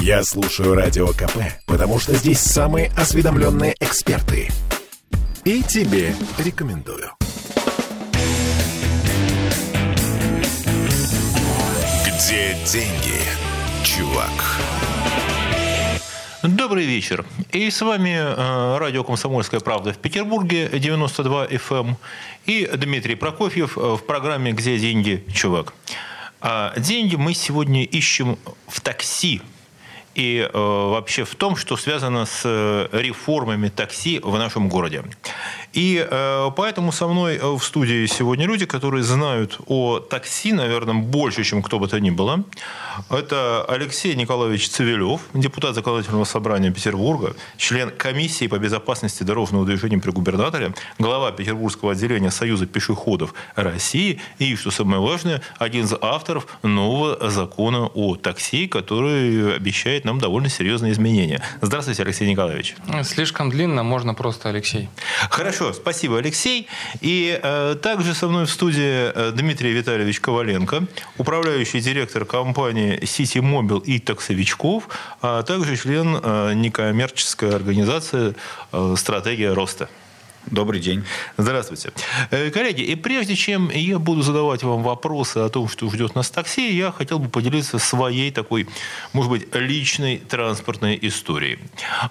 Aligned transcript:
Я 0.00 0.22
слушаю 0.22 0.74
Радио 0.74 1.08
КП, 1.08 1.38
потому 1.66 1.98
что 1.98 2.14
здесь 2.14 2.40
самые 2.40 2.90
осведомленные 2.96 3.74
эксперты. 3.80 4.48
И 5.44 5.62
тебе 5.62 6.14
рекомендую. 6.38 7.10
Где 12.06 12.56
деньги, 12.66 13.20
чувак? 13.82 14.58
Добрый 16.42 16.84
вечер. 16.84 17.24
И 17.50 17.68
с 17.70 17.80
вами 17.82 18.10
э, 18.10 18.78
радио 18.78 19.02
«Комсомольская 19.02 19.58
правда» 19.58 19.92
в 19.92 19.98
Петербурге, 19.98 20.68
92 20.72 21.46
FM, 21.46 21.88
эм, 21.88 21.96
и 22.46 22.70
Дмитрий 22.74 23.16
Прокофьев 23.16 23.76
в 23.76 23.98
программе 23.98 24.52
«Где 24.52 24.78
деньги, 24.78 25.24
чувак?». 25.34 25.74
А 26.40 26.78
деньги 26.78 27.16
мы 27.16 27.34
сегодня 27.34 27.84
ищем 27.84 28.38
в 28.68 28.80
такси 28.80 29.42
и 30.14 30.38
э, 30.38 30.58
вообще 30.58 31.24
в 31.24 31.34
том, 31.34 31.56
что 31.56 31.76
связано 31.76 32.26
с 32.26 32.42
э, 32.44 32.88
реформами 32.92 33.68
такси 33.68 34.20
в 34.20 34.36
нашем 34.36 34.68
городе. 34.68 35.04
И 35.72 36.06
э, 36.08 36.50
поэтому 36.56 36.92
со 36.92 37.06
мной 37.06 37.36
э, 37.36 37.46
в 37.46 37.62
студии 37.62 38.06
сегодня 38.06 38.46
люди, 38.46 38.66
которые 38.66 39.02
знают 39.02 39.60
о 39.66 40.00
такси, 40.00 40.52
наверное, 40.52 40.94
больше, 40.94 41.44
чем 41.44 41.62
кто 41.62 41.78
бы 41.78 41.88
то 41.88 42.00
ни 42.00 42.10
было. 42.10 42.44
Это 43.10 43.64
Алексей 43.68 44.14
Николаевич 44.14 44.68
Цивилев, 44.70 45.20
депутат 45.34 45.74
Законодательного 45.74 46.24
собрания 46.24 46.70
Петербурга, 46.70 47.34
член 47.56 47.90
комиссии 47.90 48.46
по 48.48 48.58
безопасности 48.58 49.22
дорожного 49.22 49.64
движения 49.64 49.98
при 49.98 50.10
губернаторе, 50.10 50.74
глава 50.98 51.30
Петербургского 51.32 51.92
отделения 51.92 52.30
Союза 52.30 52.66
пешеходов 52.66 53.34
России 53.54 54.20
и, 54.38 54.56
что 54.56 54.70
самое 54.70 55.00
важное, 55.00 55.42
один 55.58 55.84
из 55.84 55.94
авторов 56.00 56.46
нового 56.62 57.30
закона 57.30 57.86
о 57.86 58.16
такси, 58.16 58.68
который 58.68 59.54
обещает 59.56 60.04
нам 60.04 60.18
довольно 60.18 60.48
серьезные 60.48 60.92
изменения. 60.92 61.42
Здравствуйте, 61.60 62.02
Алексей 62.02 62.28
Николаевич. 62.28 62.76
Слишком 63.04 63.50
длинно, 63.50 63.82
можно 63.82 64.14
просто 64.14 64.48
Алексей. 64.48 64.88
Хорошо, 65.30 65.57
спасибо, 65.72 66.18
Алексей. 66.18 66.68
И 67.00 67.38
э, 67.42 67.76
также 67.82 68.14
со 68.14 68.28
мной 68.28 68.46
в 68.46 68.50
студии 68.50 69.12
э, 69.12 69.32
Дмитрий 69.32 69.72
Витальевич 69.72 70.20
Коваленко, 70.20 70.86
управляющий 71.18 71.80
директор 71.80 72.24
компании 72.24 72.98
City 73.02 73.40
Mobile 73.40 73.82
и 73.84 73.98
таксовичков, 73.98 74.88
а 75.22 75.42
также 75.42 75.76
член 75.76 76.18
э, 76.22 76.52
некоммерческой 76.54 77.54
организации 77.54 78.34
э, 78.72 78.94
«Стратегия 78.96 79.52
роста». 79.52 79.88
Добрый 80.50 80.80
день. 80.80 81.04
Здравствуйте. 81.36 81.92
Э, 82.30 82.50
коллеги, 82.50 82.80
и 82.80 82.94
прежде 82.94 83.34
чем 83.34 83.70
я 83.70 83.98
буду 83.98 84.22
задавать 84.22 84.62
вам 84.62 84.82
вопросы 84.82 85.38
о 85.38 85.48
том, 85.50 85.68
что 85.68 85.90
ждет 85.90 86.14
нас 86.14 86.30
такси, 86.30 86.74
я 86.74 86.90
хотел 86.90 87.18
бы 87.18 87.28
поделиться 87.28 87.78
своей 87.78 88.30
такой, 88.30 88.66
может 89.12 89.30
быть, 89.30 89.54
личной 89.54 90.18
транспортной 90.18 90.98
историей. 91.02 91.58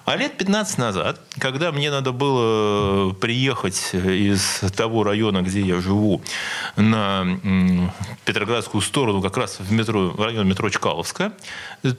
А 0.04 0.16
лет 0.16 0.36
15 0.36 0.78
назад, 0.78 1.20
когда 1.38 1.72
мне 1.72 1.90
надо 1.90 2.12
было 2.12 3.12
приехать 3.12 3.90
из 3.92 4.60
того 4.76 5.02
района, 5.02 5.42
где 5.42 5.60
я 5.60 5.80
живу, 5.80 6.22
на 6.76 7.26
Петроградскую 8.24 8.82
сторону, 8.82 9.20
как 9.20 9.36
раз 9.36 9.58
в, 9.58 9.72
метро, 9.72 10.10
в 10.10 10.22
район 10.22 10.46
метро 10.46 10.70
Чкаловская, 10.70 11.32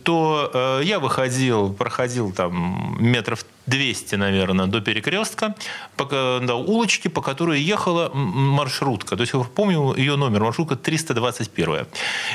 то 0.04 0.52
э, 0.54 0.82
я 0.86 1.00
выходил, 1.00 1.74
проходил 1.74 2.32
там 2.32 2.96
метров 3.00 3.44
200, 3.70 4.16
наверное, 4.16 4.68
до 4.68 4.82
перекрестка, 4.82 5.56
пока, 5.96 6.40
до 6.40 6.56
улочки, 6.56 7.08
по 7.08 7.22
которой 7.22 7.62
ехала 7.62 8.10
маршрутка. 8.14 9.16
То 9.16 9.22
есть 9.22 9.34
я 9.34 9.40
помню 9.40 9.96
ее 9.96 10.16
номер, 10.16 10.44
маршрутка 10.44 10.76
321. 10.76 11.86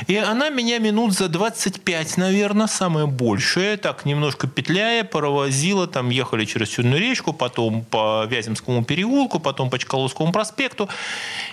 И 0.07 0.15
она 0.15 0.49
меня 0.49 0.79
минут 0.79 1.13
за 1.13 1.27
25, 1.27 2.17
наверное, 2.17 2.67
самое 2.67 3.07
большее, 3.07 3.77
так 3.77 4.05
немножко 4.05 4.47
петляя, 4.47 5.03
провозила, 5.03 5.87
там 5.87 6.09
ехали 6.09 6.45
через 6.45 6.69
Черную 6.69 6.99
речку, 6.99 7.33
потом 7.33 7.83
по 7.83 8.25
Вяземскому 8.25 8.83
переулку, 8.83 9.39
потом 9.39 9.69
по 9.69 9.77
Чкаловскому 9.77 10.31
проспекту. 10.31 10.89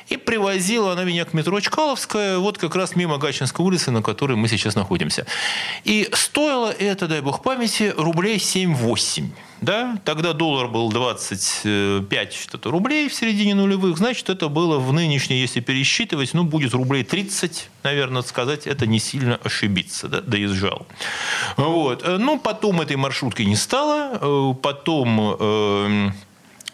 И 0.08 0.16
привозила 0.16 0.92
она 0.92 1.04
меня 1.04 1.24
к 1.24 1.32
метро 1.32 1.60
Чкаловская, 1.60 2.38
вот 2.38 2.58
как 2.58 2.76
раз 2.76 2.96
мимо 2.96 3.18
Гачинской 3.18 3.64
улицы, 3.64 3.90
на 3.90 4.02
которой 4.02 4.36
мы 4.36 4.48
сейчас 4.48 4.74
находимся. 4.74 5.26
И 5.84 6.08
стоило 6.12 6.70
это, 6.70 7.08
дай 7.08 7.20
бог 7.20 7.42
памяти, 7.42 7.92
рублей 7.96 8.36
7-8 8.36 9.30
да, 9.62 9.96
тогда 10.04 10.32
доллар 10.32 10.66
был 10.66 10.90
25 10.90 12.32
что-то 12.34 12.70
рублей 12.70 13.08
в 13.08 13.14
середине 13.14 13.54
нулевых, 13.54 13.96
значит, 13.96 14.28
это 14.28 14.48
было 14.48 14.78
в 14.78 14.92
нынешней, 14.92 15.40
если 15.40 15.60
пересчитывать, 15.60 16.34
ну, 16.34 16.42
будет 16.42 16.74
рублей 16.74 17.04
30, 17.04 17.68
наверное, 17.84 18.22
сказать, 18.22 18.66
это 18.66 18.86
не 18.86 18.98
сильно 18.98 19.36
ошибиться, 19.36 20.08
да, 20.08 20.20
доезжал. 20.20 20.86
Вот. 21.56 22.04
Ну, 22.04 22.40
потом 22.40 22.80
этой 22.80 22.96
маршрутки 22.96 23.42
не 23.42 23.54
стало, 23.54 24.18
э, 24.20 24.54
потом 24.60 25.36
э, 25.38 26.10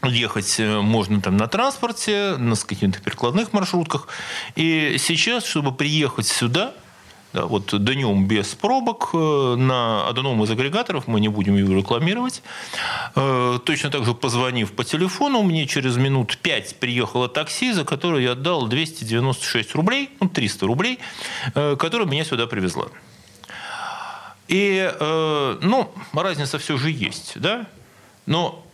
ехать 0.04 0.58
можно 0.58 1.20
там 1.20 1.36
на 1.36 1.46
транспорте, 1.46 2.36
на 2.38 2.56
каких-то 2.56 3.00
перекладных 3.00 3.52
маршрутках. 3.52 4.08
И 4.56 4.96
сейчас, 4.98 5.44
чтобы 5.44 5.72
приехать 5.72 6.26
сюда, 6.26 6.72
да, 7.32 7.44
вот 7.44 7.84
днем 7.84 8.26
без 8.26 8.54
пробок 8.54 9.10
э, 9.12 9.54
на 9.56 10.08
одном 10.08 10.42
из 10.44 10.50
агрегаторов, 10.50 11.06
мы 11.06 11.20
не 11.20 11.28
будем 11.28 11.56
его 11.56 11.76
рекламировать. 11.76 12.42
Э, 13.14 13.58
точно 13.64 13.90
так 13.90 14.04
же 14.04 14.14
позвонив 14.14 14.72
по 14.72 14.82
телефону, 14.82 15.42
мне 15.42 15.66
через 15.66 15.96
минут 15.96 16.38
5 16.38 16.76
приехало 16.80 17.28
такси, 17.28 17.72
за 17.72 17.84
которое 17.84 18.22
я 18.22 18.32
отдал 18.32 18.66
296 18.66 19.74
рублей, 19.74 20.10
ну 20.20 20.28
300 20.28 20.66
рублей, 20.66 20.98
э, 21.54 21.76
которое 21.78 22.06
меня 22.06 22.24
сюда 22.24 22.46
привезла. 22.46 22.86
И, 24.48 24.90
ну, 24.98 25.92
разница 26.14 26.58
все 26.58 26.78
же 26.78 26.90
есть, 26.90 27.38
да? 27.38 27.66
Но 28.24 28.64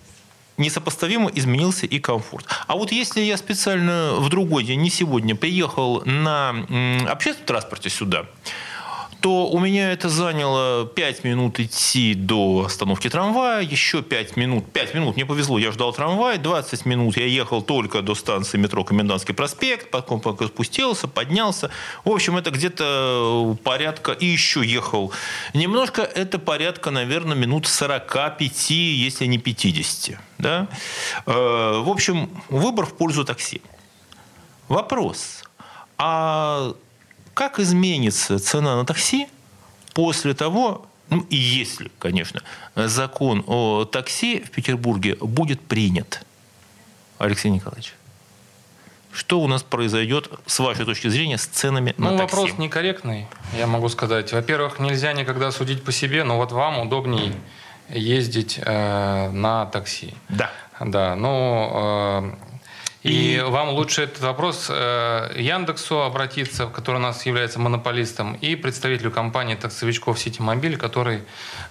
несопоставимо 0.57 1.31
изменился 1.35 1.87
и 1.87 1.99
комфорт. 1.99 2.47
А 2.67 2.75
вот 2.77 2.93
если 2.93 3.21
я 3.21 3.37
специально 3.37 4.15
в 4.15 4.29
другой 4.29 4.65
день, 4.65 4.81
не 4.81 4.91
сегодня, 4.91 5.35
приехал 5.35 6.03
на 6.05 6.51
общественном 7.09 7.47
транспорте 7.47 7.91
сюда, 7.91 8.27
то 9.25 9.49
у 9.49 9.59
меня 9.59 9.91
это 9.91 10.11
заняло 10.11 10.85
5 10.85 11.25
минут 11.25 11.59
идти 11.59 12.13
до 12.13 12.65
остановки 12.67 13.09
трамвая, 13.09 13.63
еще 13.63 14.03
5 14.03 14.37
минут, 14.37 14.71
5 14.71 14.93
минут, 14.93 15.17
мне 15.17 15.25
повезло, 15.25 15.59
я 15.59 15.73
ждал 15.73 15.95
трамвай, 15.95 16.37
20 16.37 16.85
минут 16.85 17.17
я 17.17 17.25
ехал 17.25 17.63
только 17.63 18.03
до 18.03 18.15
станции 18.15 18.59
метро 18.59 18.85
Комендантский 18.85 19.33
проспект, 19.33 19.91
потом 19.91 20.21
спустился, 20.47 21.09
поднялся. 21.09 21.71
В 22.05 22.11
общем, 22.11 22.37
это 22.37 22.51
где-то 22.51 23.57
порядка, 23.65 24.13
и 24.13 24.27
еще 24.27 24.63
ехал 24.63 25.11
немножко, 25.55 26.03
это 26.03 26.39
порядка, 26.39 26.91
наверное, 26.91 27.35
минут 27.35 27.67
45, 27.67 28.71
если 28.71 29.25
не 29.25 29.39
50. 29.39 30.19
Да? 30.37 30.69
Э, 31.25 31.81
в 31.83 31.89
общем, 31.89 32.29
выбор 32.51 32.85
в 32.85 32.93
пользу 32.93 33.25
такси. 33.25 33.63
Вопрос. 34.69 35.45
А 35.97 36.75
как 37.35 37.59
изменится 37.59 38.39
цена 38.39 38.77
на 38.77 38.87
такси 38.87 39.29
после 39.93 40.35
того, 40.35 40.87
ну 41.11 41.27
и 41.31 41.37
если, 41.37 41.91
конечно, 41.99 42.43
закон 42.75 43.45
о 43.47 43.85
такси 43.85 44.41
в 44.41 44.51
Петербурге 44.51 45.17
будет 45.21 45.61
принят? 45.61 46.25
Алексей 47.19 47.51
Николаевич. 47.51 47.95
Что 49.13 49.41
у 49.41 49.47
нас 49.47 49.63
произойдет, 49.63 50.29
с 50.47 50.59
вашей 50.59 50.85
точки 50.85 51.07
зрения, 51.07 51.39
с 51.39 51.47
ценами 51.47 51.95
ну, 51.97 52.11
на 52.11 52.19
такси? 52.19 52.37
вопрос 52.37 52.59
некорректный, 52.59 53.29
я 53.57 53.69
могу 53.69 53.89
сказать. 53.89 54.33
Во-первых, 54.33 54.81
нельзя 54.81 55.13
никогда 55.13 55.53
судить 55.53 55.85
по 55.85 55.93
себе, 55.93 56.25
но 56.25 56.37
вот 56.37 56.51
вам 56.51 56.81
удобнее 56.81 57.33
ездить 57.89 58.59
э, 58.61 59.31
на 59.31 59.67
такси. 59.67 60.15
Да. 60.29 60.51
Да, 60.81 61.15
ну, 61.15 61.71
э, 61.73 62.33
и 63.05 63.39
вам 63.47 63.69
лучше 63.69 64.05
этот 64.05 64.21
вопрос 64.23 64.69
э, 64.71 65.35
Яндексу 65.37 66.01
обратиться, 66.01 66.67
который 66.67 66.97
у 66.97 67.01
нас 67.01 67.27
является 67.27 67.61
монополистом, 67.61 68.35
и 68.37 68.57
представителю 68.57 69.11
компании 69.11 69.57
таксовичков 69.57 70.19
Ситимобиль, 70.19 70.79
который 70.79 71.21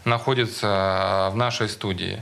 находится 0.05 0.67
э, 0.67 1.33
в 1.33 1.35
нашей 1.35 1.69
студии. 1.69 2.21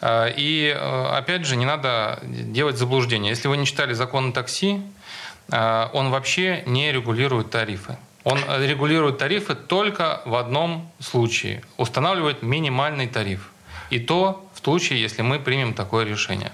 Э, 0.00 0.32
и 0.36 0.70
опять 0.70 1.46
же, 1.46 1.56
не 1.56 1.64
надо 1.64 2.20
делать 2.22 2.78
заблуждение. 2.78 3.30
Если 3.30 3.48
вы 3.48 3.56
не 3.56 3.66
читали 3.66 3.92
закон 3.92 4.28
о 4.28 4.32
такси, 4.32 4.80
он 5.50 6.10
вообще 6.10 6.62
не 6.64 6.90
регулирует 6.90 7.50
тарифы. 7.50 7.98
Он 8.22 8.38
регулирует 8.60 9.18
тарифы 9.18 9.54
только 9.54 10.22
в 10.24 10.36
одном 10.36 10.90
случае. 11.00 11.62
Устанавливает 11.76 12.42
минимальный 12.42 13.08
тариф. 13.08 13.50
И 13.90 13.98
то 13.98 14.48
в 14.54 14.64
случае, 14.64 15.02
если 15.02 15.22
мы 15.22 15.38
примем 15.38 15.74
такое 15.74 16.04
решение. 16.06 16.52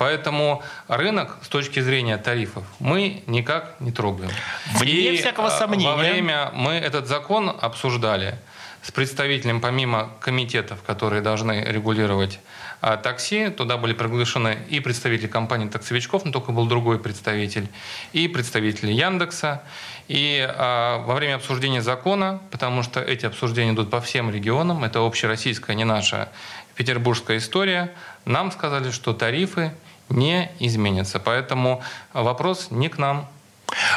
Поэтому 0.00 0.62
рынок 0.88 1.36
с 1.42 1.48
точки 1.48 1.80
зрения 1.80 2.16
тарифов 2.16 2.64
мы 2.78 3.22
никак 3.26 3.78
не 3.80 3.92
трогаем. 3.92 4.30
Вне 4.78 5.12
И 5.12 5.16
всякого 5.18 5.50
сомнения. 5.50 5.90
Во 5.90 5.96
время 5.96 6.50
мы 6.54 6.72
этот 6.72 7.06
закон 7.06 7.54
обсуждали. 7.60 8.38
с 8.82 8.90
представителем, 8.90 9.60
помимо 9.60 10.08
комитетов, 10.20 10.82
которые 10.82 11.20
должны 11.20 11.62
регулировать 11.66 12.40
а, 12.80 12.96
такси, 12.96 13.50
туда 13.50 13.76
были 13.76 13.92
приглашены 13.92 14.56
и 14.70 14.80
представители 14.80 15.26
компании 15.26 15.68
таксовичков, 15.68 16.24
но 16.24 16.32
только 16.32 16.50
был 16.52 16.64
другой 16.64 16.98
представитель, 16.98 17.68
и 18.14 18.26
представители 18.26 18.92
Яндекса. 18.92 19.60
И 20.08 20.40
а, 20.48 21.04
во 21.04 21.14
время 21.14 21.34
обсуждения 21.34 21.82
закона, 21.82 22.40
потому 22.50 22.82
что 22.82 23.00
эти 23.00 23.26
обсуждения 23.26 23.72
идут 23.72 23.90
по 23.90 24.00
всем 24.00 24.30
регионам, 24.30 24.82
это 24.82 25.00
общероссийская, 25.00 25.76
не 25.76 25.84
наша 25.84 26.30
петербургская 26.74 27.36
история, 27.36 27.92
нам 28.24 28.50
сказали, 28.50 28.90
что 28.90 29.12
тарифы 29.12 29.72
не 30.10 30.50
изменятся. 30.58 31.20
Поэтому 31.20 31.82
вопрос 32.12 32.68
не 32.70 32.88
к 32.88 32.98
нам, 32.98 33.28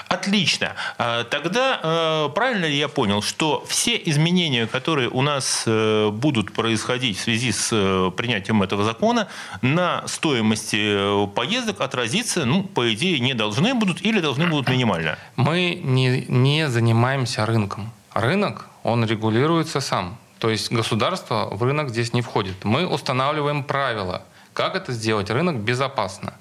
Отлично. 0.08 0.74
А, 0.98 1.24
тогда 1.24 1.80
э, 1.82 2.30
правильно 2.34 2.66
ли 2.66 2.78
я 2.78 2.88
понял, 2.88 3.22
что 3.22 3.64
все 3.68 4.00
изменения, 4.06 4.68
которые 4.68 5.10
у 5.10 5.22
нас 5.22 5.64
э, 5.66 6.10
будут 6.12 6.54
происходить 6.54 7.18
в 7.18 7.22
связи 7.22 7.52
с 7.52 7.70
э, 7.72 8.12
принятием 8.16 8.62
этого 8.62 8.84
закона, 8.84 9.28
на 9.62 10.08
стоимости 10.08 11.28
поездок 11.34 11.82
отразиться, 11.82 12.46
ну, 12.46 12.64
по 12.64 12.94
идее, 12.94 13.20
не 13.20 13.34
должны 13.34 13.74
будут 13.74 14.02
или 14.02 14.20
должны 14.20 14.48
будут 14.48 14.70
минимально? 14.70 15.18
Мы 15.36 15.80
не, 15.84 16.26
не 16.28 16.70
занимаемся 16.70 17.46
рынком. 17.46 17.92
Рынок, 18.14 18.68
он 18.84 19.06
регулируется 19.06 19.82
сам. 19.82 20.18
То 20.40 20.50
есть 20.50 20.72
государство 20.72 21.48
в 21.52 21.64
рынок 21.64 21.90
здесь 21.90 22.14
не 22.14 22.22
входит. 22.22 22.66
Мы 22.66 22.86
устанавливаем 22.86 23.64
правила, 23.64 24.24
как 24.54 24.76
это 24.76 24.92
сделать 24.92 25.30
рынок 25.30 25.58
безопасно. 25.58 26.34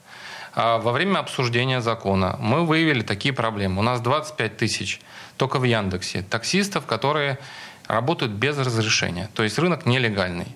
А 0.55 0.79
во 0.79 0.93
время 0.93 1.19
обсуждения 1.19 1.81
закона 1.81 2.37
мы 2.39 2.67
выявили 2.67 3.03
такие 3.03 3.33
проблемы. 3.33 3.81
У 3.81 3.83
нас 3.83 4.01
25 4.01 4.57
тысяч 4.57 5.01
только 5.37 5.59
в 5.59 5.65
Яндексе 5.65 6.23
таксистов, 6.23 6.87
которые 6.87 7.39
работают 7.89 8.33
без 8.33 8.59
разрешения. 8.59 9.31
То 9.35 9.43
есть 9.43 9.59
рынок 9.59 9.87
нелегальный. 9.87 10.49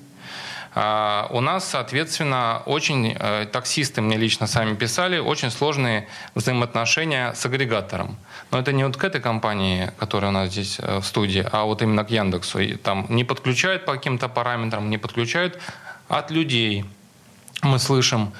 А 0.79 1.29
у 1.31 1.41
нас, 1.41 1.67
соответственно, 1.70 2.62
очень 2.67 3.17
э, 3.19 3.47
таксисты 3.50 4.02
мне 4.02 4.19
лично 4.19 4.47
сами 4.47 4.75
писали, 4.75 5.17
очень 5.17 5.50
сложные 5.50 6.06
взаимоотношения 6.35 7.32
с 7.32 7.47
агрегатором. 7.47 8.19
Но 8.50 8.59
это 8.59 8.73
не 8.73 8.85
вот 8.85 8.99
к 8.99 9.02
этой 9.02 9.23
компании, 9.23 9.91
которая 9.99 10.31
у 10.31 10.35
нас 10.35 10.50
здесь 10.50 10.76
э, 10.79 10.99
в 10.99 11.06
студии, 11.06 11.47
а 11.50 11.64
вот 11.64 11.81
именно 11.81 12.05
к 12.05 12.11
Яндексу. 12.11 12.59
И 12.59 12.75
там 12.75 13.06
не 13.09 13.25
подключают 13.25 13.87
по 13.87 13.94
каким-то 13.94 14.29
параметрам, 14.29 14.91
не 14.91 14.99
подключают 14.99 15.59
от 16.09 16.31
людей. 16.31 16.85
Мы 17.62 17.79
слышим 17.79 18.32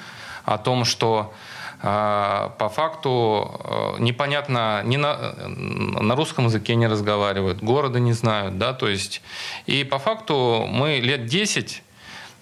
о 0.45 0.57
том, 0.57 0.85
что 0.85 1.33
а, 1.79 2.55
по 2.57 2.69
факту 2.69 3.61
э, 3.63 3.95
непонятно, 3.99 4.81
ни 4.83 4.97
на, 4.97 5.33
на 5.47 6.15
русском 6.15 6.45
языке 6.45 6.73
не 6.73 6.87
разговаривают, 6.87 7.61
города 7.61 7.99
не 7.99 8.13
знают, 8.13 8.57
да, 8.57 8.73
то 8.73 8.87
есть, 8.87 9.21
и 9.67 9.83
по 9.83 9.99
факту 9.99 10.65
мы 10.67 10.99
лет 10.99 11.27
10 11.27 11.83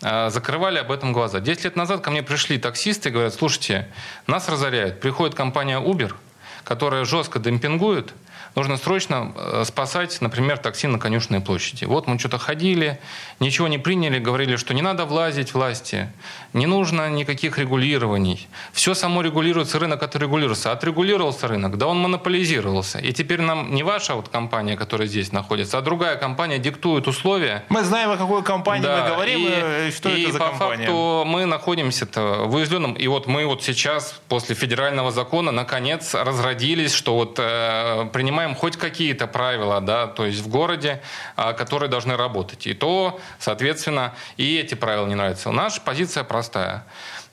э, 0.01 0.29
закрывали 0.29 0.77
об 0.77 0.89
этом 0.89 1.11
глаза. 1.11 1.41
10 1.41 1.65
лет 1.65 1.75
назад 1.75 1.99
ко 1.99 2.11
мне 2.11 2.23
пришли 2.23 2.57
таксисты 2.57 3.09
и 3.09 3.11
говорят, 3.11 3.33
слушайте, 3.33 3.91
нас 4.25 4.47
разоряют. 4.47 5.01
Приходит 5.01 5.35
компания 5.35 5.81
Uber, 5.81 6.13
которая 6.63 7.03
жестко 7.03 7.39
демпингует, 7.39 8.13
нужно 8.55 8.77
срочно 8.77 9.31
э, 9.35 9.63
спасать, 9.65 10.21
например, 10.21 10.57
такси 10.57 10.87
на 10.87 10.99
Конюшной 10.99 11.41
площади. 11.41 11.85
Вот 11.85 12.07
мы 12.07 12.17
что-то 12.17 12.37
ходили, 12.37 12.99
ничего 13.39 13.67
не 13.67 13.77
приняли, 13.77 14.19
говорили, 14.19 14.55
что 14.55 14.73
не 14.73 14.81
надо 14.81 15.05
влазить 15.05 15.53
власти, 15.53 16.09
не 16.53 16.65
нужно 16.65 17.09
никаких 17.09 17.57
регулирований. 17.57 18.47
Все 18.73 18.93
само 18.93 19.21
регулируется, 19.21 19.79
рынок 19.79 20.03
отрегулируется. 20.03 20.71
Отрегулировался 20.71 21.47
рынок, 21.47 21.77
да 21.77 21.87
он 21.87 21.99
монополизировался. 21.99 22.99
И 22.99 23.11
теперь 23.11 23.41
нам 23.41 23.73
не 23.73 23.83
ваша 23.83 24.15
вот 24.15 24.29
компания, 24.29 24.77
которая 24.77 25.07
здесь 25.07 25.31
находится, 25.31 25.77
а 25.77 25.81
другая 25.81 26.15
компания 26.15 26.57
диктует 26.57 27.07
условия. 27.07 27.63
Мы 27.69 27.83
знаем, 27.83 28.11
о 28.11 28.17
какой 28.17 28.43
компании 28.43 28.83
да, 28.83 29.03
мы 29.03 29.09
говорим, 29.09 29.39
и, 29.41 29.49
э, 29.51 29.91
что 29.91 30.09
и 30.09 30.23
это 30.23 30.33
за 30.33 30.39
по 30.39 30.45
компания. 30.49 30.85
факту 30.85 31.23
мы 31.25 31.45
находимся-то 31.45 32.45
в 32.45 32.55
уязвленном. 32.55 32.93
И 32.93 33.07
вот 33.07 33.27
мы 33.27 33.45
вот 33.45 33.63
сейчас, 33.63 34.19
после 34.29 34.55
федерального 34.55 35.11
закона, 35.11 35.51
наконец 35.51 36.13
разродились, 36.13 36.93
что 36.93 37.15
вот 37.15 37.39
э, 37.39 38.07
принимаем 38.13 38.44
принимаем 38.45 38.55
хоть 38.55 38.77
какие-то 38.77 39.27
правила, 39.27 39.81
да, 39.81 40.07
то 40.07 40.25
есть 40.25 40.39
в 40.39 40.47
городе, 40.47 41.01
а, 41.35 41.53
которые 41.53 41.89
должны 41.89 42.15
работать. 42.15 42.67
И 42.67 42.73
то, 42.73 43.19
соответственно, 43.39 44.13
и 44.37 44.57
эти 44.57 44.75
правила 44.75 45.07
не 45.07 45.15
нравятся. 45.15 45.51
Наша 45.51 45.81
позиция 45.81 46.23
простая. 46.23 46.83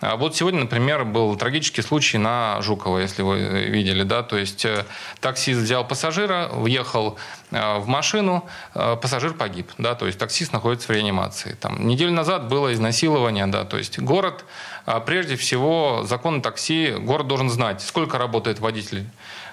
А 0.01 0.17
вот 0.17 0.35
сегодня, 0.35 0.61
например, 0.61 1.05
был 1.05 1.37
трагический 1.37 1.83
случай 1.83 2.19
на 2.19 2.61
Жукова, 2.61 2.99
если 2.99 3.23
вы 3.23 3.39
видели, 3.71 4.03
да, 4.03 4.23
то 4.23 4.37
есть 4.37 4.65
э, 4.65 4.85
таксист 5.21 5.61
взял 5.61 5.87
пассажира, 5.87 6.49
въехал 6.53 7.17
э, 7.53 7.79
в 7.79 7.87
машину, 7.87 8.45
э, 8.75 8.97
пассажир 9.01 9.35
погиб, 9.35 9.71
да, 9.79 9.95
то 9.95 10.07
есть 10.07 10.19
таксист 10.19 10.53
находится 10.53 10.89
в 10.89 10.91
реанимации. 10.91 11.57
Там, 11.61 11.87
неделю 11.87 12.11
назад 12.11 12.49
было 12.49 12.73
изнасилование, 12.73 13.47
да, 13.47 13.65
то 13.65 13.79
есть 13.79 14.01
город, 14.01 14.45
а, 14.87 14.99
прежде 14.99 15.37
всего, 15.37 16.03
закон 16.05 16.43
такси, 16.43 16.95
город 16.99 17.29
должен 17.29 17.49
знать, 17.49 17.81
сколько 17.81 18.19
работает 18.19 18.59
водитель 18.59 19.07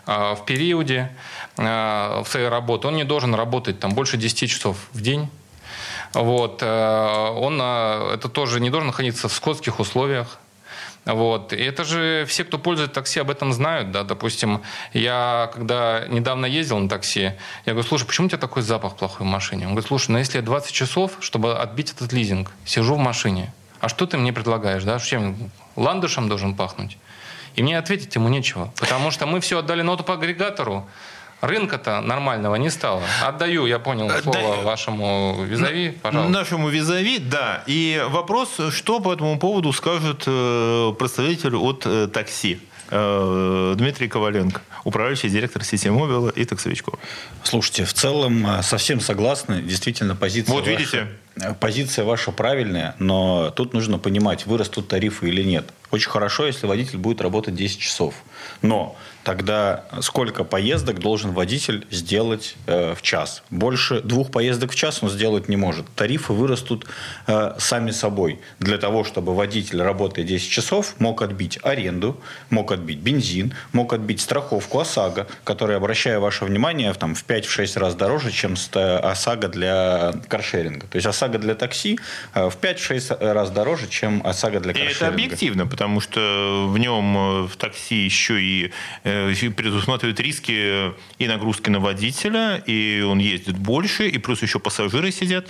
в 0.09 0.39
периоде 0.45 1.11
в 1.55 2.25
своей 2.25 2.47
работы. 2.47 2.87
Он 2.87 2.95
не 2.95 3.03
должен 3.03 3.35
работать 3.35 3.79
там 3.79 3.91
больше 3.91 4.17
10 4.17 4.49
часов 4.49 4.77
в 4.91 5.01
день, 5.01 5.29
вот. 6.13 6.61
Э, 6.61 7.29
он 7.35 7.59
э, 7.61 8.13
это 8.13 8.29
тоже 8.29 8.59
не 8.59 8.69
должен 8.69 8.87
находиться 8.87 9.27
в 9.27 9.33
скотских 9.33 9.79
условиях. 9.79 10.39
Вот. 11.05 11.53
И 11.53 11.57
это 11.57 11.85
же 11.85 12.25
все, 12.27 12.43
кто 12.43 12.59
пользуется 12.59 12.93
такси, 12.93 13.19
об 13.19 13.31
этом 13.31 13.53
знают. 13.53 13.91
Да? 13.91 14.03
Допустим, 14.03 14.61
я 14.93 15.49
когда 15.53 16.05
недавно 16.07 16.45
ездил 16.45 16.77
на 16.77 16.89
такси, 16.89 17.33
я 17.65 17.73
говорю, 17.73 17.87
слушай, 17.87 18.05
почему 18.05 18.27
у 18.27 18.29
тебя 18.29 18.39
такой 18.39 18.63
запах 18.63 18.95
плохой 18.95 19.25
в 19.25 19.29
машине? 19.29 19.65
Он 19.65 19.71
говорит, 19.71 19.87
слушай, 19.87 20.11
ну 20.11 20.17
если 20.17 20.37
я 20.37 20.43
20 20.43 20.71
часов, 20.71 21.13
чтобы 21.19 21.57
отбить 21.57 21.93
этот 21.93 22.11
лизинг, 22.11 22.51
сижу 22.65 22.95
в 22.95 22.99
машине, 22.99 23.53
а 23.79 23.87
что 23.89 24.05
ты 24.05 24.17
мне 24.17 24.33
предлагаешь? 24.33 24.83
Да? 24.83 24.99
Чем? 24.99 25.51
Ландышем 25.75 26.27
должен 26.27 26.53
пахнуть? 26.53 26.97
И 27.59 27.61
мне 27.61 27.77
ответить 27.77 28.15
ему 28.15 28.29
нечего, 28.29 28.73
потому 28.79 29.11
что 29.11 29.25
мы 29.25 29.41
все 29.41 29.59
отдали 29.59 29.81
ноту 29.81 30.05
по 30.05 30.13
агрегатору, 30.13 30.87
Рынка-то 31.41 32.01
нормального 32.01 32.55
не 32.55 32.69
стало. 32.69 33.01
Отдаю, 33.21 33.65
я 33.65 33.79
понял, 33.79 34.09
э, 34.09 34.21
слово 34.21 34.57
да, 34.57 34.61
вашему 34.61 35.45
визави, 35.45 35.91
пожалуйста. 35.91 36.33
Нашему 36.33 36.67
визави, 36.67 37.17
да. 37.17 37.63
И 37.65 38.03
вопрос, 38.09 38.59
что 38.71 38.99
по 38.99 39.13
этому 39.13 39.39
поводу 39.39 39.71
скажет 39.71 40.23
э, 40.27 40.93
представитель 40.99 41.55
от 41.55 41.85
э, 41.85 42.07
такси? 42.07 42.59
Дмитрий 42.89 44.07
Коваленко, 44.07 44.61
управляющий 44.83 45.29
директор 45.29 45.63
сети 45.63 45.89
Мобила 45.89 46.29
и 46.29 46.43
таксовичков. 46.43 46.95
Слушайте, 47.43 47.85
в 47.85 47.93
целом 47.93 48.63
совсем 48.63 48.99
согласны. 48.99 49.61
Действительно, 49.61 50.15
позиция 50.15 50.53
Вот 50.53 50.65
видите. 50.67 51.07
Позиция 51.59 52.05
ваша 52.05 52.31
правильная, 52.31 52.95
но 52.99 53.51
тут 53.51 53.73
нужно 53.73 53.97
понимать, 53.97 54.45
вырастут 54.45 54.87
тарифы 54.87 55.29
или 55.29 55.43
нет. 55.43 55.65
Очень 55.91 56.09
хорошо, 56.09 56.45
если 56.45 56.67
водитель 56.67 56.97
будет 56.97 57.21
работать 57.21 57.55
10 57.55 57.79
часов. 57.79 58.13
Но 58.61 58.95
тогда 59.29 59.83
сколько 60.01 60.43
поездок 60.43 60.97
должен 60.97 61.33
водитель 61.33 61.85
сделать 61.91 62.55
э, 62.65 62.95
в 62.95 63.03
час? 63.03 63.43
Больше 63.51 64.01
двух 64.01 64.31
поездок 64.31 64.71
в 64.71 64.75
час 64.75 65.03
он 65.03 65.09
сделать 65.11 65.47
не 65.47 65.55
может. 65.55 65.85
Тарифы 65.93 66.33
вырастут 66.33 66.87
э, 67.27 67.53
сами 67.59 67.91
собой. 67.91 68.39
Для 68.57 68.79
того, 68.79 69.03
чтобы 69.03 69.35
водитель, 69.35 69.83
работая 69.83 70.25
10 70.25 70.49
часов, 70.49 70.95
мог 70.97 71.21
отбить 71.21 71.59
аренду, 71.61 72.19
мог 72.49 72.71
отбить 72.71 72.97
бензин, 73.01 73.53
мог 73.71 73.93
отбить 73.93 74.19
страховку 74.19 74.79
ОСАГО, 74.79 75.27
которая, 75.43 75.77
обращаю 75.77 76.21
ваше 76.21 76.45
внимание, 76.45 76.91
там, 76.95 77.13
в 77.13 77.23
5-6 77.23 77.77
раз 77.77 77.93
дороже, 77.93 78.31
чем 78.31 78.55
ОСАГО 78.73 79.49
для 79.49 80.13
каршеринга. 80.27 80.87
То 80.87 80.95
есть 80.95 81.05
ОСАГО 81.05 81.37
для 81.37 81.53
такси 81.53 81.99
э, 82.33 82.49
в 82.49 82.57
5-6 82.57 83.31
раз 83.31 83.51
дороже, 83.51 83.87
чем 83.89 84.25
ОСАГО 84.25 84.59
для 84.59 84.73
каршеринга. 84.73 84.93
И 84.93 84.95
это 84.95 85.07
объективно, 85.07 85.67
потому 85.67 86.01
что 86.01 86.65
в 86.67 86.79
нем 86.79 87.15
э, 87.15 87.41
в 87.43 87.55
такси 87.57 87.97
еще 88.05 88.41
и 88.41 88.71
э, 89.03 89.18
предусматривают 89.55 90.19
риски 90.19 90.93
и 91.17 91.27
нагрузки 91.27 91.69
на 91.69 91.79
водителя, 91.79 92.57
и 92.65 93.01
он 93.01 93.19
ездит 93.19 93.57
больше, 93.57 94.07
и 94.07 94.17
плюс 94.17 94.41
еще 94.41 94.59
пассажиры 94.59 95.11
сидят. 95.11 95.47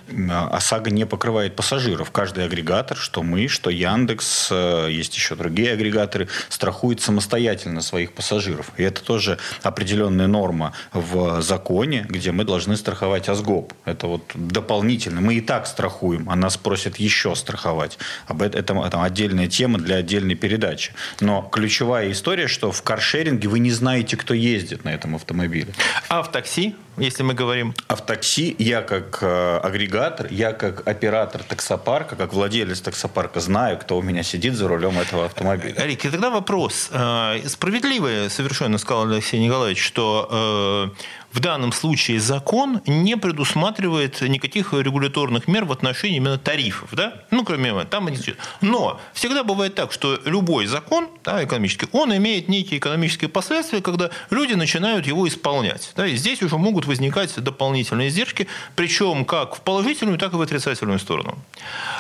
ОСАГО 0.51 0.91
не 0.91 1.05
покрывает 1.05 1.55
пассажиров. 1.55 2.11
Каждый 2.11 2.45
агрегатор, 2.45 2.97
что 2.97 3.23
мы, 3.23 3.47
что 3.47 3.69
Яндекс, 3.69 4.49
э, 4.51 4.87
есть 4.91 5.15
еще 5.15 5.35
другие 5.35 5.73
агрегаторы, 5.73 6.27
страхует 6.49 7.01
самостоятельно 7.01 7.81
своих 7.81 8.13
пассажиров. 8.13 8.71
И 8.77 8.83
это 8.83 9.03
тоже 9.03 9.37
определенная 9.63 10.27
норма 10.27 10.73
в 10.93 11.41
законе, 11.41 12.05
где 12.09 12.31
мы 12.31 12.43
должны 12.43 12.77
страховать 12.77 13.29
ОСГОП. 13.29 13.73
Это 13.85 14.07
вот 14.07 14.31
дополнительно. 14.35 15.21
Мы 15.21 15.35
и 15.35 15.41
так 15.41 15.67
страхуем, 15.67 16.29
а 16.29 16.35
нас 16.35 16.57
просят 16.57 16.97
еще 16.97 17.35
страховать. 17.35 17.97
Об 18.27 18.41
этом, 18.41 18.81
это 18.81 19.03
отдельная 19.03 19.47
тема 19.47 19.79
для 19.79 19.97
отдельной 19.97 20.35
передачи. 20.35 20.93
Но 21.19 21.41
ключевая 21.41 22.11
история, 22.11 22.47
что 22.47 22.71
в 22.71 22.81
каршеринге 22.83 23.47
вы 23.47 23.58
не 23.59 23.71
знаете, 23.71 24.17
кто 24.17 24.33
ездит 24.33 24.83
на 24.83 24.89
этом 24.89 25.15
автомобиле. 25.15 25.73
А 26.07 26.23
в 26.23 26.31
такси, 26.31 26.75
если 26.97 27.23
мы 27.23 27.33
говорим? 27.33 27.73
А 27.87 27.95
в 27.95 28.05
такси 28.05 28.55
я 28.59 28.81
как 28.81 29.19
э, 29.21 29.57
агрегатор, 29.63 30.27
я 30.31 30.53
как 30.53 30.87
оператор 30.87 31.43
таксопарка, 31.43 32.15
как 32.15 32.33
владелец 32.33 32.81
таксопарка 32.81 33.39
знаю, 33.39 33.77
кто 33.77 33.97
у 33.97 34.01
меня 34.01 34.23
сидит 34.23 34.55
за 34.55 34.67
рулем 34.67 34.97
этого 34.97 35.25
автомобиля. 35.25 35.85
Рик, 35.85 36.05
и 36.05 36.09
тогда 36.09 36.29
вопрос. 36.29 36.89
Э, 36.91 37.39
справедливо 37.47 38.29
совершенно 38.29 38.77
сказал 38.77 39.09
Алексей 39.09 39.39
Николаевич, 39.39 39.81
что 39.83 40.91
э, 40.91 41.03
в 41.31 41.39
данном 41.39 41.71
случае 41.71 42.19
закон 42.19 42.81
не 42.85 43.17
предусматривает 43.17 44.21
никаких 44.21 44.73
регуляторных 44.73 45.47
мер 45.47 45.65
в 45.65 45.71
отношении 45.71 46.17
именно 46.17 46.37
тарифов. 46.37 46.89
Да? 46.93 47.13
Ну, 47.31 47.43
кроме 47.43 47.85
там 47.85 48.09
Но 48.61 48.99
всегда 49.13 49.43
бывает 49.43 49.75
так, 49.75 49.91
что 49.91 50.19
любой 50.25 50.65
закон 50.65 51.07
да, 51.23 51.43
экономический, 51.43 51.87
он 51.91 52.15
имеет 52.15 52.49
некие 52.49 52.79
экономические 52.79 53.29
последствия, 53.29 53.81
когда 53.81 54.09
люди 54.29 54.53
начинают 54.53 55.05
его 55.05 55.27
исполнять. 55.27 55.91
Да? 55.95 56.07
И 56.07 56.15
здесь 56.15 56.41
уже 56.41 56.57
могут 56.57 56.85
возникать 56.85 57.35
дополнительные 57.41 58.09
издержки, 58.09 58.47
причем 58.75 59.25
как 59.25 59.55
в 59.55 59.61
положительную, 59.61 60.17
так 60.17 60.33
и 60.33 60.35
в 60.35 60.41
отрицательную 60.41 60.99
сторону. 60.99 61.37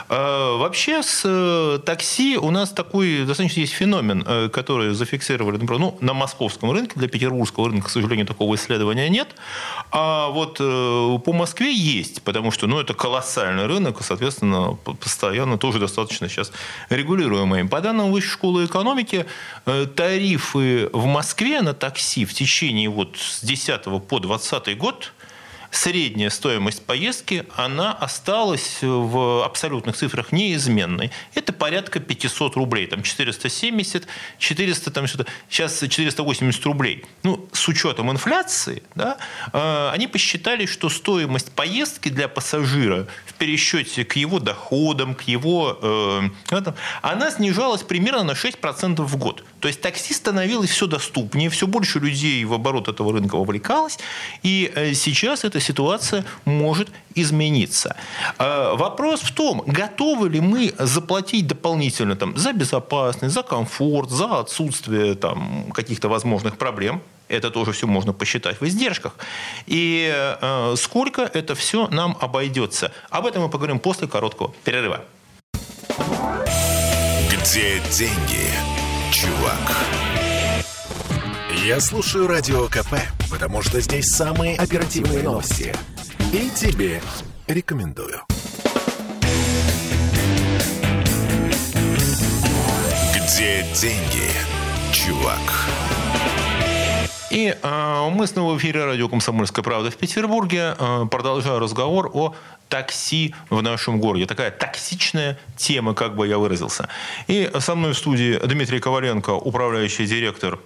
А, 0.07 0.57
вообще 0.57 1.03
с 1.03 1.21
э, 1.25 1.79
такси 1.85 2.37
у 2.37 2.49
нас 2.51 2.71
такой 2.71 3.25
достаточно 3.25 3.59
есть 3.59 3.73
феномен, 3.73 4.23
э, 4.25 4.49
который 4.49 4.93
зафиксировали 4.93 5.57
например, 5.57 5.79
ну, 5.79 5.97
на 6.01 6.13
московском 6.13 6.71
рынке, 6.71 6.93
для 6.95 7.07
петербургского 7.07 7.69
рынка, 7.69 7.87
к 7.87 7.89
сожалению, 7.89 8.25
такого 8.25 8.55
исследования 8.55 9.09
нет. 9.09 9.18
А 9.91 10.29
вот 10.29 10.57
э, 10.59 11.19
по 11.25 11.33
Москве 11.33 11.73
есть, 11.73 12.21
потому 12.23 12.51
что 12.51 12.67
ну, 12.67 12.79
это 12.79 12.93
колоссальный 12.93 13.65
рынок, 13.65 14.01
и, 14.01 14.03
соответственно, 14.03 14.77
постоянно 14.99 15.57
тоже 15.57 15.79
достаточно 15.79 16.29
сейчас 16.29 16.51
регулируемый. 16.89 17.65
По 17.65 17.81
данным 17.81 18.11
Высшей 18.11 18.31
школы 18.31 18.65
экономики, 18.65 19.25
тарифы 19.95 20.89
в 20.93 21.05
Москве 21.05 21.61
на 21.61 21.73
такси 21.73 22.25
в 22.25 22.33
течение 22.33 22.89
вот 22.89 23.17
с 23.17 23.41
10 23.43 23.83
по 24.07 24.19
20 24.19 24.77
год 24.77 25.11
средняя 25.71 26.29
стоимость 26.29 26.85
поездки, 26.85 27.45
она 27.55 27.93
осталась 27.93 28.79
в 28.81 29.45
абсолютных 29.45 29.95
цифрах 29.95 30.31
неизменной. 30.31 31.11
Это 31.35 31.53
порядка 31.53 31.99
500 31.99 32.55
рублей, 32.55 32.87
там 32.87 33.03
470, 33.03 34.07
400, 34.39 34.91
там 34.91 35.07
что-то, 35.07 35.25
сейчас 35.49 35.79
480 35.79 36.65
рублей. 36.65 37.05
Ну, 37.23 37.47
с 37.53 37.67
учетом 37.67 38.11
инфляции, 38.11 38.83
да, 38.95 39.17
э, 39.53 39.89
они 39.93 40.07
посчитали, 40.07 40.65
что 40.65 40.89
стоимость 40.89 41.51
поездки 41.51 42.09
для 42.09 42.27
пассажира 42.27 43.07
в 43.25 43.33
пересчете 43.33 44.05
к 44.05 44.15
его 44.15 44.39
доходам, 44.39 45.15
к 45.15 45.23
его... 45.23 45.77
Э, 45.81 46.21
она 47.01 47.31
снижалась 47.31 47.83
примерно 47.83 48.23
на 48.23 48.31
6% 48.31 49.01
в 49.01 49.17
год. 49.17 49.43
То 49.59 49.67
есть 49.67 49.81
такси 49.81 50.13
становилось 50.13 50.69
все 50.69 50.87
доступнее, 50.87 51.49
все 51.49 51.67
больше 51.67 51.99
людей 51.99 52.43
в 52.45 52.53
оборот 52.53 52.87
этого 52.87 53.13
рынка 53.13 53.35
вовлекалось, 53.35 53.99
и 54.41 54.71
э, 54.73 54.93
сейчас 54.93 55.43
эта 55.59 55.65
ситуация 55.65 56.25
может 56.45 56.89
измениться. 57.15 57.95
Э, 58.37 58.75
вопрос 58.75 59.21
в 59.21 59.31
том, 59.31 59.63
готовы 59.67 60.29
ли 60.29 60.41
мы 60.41 60.73
заплатить 60.79 61.47
дополнительно 61.47 62.15
там, 62.15 62.37
за 62.37 62.53
безопасность, 62.53 63.33
за 63.33 63.43
комфорт, 63.43 64.09
за 64.09 64.39
отсутствие 64.39 65.15
там, 65.15 65.71
каких-то 65.73 66.09
возможных 66.09 66.57
проблем, 66.57 67.01
это 67.29 67.51
тоже 67.51 67.71
все 67.71 67.87
можно 67.87 68.13
посчитать 68.13 68.61
в 68.61 68.65
издержках. 68.65 69.15
И 69.67 70.09
э, 70.41 70.75
сколько 70.77 71.21
это 71.21 71.53
все 71.55 71.87
нам 71.91 72.17
обойдется. 72.21 72.91
Об 73.09 73.25
этом 73.25 73.43
мы 73.43 73.49
поговорим 73.49 73.79
после 73.79 74.07
короткого 74.07 74.51
перерыва. 74.63 75.01
Где 77.31 77.81
деньги? 77.91 78.69
чувак. 79.11 80.18
Я 81.65 81.81
слушаю 81.81 82.25
Радио 82.27 82.67
КП, 82.67 82.95
потому 83.29 83.61
что 83.61 83.81
здесь 83.81 84.05
самые 84.05 84.55
оперативные 84.55 85.21
новости. 85.21 85.75
И 86.31 86.49
тебе 86.55 87.01
рекомендую. 87.47 88.21
Где 93.13 93.65
деньги, 93.73 94.31
чувак? 94.93 95.39
И 97.29 97.53
э, 97.61 98.09
мы 98.09 98.25
снова 98.25 98.53
в 98.53 98.57
эфире 98.57 98.85
радио 98.85 99.09
«Комсомольская 99.09 99.61
правда» 99.61 99.91
в 99.91 99.97
Петербурге. 99.97 100.75
Э, 100.79 101.05
продолжаю 101.11 101.59
разговор 101.59 102.09
о 102.13 102.35
такси 102.69 103.35
в 103.49 103.61
нашем 103.61 103.99
городе. 103.99 104.25
Такая 104.25 104.49
токсичная 104.51 105.37
тема, 105.57 105.93
как 105.93 106.15
бы 106.15 106.25
я 106.25 106.37
выразился. 106.37 106.87
И 107.27 107.51
со 107.59 107.75
мной 107.75 107.93
в 107.93 107.97
студии 107.97 108.39
Дмитрий 108.47 108.79
Коваленко, 108.79 109.31
управляющий 109.31 110.05
директор 110.05 110.57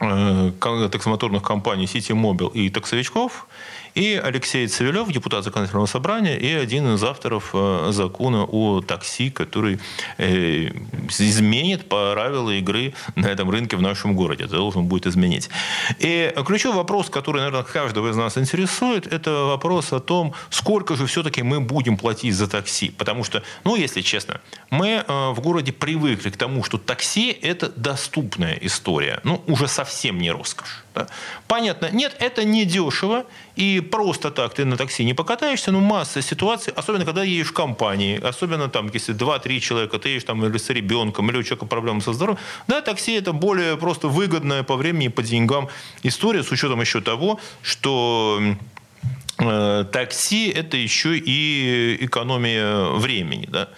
таксомоторных 0.00 1.42
компаний 1.42 1.86
«Сити 1.86 2.12
Мобил» 2.12 2.48
и 2.48 2.70
«Таксовичков» 2.70 3.46
и 3.94 4.20
Алексей 4.22 4.66
Цивилев, 4.66 5.08
депутат 5.12 5.44
законодательного 5.44 5.86
собрания, 5.86 6.36
и 6.36 6.52
один 6.52 6.94
из 6.94 7.02
авторов 7.02 7.50
э, 7.52 7.90
закона 7.92 8.44
о 8.44 8.80
такси, 8.80 9.30
который 9.30 9.78
э, 10.18 10.70
изменит 11.18 11.88
правила 11.88 12.50
игры 12.50 12.94
на 13.16 13.26
этом 13.26 13.50
рынке 13.50 13.76
в 13.76 13.82
нашем 13.82 14.14
городе. 14.14 14.44
Это 14.44 14.56
должен 14.56 14.84
будет 14.84 15.06
изменить. 15.06 15.50
И 15.98 16.32
ключевой 16.46 16.76
вопрос, 16.76 17.10
который, 17.10 17.38
наверное, 17.38 17.62
каждого 17.62 18.10
из 18.10 18.16
нас 18.16 18.38
интересует, 18.38 19.06
это 19.06 19.44
вопрос 19.44 19.92
о 19.92 20.00
том, 20.00 20.34
сколько 20.50 20.96
же 20.96 21.06
все-таки 21.06 21.42
мы 21.42 21.60
будем 21.60 21.96
платить 21.96 22.34
за 22.34 22.48
такси. 22.48 22.90
Потому 22.90 23.24
что, 23.24 23.42
ну, 23.64 23.76
если 23.76 24.00
честно, 24.02 24.40
мы 24.70 25.04
э, 25.06 25.30
в 25.30 25.40
городе 25.40 25.72
привыкли 25.72 26.30
к 26.30 26.36
тому, 26.36 26.64
что 26.64 26.78
такси– 26.78 27.30
это 27.42 27.68
доступная 27.68 28.58
история. 28.62 29.20
Ну, 29.24 29.42
уже 29.46 29.68
совсем 29.68 30.18
не 30.18 30.30
роскошь. 30.30 30.84
Да? 30.94 31.06
Понятно. 31.46 31.90
Нет, 31.92 32.16
это 32.18 32.44
не 32.44 32.64
дешево. 32.64 33.24
И 33.56 33.80
просто 33.80 34.30
так 34.30 34.54
ты 34.54 34.64
на 34.64 34.76
такси 34.76 35.04
не 35.04 35.14
покатаешься. 35.14 35.72
Но 35.72 35.80
масса 35.80 36.22
ситуаций, 36.22 36.72
особенно 36.76 37.04
когда 37.04 37.22
едешь 37.22 37.48
в 37.48 37.52
компании, 37.52 38.20
особенно 38.20 38.68
там, 38.68 38.90
если 38.92 39.14
2-3 39.14 39.60
человека, 39.60 39.98
ты 39.98 40.08
едешь 40.10 40.24
там 40.24 40.44
или 40.44 40.58
с 40.58 40.70
ребенком, 40.70 41.30
или 41.30 41.38
у 41.38 41.42
человека 41.42 41.66
проблемы 41.66 42.00
со 42.00 42.12
здоровьем. 42.12 42.40
Да, 42.66 42.80
такси 42.80 43.12
это 43.12 43.32
более 43.32 43.76
просто 43.76 44.08
выгодная 44.08 44.62
по 44.62 44.76
времени 44.76 45.06
и 45.06 45.08
по 45.08 45.22
деньгам 45.22 45.68
история, 46.02 46.42
с 46.42 46.50
учетом 46.50 46.80
еще 46.80 47.00
того, 47.00 47.38
что 47.62 48.40
э, 49.38 49.84
такси 49.92 50.48
это 50.48 50.76
еще 50.76 51.16
и 51.16 51.98
экономия 52.00 52.84
времени. 52.98 53.46
Да? 53.48 53.68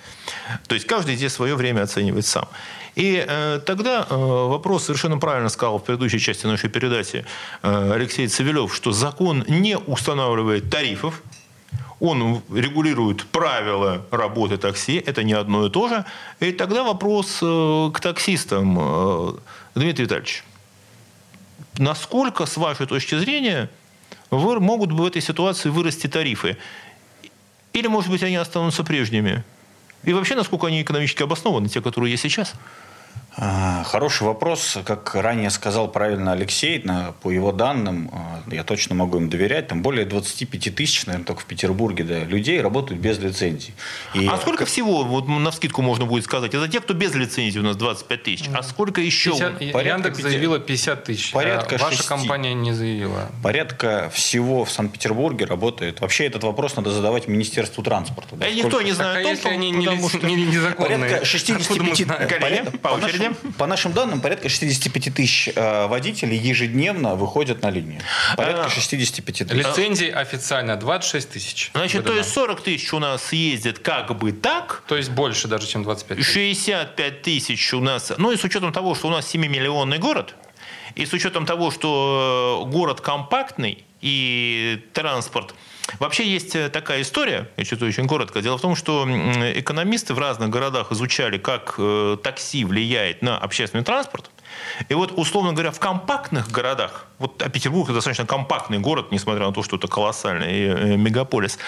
То 0.66 0.75
есть 0.75 0.87
каждый 0.87 1.16
здесь 1.16 1.32
свое 1.32 1.54
время 1.54 1.82
оценивает 1.82 2.26
сам. 2.26 2.49
И 2.94 3.25
э, 3.26 3.61
тогда 3.64 4.06
э, 4.08 4.14
вопрос 4.14 4.84
совершенно 4.84 5.18
правильно 5.18 5.49
сказал 5.49 5.78
в 5.78 5.84
предыдущей 5.84 6.18
части 6.18 6.46
нашей 6.46 6.68
передачи 6.68 7.25
э, 7.62 7.92
Алексей 7.94 8.28
Цивилев, 8.28 8.75
что 8.75 8.92
закон 8.92 9.44
не 9.49 9.78
устанавливает 9.78 10.70
тарифов, 10.70 11.22
он 12.00 12.42
регулирует 12.52 13.25
правила 13.26 14.04
работы 14.11 14.56
такси, 14.56 15.02
это 15.06 15.22
не 15.22 15.34
одно 15.34 15.66
и 15.66 15.70
то 15.70 15.88
же. 15.88 16.04
И 16.40 16.50
тогда 16.50 16.82
вопрос 16.82 17.38
э, 17.40 17.90
к 17.94 18.00
таксистам. 18.00 18.76
Э, 18.78 19.32
Дмитрий 19.76 20.04
Витальевич, 20.04 20.44
насколько, 21.78 22.44
с 22.44 22.56
вашей 22.56 22.87
точки 22.87 23.16
зрения, 23.18 23.70
вы, 24.30 24.58
могут 24.58 24.90
в 24.90 25.04
этой 25.06 25.22
ситуации 25.22 25.68
вырасти 25.68 26.08
тарифы? 26.08 26.56
Или, 27.72 27.87
может 27.87 28.11
быть, 28.11 28.22
они 28.22 28.37
останутся 28.37 28.82
прежними? 28.82 29.44
И 30.04 30.12
вообще, 30.12 30.35
насколько 30.35 30.66
они 30.66 30.82
экономически 30.82 31.23
обоснованы, 31.23 31.68
те, 31.68 31.80
которые 31.80 32.11
есть 32.11 32.23
сейчас? 32.23 32.54
А, 33.34 33.82
хороший 33.84 34.24
вопрос. 34.24 34.78
Как 34.84 35.14
ранее 35.14 35.50
сказал 35.50 35.88
правильно 35.88 36.32
Алексей, 36.32 36.84
по 37.22 37.30
его 37.30 37.52
данным, 37.52 38.10
а, 38.12 38.42
я 38.50 38.62
точно 38.62 38.94
могу 38.94 39.18
им 39.18 39.30
доверять, 39.30 39.68
там 39.68 39.82
более 39.82 40.04
25 40.04 40.74
тысяч, 40.74 41.06
наверное, 41.06 41.26
только 41.26 41.40
в 41.40 41.46
Петербурге, 41.46 42.04
да, 42.04 42.24
людей 42.24 42.60
работают 42.60 43.00
без 43.00 43.18
лицензии. 43.18 43.74
И 44.14 44.26
а 44.26 44.36
сколько 44.36 44.66
всего, 44.66 45.04
вот 45.04 45.28
на 45.28 45.50
скидку 45.50 45.80
можно 45.80 46.04
будет 46.04 46.24
сказать, 46.24 46.52
это 46.52 46.68
те, 46.68 46.80
кто 46.80 46.92
без 46.92 47.14
лицензии 47.14 47.58
у 47.58 47.62
нас 47.62 47.76
25 47.76 48.22
тысяч, 48.22 48.50
а 48.52 48.62
сколько 48.62 49.00
еще? 49.00 49.30
50, 49.30 49.72
порядка 49.72 50.08
Яндекс 50.08 50.16
5... 50.18 50.26
заявила 50.26 50.58
50 50.58 51.04
тысяч, 51.04 51.32
порядка 51.32 51.76
а 51.76 51.78
ваша 51.78 51.96
6... 51.96 52.08
компания 52.08 52.54
не 52.54 52.72
заявила. 52.72 53.30
Порядка 53.42 54.10
всего 54.12 54.64
в 54.64 54.70
Санкт-Петербурге 54.70 55.46
работает. 55.46 56.00
Вообще 56.00 56.26
этот 56.26 56.44
вопрос 56.44 56.76
надо 56.76 56.90
задавать 56.90 57.28
Министерству 57.28 57.82
транспорта. 57.82 58.36
Да, 58.36 58.46
сколько... 58.46 58.64
никто 58.64 58.82
не 58.82 58.92
знает 58.92 59.18
а 59.18 59.22
том, 59.22 59.30
если 59.32 59.48
они 59.48 59.70
не, 59.70 60.08
что... 60.08 60.26
не, 60.26 60.34
незаконные? 60.34 60.98
Порядка 60.98 61.24
65... 61.24 62.06
Коллеги, 62.28 62.76
по 62.78 62.88
очереди 62.88 63.22
нашим, 63.29 63.52
по 63.52 63.67
нашим 63.67 63.93
данным, 63.93 64.21
порядка 64.21 64.49
65 64.49 65.14
тысяч 65.14 65.50
э, 65.55 65.87
водителей 65.87 66.37
ежедневно 66.37 67.14
выходят 67.14 67.62
на 67.62 67.71
линию. 67.71 68.00
Порядка 68.37 68.71
65 68.71 69.25
тысяч. 69.25 69.50
Лицензий 69.50 70.11
официально 70.11 70.76
26 70.76 71.31
тысяч. 71.31 71.71
Значит, 71.75 72.05
то 72.05 72.14
есть 72.14 72.33
40 72.33 72.61
тысяч 72.62 72.93
у 72.93 72.99
нас 72.99 73.33
ездит 73.33 73.79
как 73.79 74.17
бы 74.17 74.33
так. 74.33 74.83
То 74.87 74.97
есть 74.97 75.11
больше 75.11 75.49
даже, 75.49 75.67
чем 75.67 75.83
25 75.83 76.19
тысяч. 76.19 76.33
65 76.33 77.23
тысяч 77.23 77.75
у 77.75 77.81
нас. 77.81 78.12
Ну 78.19 78.33
и 78.33 78.37
с 78.37 78.45
учетом 78.45 78.73
того, 78.73 78.95
что 78.95 79.09
у 79.09 79.11
нас 79.11 79.35
7-миллионный 79.35 79.99
город, 79.99 80.35
и 80.95 81.07
с 81.07 81.12
учетом 81.12 81.47
того, 81.47 81.71
что 81.71 82.69
город 82.71 83.00
компактный 83.00 83.85
и 84.00 84.85
транспорт– 84.93 85.55
Вообще 85.98 86.26
есть 86.26 86.54
э, 86.54 86.68
такая 86.68 87.02
история, 87.02 87.48
я 87.56 87.64
читаю 87.64 87.90
очень 87.90 88.06
коротко. 88.06 88.40
Дело 88.40 88.58
в 88.58 88.60
том, 88.60 88.76
что 88.76 89.06
экономисты 89.54 90.14
в 90.14 90.18
разных 90.18 90.50
городах 90.50 90.92
изучали, 90.92 91.38
как 91.38 91.74
э, 91.78 92.16
такси 92.22 92.64
влияет 92.64 93.22
на 93.22 93.38
общественный 93.38 93.84
транспорт. 93.84 94.30
И 94.88 94.94
вот, 94.94 95.12
условно 95.16 95.52
говоря, 95.52 95.70
в 95.70 95.80
компактных 95.80 96.50
городах, 96.50 97.06
вот 97.18 97.42
а 97.42 97.48
Петербург 97.48 97.86
это 97.86 97.94
достаточно 97.94 98.26
компактный 98.26 98.78
город, 98.78 99.08
несмотря 99.10 99.46
на 99.46 99.52
то, 99.52 99.62
что 99.62 99.76
это 99.76 99.88
колоссальный 99.88 100.66
э, 100.66 100.96
мегаполис, 100.96 101.58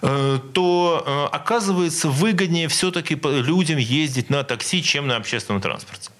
то 0.00 1.28
оказывается 1.32 2.08
выгоднее 2.08 2.68
все-таки 2.68 3.14
людям 3.14 3.78
ездить 3.78 4.30
на 4.30 4.44
такси, 4.44 4.82
чем 4.82 5.06
на 5.06 5.16
общественном 5.16 5.60
транспорте. 5.60 6.10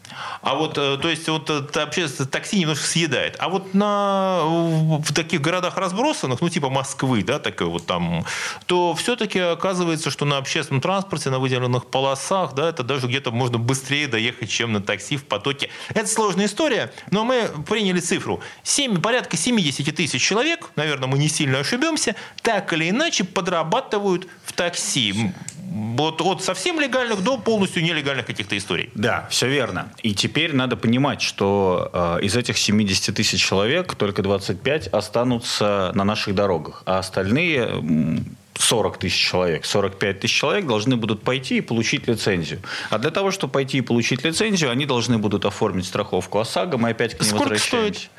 А 0.43 0.55
вот, 0.55 0.79
э, 0.79 0.99
то 0.99 1.09
есть, 1.09 1.29
вот 1.29 1.51
общественное 1.77 2.29
такси 2.29 2.59
немножко 2.59 2.87
съедает. 2.87 3.37
А 3.39 3.49
вот 3.49 3.75
на, 3.75 4.41
в 4.45 5.13
таких 5.13 5.41
городах 5.41 5.77
разбросанных, 5.77 6.41
ну, 6.41 6.49
типа 6.49 6.71
Москвы, 6.71 7.23
да, 7.23 7.39
такой 7.39 7.67
вот 7.67 7.87
там, 7.87 8.25
то 8.67 8.95
все-таки 8.95 9.39
оказывается, 9.39 10.11
что 10.11 10.25
на 10.25 10.39
общественном 10.39 10.81
транспорте, 10.81 11.31
на 11.31 11.39
выделенных 11.39 11.87
полосах, 11.87 12.55
да, 12.55 12.69
это 12.69 12.83
даже 12.83 13.07
где-то 13.07 13.31
можно 13.31 13.59
быстрее 13.59 14.07
доехать, 14.07 14.51
чем 14.51 14.73
на 14.73 14.81
такси 14.81 15.17
в 15.17 15.25
потоке. 15.25 15.71
Это 15.91 16.07
сложная 16.07 16.47
история, 16.47 16.93
но 17.11 17.25
мы 17.25 17.49
приняли 17.69 18.01
цифру. 18.01 18.41
7, 18.63 19.01
порядка 19.01 19.37
70 19.37 19.95
тысяч 19.95 20.23
человек, 20.23 20.71
наверное, 20.77 21.09
мы 21.09 21.19
не 21.19 21.29
сильно 21.29 21.59
ошибемся, 21.61 22.15
так 22.43 22.73
или 22.73 22.91
иначе 22.91 23.25
подрабатывают 23.25 24.27
в 24.45 24.53
такси. 24.53 25.33
Вот 25.71 26.21
от 26.21 26.43
совсем 26.43 26.81
легальных 26.81 27.23
до 27.23 27.39
полностью 27.39 27.85
нелегальных 27.85 28.27
каких-то 28.27 28.59
историй. 28.59 28.91
Да, 28.95 29.29
все 29.31 29.49
верно. 29.49 29.93
И 30.03 30.15
теперь 30.15 30.55
надо 30.55 30.77
понимать, 30.77 31.21
что 31.21 31.91
э, 31.93 32.19
из 32.23 32.37
этих 32.37 32.57
70 32.59 33.15
тысяч 33.15 33.45
человек 33.45 33.95
только 33.95 34.23
25 34.23 34.89
останутся 34.89 35.93
на 35.95 36.05
наших 36.05 36.35
дорогах, 36.35 36.83
а 36.87 36.99
остальные 36.99 38.25
40 38.59 38.99
тысяч 38.99 39.17
человек, 39.17 39.65
45 39.65 40.21
тысяч 40.21 40.35
человек 40.35 40.67
должны 40.67 40.97
будут 40.97 41.23
пойти 41.23 41.59
и 41.59 41.61
получить 41.61 42.07
лицензию. 42.09 42.61
А 42.91 42.99
для 42.99 43.11
того, 43.11 43.31
чтобы 43.31 43.53
пойти 43.53 43.79
и 43.79 43.81
получить 43.81 44.25
лицензию, 44.25 44.71
они 44.71 44.87
должны 44.87 45.19
будут 45.19 45.45
оформить 45.45 45.87
страховку 45.87 46.39
ОСАГО. 46.39 46.79
Мы 46.79 46.91
опять 46.91 47.17
к 47.17 47.21
ней 47.21 47.29
Сколько 47.29 47.51
возвращаемся. 47.51 48.01
стоит? 48.01 48.11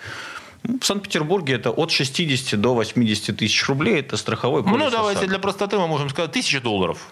Ну, 0.63 0.79
В 0.79 0.85
Санкт-Петербурге 0.85 1.55
это 1.55 1.71
от 1.71 1.91
60 1.91 2.59
до 2.59 2.75
80 2.75 3.38
тысяч 3.38 3.67
рублей. 3.67 4.00
Это 4.00 4.17
страховой 4.17 4.63
полис 4.63 4.77
Ну, 4.77 4.89
давайте 4.91 5.19
ОСАГО. 5.19 5.29
для 5.29 5.39
простоты 5.39 5.77
мы 5.77 5.88
можем 5.88 6.09
сказать 6.09 6.31
тысяча 6.31 6.59
долларов. 6.61 7.07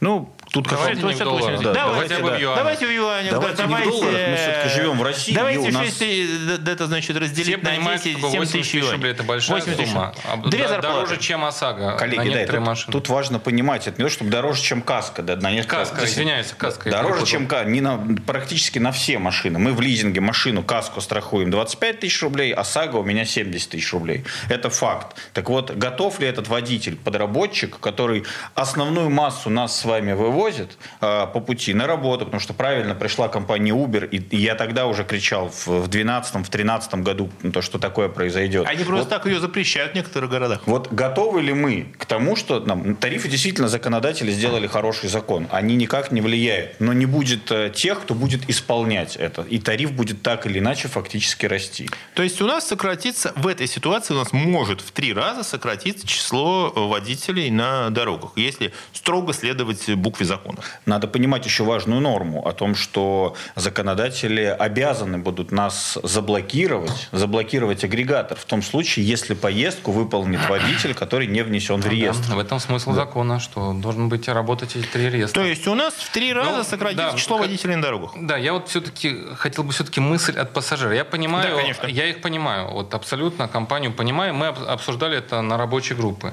Ну, 0.00 0.34
тут 0.52 0.68
Давайте 0.68 1.00
в 1.06 1.18
долларах. 1.18 1.60
Да, 1.62 1.72
давайте, 1.72 2.16
давайте 2.16 2.16
в 2.16 2.22
да. 2.26 2.36
юанях. 2.38 2.56
давайте 2.58 2.86
в 2.86 2.90
юанях. 2.90 3.30
Давайте 3.32 3.56
да, 3.56 3.66
не 3.66 3.74
в 3.74 3.84
долларах, 3.84 4.12
мы 4.28 4.36
всё-таки 4.36 4.68
живем 4.74 4.98
в 4.98 5.02
России, 5.02 5.34
Давайте 5.34 5.68
и 5.68 5.72
нас- 5.72 5.84
6 5.84 5.98
тысяч, 5.98 6.28
да, 6.48 6.56
да, 6.58 6.72
это 6.72 6.86
значит 6.86 7.16
разделить 7.16 7.46
Все 7.48 7.56
на 7.56 7.64
понимают, 7.70 8.02
10, 8.02 8.18
что 8.18 8.30
7 8.30 8.38
80 8.40 8.52
тысяч 8.52 8.62
тысяч 8.70 8.74
юаней. 8.74 8.92
рублей– 8.92 9.12
это 9.12 9.22
большая 9.22 9.56
8 9.60 9.74
тысяч. 9.76 9.88
сумма. 9.90 10.14
Две 10.46 10.68
зарплаты. 10.68 10.82
Дороже, 10.82 11.16
чем 11.18 11.44
ОСАГО 11.44 11.96
Коллеги, 11.96 12.16
на 12.18 12.24
да, 12.24 12.30
некоторые 12.30 12.60
это- 12.62 12.70
машины. 12.70 12.92
тут 12.92 13.08
важно 13.08 13.38
понимать, 13.38 13.86
это 13.86 14.02
не 14.02 14.08
то, 14.08 14.12
чтобы 14.14 14.30
дороже, 14.30 14.62
чем 14.62 14.82
каска. 14.82 15.22
Да, 15.22 15.36
на 15.36 15.50
несколько- 15.50 15.80
есть 16.00 16.14
извиняюсь, 16.14 16.52
каска. 16.58 16.88
я 16.90 16.96
Дороже, 17.02 17.24
чем 17.26 17.46
ка- 17.46 17.64
не 17.64 17.80
на, 17.80 17.98
практически 18.26 18.78
на 18.78 18.92
все 18.92 19.18
машины. 19.18 19.58
Мы 19.58 19.72
в 19.72 19.80
лизинге 19.80 20.20
машину, 20.20 20.62
каску 20.62 21.00
страхуем 21.00 21.50
25 21.50 22.00
тысяч 22.00 22.20
рублей, 22.22 22.52
а 22.52 22.64
САГО 22.64 22.98
у 22.98 23.04
меня 23.04 23.24
70 23.24 23.70
тысяч 23.70 23.92
рублей. 23.92 24.24
Это 24.48 24.68
факт. 24.70 25.16
Так 25.32 25.48
вот, 25.48 25.70
готов 25.70 26.20
ли 26.20 26.26
этот 26.26 26.48
водитель, 26.48 26.96
подработчик, 26.96 27.78
который 27.80 28.24
основную 28.54 29.08
массу 29.10 29.48
нас 29.62 29.78
с 29.78 29.84
вами 29.84 30.12
вывозит 30.12 30.76
э, 31.00 31.26
по 31.32 31.40
пути 31.40 31.74
на 31.74 31.86
работу, 31.86 32.24
потому 32.24 32.40
что 32.40 32.52
правильно 32.52 32.94
пришла 32.94 33.28
компания 33.28 33.72
Uber, 33.72 34.08
и, 34.08 34.18
и 34.18 34.36
я 34.36 34.54
тогда 34.54 34.86
уже 34.86 35.04
кричал 35.04 35.48
в, 35.48 35.66
в 35.66 35.88
12 35.88 36.46
в 36.46 36.50
13 36.50 36.94
году, 36.96 37.30
то, 37.52 37.62
что 37.62 37.78
такое 37.78 38.08
произойдет. 38.08 38.66
Они 38.66 38.84
просто 38.84 39.08
так 39.08 39.26
ее 39.26 39.40
запрещают 39.40 39.92
в 39.92 39.94
некоторых 39.94 40.30
городах. 40.30 40.62
Вот 40.66 40.92
готовы 40.92 41.42
ли 41.42 41.52
мы 41.52 41.92
к 41.98 42.06
тому, 42.06 42.36
что 42.36 42.60
нам, 42.60 42.96
тарифы 42.96 43.28
действительно 43.28 43.68
законодатели 43.68 44.30
сделали 44.30 44.66
хороший 44.66 45.08
закон. 45.08 45.46
Они 45.50 45.76
никак 45.76 46.12
не 46.12 46.20
влияют. 46.20 46.80
Но 46.80 46.92
не 46.92 47.06
будет 47.06 47.50
э, 47.50 47.70
тех, 47.74 48.02
кто 48.02 48.14
будет 48.14 48.48
исполнять 48.50 49.16
это. 49.16 49.42
И 49.42 49.58
тариф 49.58 49.92
будет 49.92 50.22
так 50.22 50.46
или 50.46 50.58
иначе 50.58 50.88
фактически 50.88 51.46
расти. 51.46 51.88
То 52.14 52.22
есть 52.22 52.40
у 52.40 52.46
нас 52.46 52.68
сократится, 52.68 53.32
в 53.36 53.46
этой 53.46 53.66
ситуации 53.66 54.14
у 54.14 54.16
нас 54.18 54.32
может 54.32 54.80
в 54.80 54.90
три 54.90 55.12
раза 55.12 55.42
сократиться 55.44 56.06
число 56.06 56.70
водителей 56.74 57.50
на 57.50 57.90
дорогах, 57.90 58.32
если 58.36 58.72
строго 58.92 59.32
следовать 59.32 59.51
букве 59.96 60.26
закона. 60.26 60.58
Надо 60.86 61.06
понимать 61.08 61.44
еще 61.44 61.64
важную 61.64 62.00
норму 62.00 62.46
о 62.46 62.52
том, 62.52 62.74
что 62.74 63.34
законодатели 63.56 64.42
обязаны 64.58 65.18
будут 65.18 65.52
нас 65.52 65.98
заблокировать, 66.02 67.08
заблокировать 67.12 67.84
агрегатор 67.84 68.38
в 68.38 68.44
том 68.44 68.62
случае, 68.62 69.06
если 69.06 69.34
поездку 69.34 69.92
выполнит 69.92 70.40
водитель, 70.48 70.94
который 70.94 71.26
не 71.26 71.42
внесен 71.42 71.76
в 71.76 71.78
Ну 71.78 71.82
да, 71.84 71.90
реестр. 71.90 72.34
в 72.34 72.38
этом 72.38 72.58
смысл 72.60 72.92
закона, 72.92 73.40
что 73.40 73.72
должен 73.72 74.08
быть 74.08 74.28
работать 74.28 74.76
эти 74.76 74.86
три 74.86 75.10
реестра. 75.10 75.42
То 75.42 75.46
есть 75.46 75.66
у 75.66 75.74
нас 75.74 75.94
в 75.94 76.12
три 76.12 76.32
раза 76.32 76.58
Ну, 76.58 76.64
сократится 76.64 77.12
да, 77.12 77.18
число 77.18 77.38
водителей 77.38 77.76
на 77.76 77.82
дорогах. 77.82 78.12
Да, 78.16 78.36
я 78.36 78.52
вот 78.52 78.68
все-таки 78.68 79.16
хотел 79.36 79.64
бы 79.64 79.72
все-таки 79.72 80.00
мысль 80.00 80.36
от 80.38 80.52
пассажира. 80.52 80.94
Я 80.94 81.04
понимаю, 81.04 81.50
Да, 81.50 81.60
конечно. 81.60 81.86
я 81.86 82.06
их 82.06 82.20
понимаю, 82.20 82.70
вот 82.72 82.94
абсолютно 82.94 83.48
компанию 83.48 83.92
понимаю. 83.92 84.34
Мы 84.34 84.48
об- 84.48 84.62
обсуждали 84.68 85.18
это 85.18 85.42
на 85.42 85.56
рабочей 85.56 85.94
группе. 85.94 86.32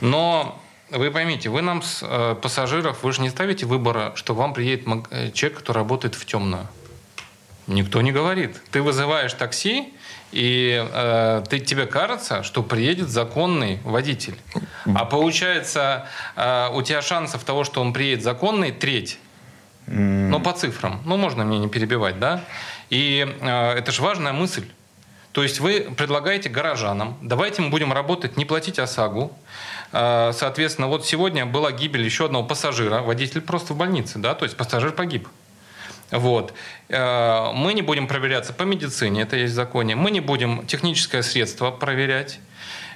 Но 0.00 0.61
вы 0.92 1.10
поймите, 1.10 1.48
вы 1.48 1.62
нам 1.62 1.82
с 1.82 2.00
э, 2.02 2.36
пассажиров, 2.40 3.02
вы 3.02 3.12
же 3.12 3.22
не 3.22 3.30
ставите 3.30 3.66
выбора, 3.66 4.12
что 4.14 4.34
вам 4.34 4.54
приедет 4.54 4.86
э, 5.10 5.30
человек, 5.32 5.58
который 5.58 5.78
работает 5.78 6.14
в 6.14 6.24
темную. 6.24 6.66
Никто 7.66 8.02
не 8.02 8.12
говорит. 8.12 8.60
Ты 8.70 8.82
вызываешь 8.82 9.32
такси, 9.34 9.92
и 10.32 10.84
э, 10.90 11.42
ты, 11.48 11.60
тебе 11.60 11.86
кажется, 11.86 12.42
что 12.42 12.62
приедет 12.62 13.08
законный 13.08 13.80
водитель. 13.84 14.36
А 14.94 15.04
получается, 15.04 16.06
э, 16.36 16.68
у 16.72 16.82
тебя 16.82 17.02
шансов 17.02 17.44
того, 17.44 17.64
что 17.64 17.80
он 17.80 17.92
приедет 17.92 18.24
законный, 18.24 18.72
треть. 18.72 19.18
Ну, 19.86 20.38
по 20.40 20.52
цифрам. 20.52 21.02
Ну, 21.04 21.16
можно 21.16 21.44
мне 21.44 21.58
не 21.58 21.68
перебивать, 21.68 22.18
да? 22.18 22.44
И 22.88 23.26
э, 23.40 23.72
это 23.72 23.90
же 23.92 24.02
важная 24.02 24.32
мысль. 24.32 24.66
То 25.32 25.42
есть 25.42 25.60
вы 25.60 25.92
предлагаете 25.96 26.50
горожанам, 26.50 27.16
давайте 27.22 27.62
мы 27.62 27.70
будем 27.70 27.92
работать, 27.92 28.36
не 28.36 28.44
платить 28.44 28.78
ОСАГО. 28.78 29.30
Э, 29.92 30.32
соответственно, 30.34 30.88
вот 30.88 31.06
сегодня 31.06 31.46
была 31.46 31.72
гибель 31.72 32.02
еще 32.04 32.26
одного 32.26 32.46
пассажира, 32.46 33.00
водитель 33.02 33.40
просто 33.40 33.74
в 33.74 33.76
больнице, 33.76 34.18
да, 34.18 34.34
то 34.34 34.44
есть 34.44 34.56
пассажир 34.56 34.92
погиб. 34.92 35.28
Вот. 36.10 36.52
Э, 36.88 37.52
Мы 37.54 37.74
не 37.74 37.82
будем 37.82 38.06
проверяться 38.06 38.52
по 38.52 38.62
медицине, 38.64 39.22
это 39.22 39.36
есть 39.36 39.52
в 39.52 39.56
законе. 39.56 39.96
Мы 39.96 40.10
не 40.10 40.20
будем 40.20 40.66
техническое 40.66 41.22
средство 41.22 41.70
проверять. 41.70 42.38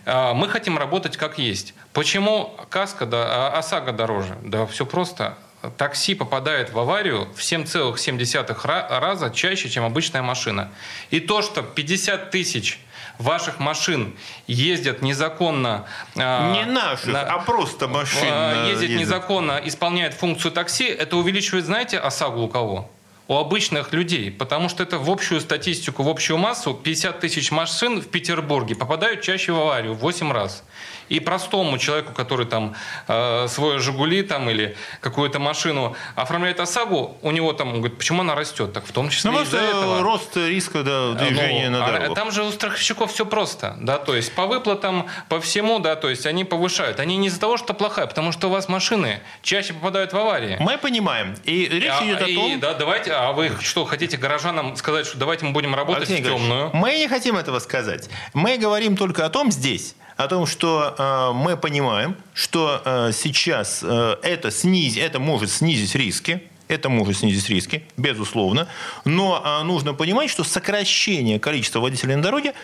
Э, 0.04 0.32
Мы 0.34 0.48
хотим 0.48 0.78
работать 0.78 1.16
как 1.16 1.38
есть. 1.38 1.74
Почему 1.92 2.54
каска, 2.70 3.06
да, 3.06 3.48
а 3.54 3.58
ОСАГО 3.58 3.92
дороже? 3.92 4.36
Да 4.42 4.66
все 4.66 4.84
просто. 4.86 5.36
Такси 5.78 6.14
попадает 6.14 6.72
в 6.72 6.78
аварию 6.78 7.26
в 7.34 7.40
7,7 7.40 8.46
ра- 8.64 9.00
раза 9.00 9.30
чаще, 9.30 9.68
чем 9.68 9.84
обычная 9.84 10.22
машина. 10.22 10.70
И 11.10 11.18
то, 11.18 11.42
что 11.42 11.62
50 11.62 12.30
тысяч 12.30 12.78
ваших 13.18 13.58
машин 13.58 14.14
ездят 14.46 15.02
незаконно... 15.02 15.86
э, 16.14 16.52
Не 16.52 16.64
наших, 16.64 17.06
на- 17.06 17.22
а 17.22 17.38
просто 17.38 17.88
машин. 17.88 18.24
э, 18.24 18.66
э, 18.66 18.70
ездит 18.70 18.90
ездят. 18.90 19.00
незаконно, 19.00 19.60
исполняет 19.64 20.14
функцию 20.14 20.52
такси, 20.52 20.84
это 20.86 21.16
увеличивает, 21.16 21.64
знаете, 21.66 21.98
ОСАГО 21.98 22.38
у 22.38 22.48
кого? 22.48 22.90
У 23.28 23.36
обычных 23.36 23.92
людей, 23.92 24.30
потому 24.30 24.68
что 24.68 24.84
это 24.84 24.98
в 24.98 25.10
общую 25.10 25.40
статистику, 25.40 26.04
в 26.04 26.08
общую 26.08 26.38
массу 26.38 26.74
50 26.74 27.18
тысяч 27.18 27.50
машин 27.50 28.00
в 28.00 28.06
Петербурге 28.06 28.76
попадают 28.76 29.22
чаще 29.22 29.50
в 29.50 29.58
аварию 29.60 29.94
в 29.94 29.98
8 29.98 30.30
раз. 30.30 30.62
И 31.08 31.20
простому 31.20 31.78
человеку, 31.78 32.12
который 32.12 32.46
там 32.46 32.74
э, 33.08 33.46
свой 33.48 33.78
«Жигули» 33.78 34.22
там, 34.22 34.50
или 34.50 34.76
какую-то 35.00 35.38
машину 35.38 35.94
оформляет 36.14 36.60
ОСАГО, 36.60 37.16
у 37.22 37.30
него 37.30 37.52
там, 37.52 37.68
он 37.68 37.74
говорит, 37.78 37.98
почему 37.98 38.22
она 38.22 38.34
растет? 38.34 38.72
Так 38.72 38.84
в 38.86 38.92
том 38.92 39.08
числе 39.08 39.30
Ну, 39.30 39.42
из-за 39.42 39.58
этого. 39.58 40.02
рост 40.02 40.36
риска 40.36 40.82
да, 40.82 41.12
движения 41.12 41.70
Ну, 41.70 41.78
на 41.78 41.84
а 41.84 41.92
дорогах. 41.92 42.14
Там 42.14 42.30
же 42.32 42.42
у 42.44 42.50
страховщиков 42.50 43.12
все 43.12 43.24
просто, 43.26 43.76
да, 43.80 43.98
то 43.98 44.14
есть 44.16 44.34
по 44.34 44.46
выплатам, 44.46 45.06
по 45.28 45.40
всему, 45.40 45.78
да, 45.78 45.96
то 45.96 46.08
есть 46.08 46.26
они 46.26 46.44
повышают. 46.44 47.00
Они 47.00 47.16
не 47.16 47.28
из-за 47.28 47.40
того, 47.40 47.56
что 47.56 47.74
плохая, 47.74 48.06
потому 48.06 48.32
что 48.32 48.48
у 48.48 48.50
вас 48.50 48.68
машины 48.68 49.20
чаще 49.42 49.72
попадают 49.74 50.12
в 50.12 50.16
аварии. 50.18 50.56
Мы 50.60 50.78
понимаем. 50.78 51.34
И 51.44 51.66
речь 51.68 51.90
А, 51.90 52.04
идет 52.04 52.22
о 52.22 52.26
и, 52.26 52.34
том... 52.34 52.60
да, 52.60 52.74
давайте, 52.74 53.12
а 53.12 53.32
вы 53.32 53.52
что, 53.60 53.84
хотите 53.84 54.16
горожанам 54.16 54.76
сказать, 54.76 55.06
что 55.06 55.18
давайте 55.18 55.44
мы 55.44 55.52
будем 55.52 55.74
работать 55.74 56.08
Алексей 56.10 56.22
в 56.22 56.26
темную? 56.26 56.70
Мы 56.72 56.98
не 56.98 57.08
хотим 57.08 57.36
этого 57.36 57.58
сказать. 57.60 58.08
Мы 58.34 58.56
говорим 58.58 58.96
только 58.96 59.24
о 59.24 59.28
том 59.30 59.50
здесь, 59.52 59.94
о 60.16 60.28
том, 60.28 60.46
что 60.46 60.94
э, 60.98 61.32
мы 61.34 61.56
понимаем, 61.56 62.16
что 62.32 62.80
э, 62.84 63.10
сейчас 63.12 63.80
э, 63.82 64.16
это, 64.22 64.50
снизь, 64.50 64.96
это 64.96 65.20
может 65.20 65.50
снизить 65.50 65.94
риски, 65.94 66.42
это 66.68 66.88
может 66.88 67.18
снизить 67.18 67.48
риски, 67.48 67.84
безусловно. 67.96 68.66
Но 69.04 69.62
нужно 69.64 69.94
понимать, 69.94 70.30
что 70.30 70.42
сокращение 70.42 71.38
количества 71.38 71.78
водителей 71.78 72.16
на 72.16 72.22
дороге 72.22 72.54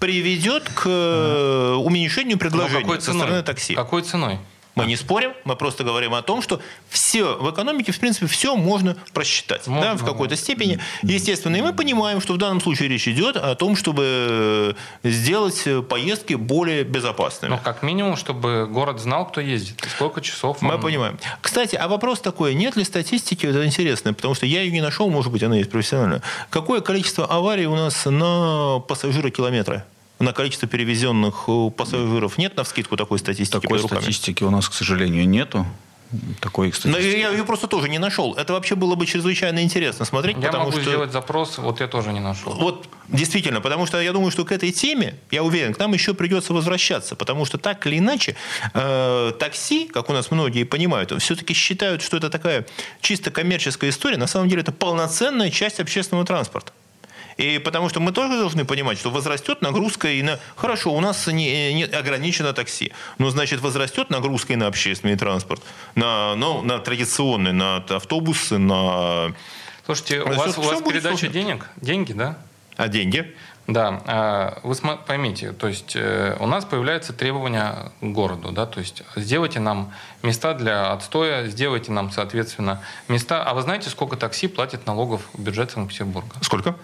приведет 0.00 0.68
к 0.68 0.88
уменьшению 0.88 2.38
предложения 2.38 2.80
какой 2.80 3.00
со 3.00 3.12
стороны 3.12 3.28
ценой? 3.28 3.42
такси. 3.44 3.74
Какой 3.76 4.02
ценой? 4.02 4.40
Мы 4.74 4.86
не 4.86 4.96
спорим, 4.96 5.32
мы 5.44 5.54
просто 5.54 5.84
говорим 5.84 6.14
о 6.14 6.22
том, 6.22 6.40
что 6.40 6.60
все 6.88 7.36
в 7.36 7.50
экономике, 7.50 7.92
в 7.92 8.00
принципе, 8.00 8.26
все 8.26 8.56
можно 8.56 8.96
просчитать 9.12 9.66
Можно, 9.66 9.92
да, 9.92 9.96
в 9.96 10.04
какой-то 10.04 10.34
степени. 10.36 10.78
Естественно, 11.02 11.56
и 11.56 11.60
мы 11.60 11.74
понимаем, 11.74 12.20
что 12.22 12.32
в 12.32 12.38
данном 12.38 12.60
случае 12.60 12.88
речь 12.88 13.06
идет 13.06 13.36
о 13.36 13.54
том, 13.54 13.76
чтобы 13.76 14.74
сделать 15.02 15.62
поездки 15.88 16.34
более 16.34 16.84
безопасными. 16.84 17.52
Ну, 17.52 17.58
как 17.62 17.82
минимум, 17.82 18.16
чтобы 18.16 18.66
город 18.66 18.98
знал, 18.98 19.26
кто 19.26 19.40
ездит, 19.42 19.84
и 19.84 19.88
сколько 19.90 20.20
часов 20.22 20.62
Мы 20.62 20.74
он- 20.74 20.80
понимаем. 20.80 21.18
Кстати, 21.42 21.76
а 21.76 21.86
вопрос 21.88 22.20
такой, 22.20 22.54
нет 22.54 22.76
ли 22.76 22.84
статистики, 22.84 23.44
это 23.46 23.66
интересно, 23.66 24.14
потому 24.14 24.34
что 24.34 24.46
я 24.46 24.62
ее 24.62 24.72
не 24.72 24.80
нашел, 24.80 25.10
может 25.10 25.30
быть, 25.32 25.42
она 25.42 25.56
есть 25.56 25.70
профессиональная. 25.70 26.22
Какое 26.48 26.80
количество 26.80 27.26
аварий 27.26 27.66
у 27.66 27.76
нас 27.76 28.06
на 28.06 28.80
пассажира 28.88 29.30
километра? 29.30 29.84
На 30.22 30.32
количество 30.32 30.68
перевезенных 30.68 31.44
э, 31.48 31.70
пассажиров 31.76 32.38
нет 32.38 32.56
на 32.56 32.62
вскидку 32.62 32.96
такой 32.96 33.18
статистики 33.18 33.60
Такой 33.60 33.80
статистики 33.80 34.44
у 34.44 34.50
нас, 34.50 34.68
к 34.68 34.72
сожалению, 34.72 35.28
нету. 35.28 35.66
такой, 36.40 36.70
кстати. 36.70 36.92
Но 36.92 36.98
я 36.98 37.30
ее 37.30 37.42
просто 37.42 37.66
тоже 37.66 37.88
не 37.88 37.98
нашел. 37.98 38.34
Это 38.34 38.52
вообще 38.52 38.76
было 38.76 38.94
бы 38.94 39.04
чрезвычайно 39.04 39.64
интересно 39.64 40.04
смотреть. 40.04 40.36
Я 40.36 40.46
потому 40.46 40.66
могу 40.66 40.76
что... 40.76 40.90
сделать 40.90 41.10
запрос, 41.10 41.58
вот 41.58 41.80
я 41.80 41.88
тоже 41.88 42.12
не 42.12 42.20
нашел. 42.20 42.52
Вот 42.52 42.86
действительно, 43.08 43.60
потому 43.60 43.84
что 43.86 44.00
я 44.00 44.12
думаю, 44.12 44.30
что 44.30 44.44
к 44.44 44.52
этой 44.52 44.70
теме, 44.70 45.16
я 45.32 45.42
уверен, 45.42 45.74
к 45.74 45.80
нам 45.80 45.92
еще 45.92 46.14
придется 46.14 46.52
возвращаться, 46.52 47.16
потому 47.16 47.44
что 47.44 47.58
так 47.58 47.84
или 47.88 47.98
иначе 47.98 48.36
э, 48.74 49.32
такси, 49.40 49.88
как 49.88 50.08
у 50.08 50.12
нас 50.12 50.30
многие 50.30 50.62
понимают, 50.62 51.12
все-таки 51.20 51.52
считают, 51.52 52.00
что 52.00 52.16
это 52.16 52.30
такая 52.30 52.64
чисто 53.00 53.32
коммерческая 53.32 53.90
история. 53.90 54.18
На 54.18 54.28
самом 54.28 54.48
деле 54.48 54.62
это 54.62 54.70
полноценная 54.70 55.50
часть 55.50 55.80
общественного 55.80 56.24
транспорта. 56.24 56.72
И 57.42 57.58
потому 57.58 57.88
что 57.88 57.98
мы 57.98 58.12
тоже 58.12 58.38
должны 58.38 58.64
понимать, 58.64 58.98
что 58.98 59.10
возрастет 59.10 59.62
нагрузка 59.62 60.06
и 60.06 60.22
на... 60.22 60.38
Хорошо, 60.54 60.92
у 60.92 61.00
нас 61.00 61.26
не, 61.26 61.74
не 61.74 61.82
ограничено 61.82 62.52
такси. 62.52 62.92
Но, 63.18 63.30
значит, 63.30 63.60
возрастет 63.60 64.10
нагрузка 64.10 64.52
и 64.52 64.56
на 64.56 64.68
общественный 64.68 65.16
транспорт, 65.16 65.60
на, 65.96 66.36
ну, 66.36 66.62
на 66.62 66.78
традиционный, 66.78 67.52
на 67.52 67.78
автобусы, 67.78 68.58
на... 68.58 69.34
Слушайте, 69.84 70.20
у 70.20 70.28
вас, 70.28 70.56
у 70.56 70.62
вас 70.62 70.82
передача 70.82 71.16
сложно. 71.16 71.28
денег? 71.28 71.66
Деньги, 71.76 72.12
да? 72.12 72.38
А 72.76 72.86
деньги? 72.86 73.34
Да, 73.66 74.02
а, 74.06 74.60
вы 74.62 74.76
поймите, 75.06 75.52
то 75.52 75.68
есть 75.68 75.94
э, 75.94 76.36
у 76.40 76.46
нас 76.46 76.64
появляются 76.64 77.12
требования 77.12 77.92
к 78.00 78.04
городу, 78.04 78.50
да, 78.50 78.66
то 78.66 78.80
есть 78.80 79.04
сделайте 79.14 79.60
нам 79.60 79.92
места 80.24 80.54
для 80.54 80.92
отстоя, 80.92 81.46
сделайте 81.46 81.92
нам, 81.92 82.10
соответственно, 82.10 82.82
места. 83.06 83.44
А 83.44 83.54
вы 83.54 83.62
знаете, 83.62 83.88
сколько 83.88 84.16
такси 84.16 84.48
платит 84.48 84.86
налогов 84.86 85.22
в 85.32 85.40
бюджет 85.40 85.70
Санкт-Петербурга? 85.70 86.34
Сколько? 86.40 86.76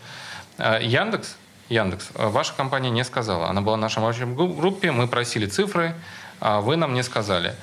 Э, 0.58 0.80
Яндекс, 0.82 1.36
Яндекс, 1.68 2.10
э, 2.14 2.28
ваша 2.28 2.52
компания 2.52 2.90
не 2.90 3.04
сказала. 3.04 3.48
Она 3.48 3.60
была 3.60 3.76
в 3.76 3.80
нашей 3.80 4.00
рабочей 4.00 4.24
группе, 4.24 4.90
мы 4.90 5.06
просили 5.06 5.46
цифры, 5.46 5.94
а 6.40 6.60
вы 6.60 6.76
нам 6.76 6.94
не 6.94 7.02
сказали. 7.02 7.54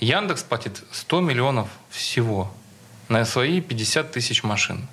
Яндекс 0.00 0.42
платит 0.42 0.82
100 0.92 1.20
миллионов 1.20 1.68
всего 1.90 2.50
на 3.08 3.24
свои 3.24 3.60
50 3.60 4.12
тысяч 4.12 4.42
машин. 4.42 4.88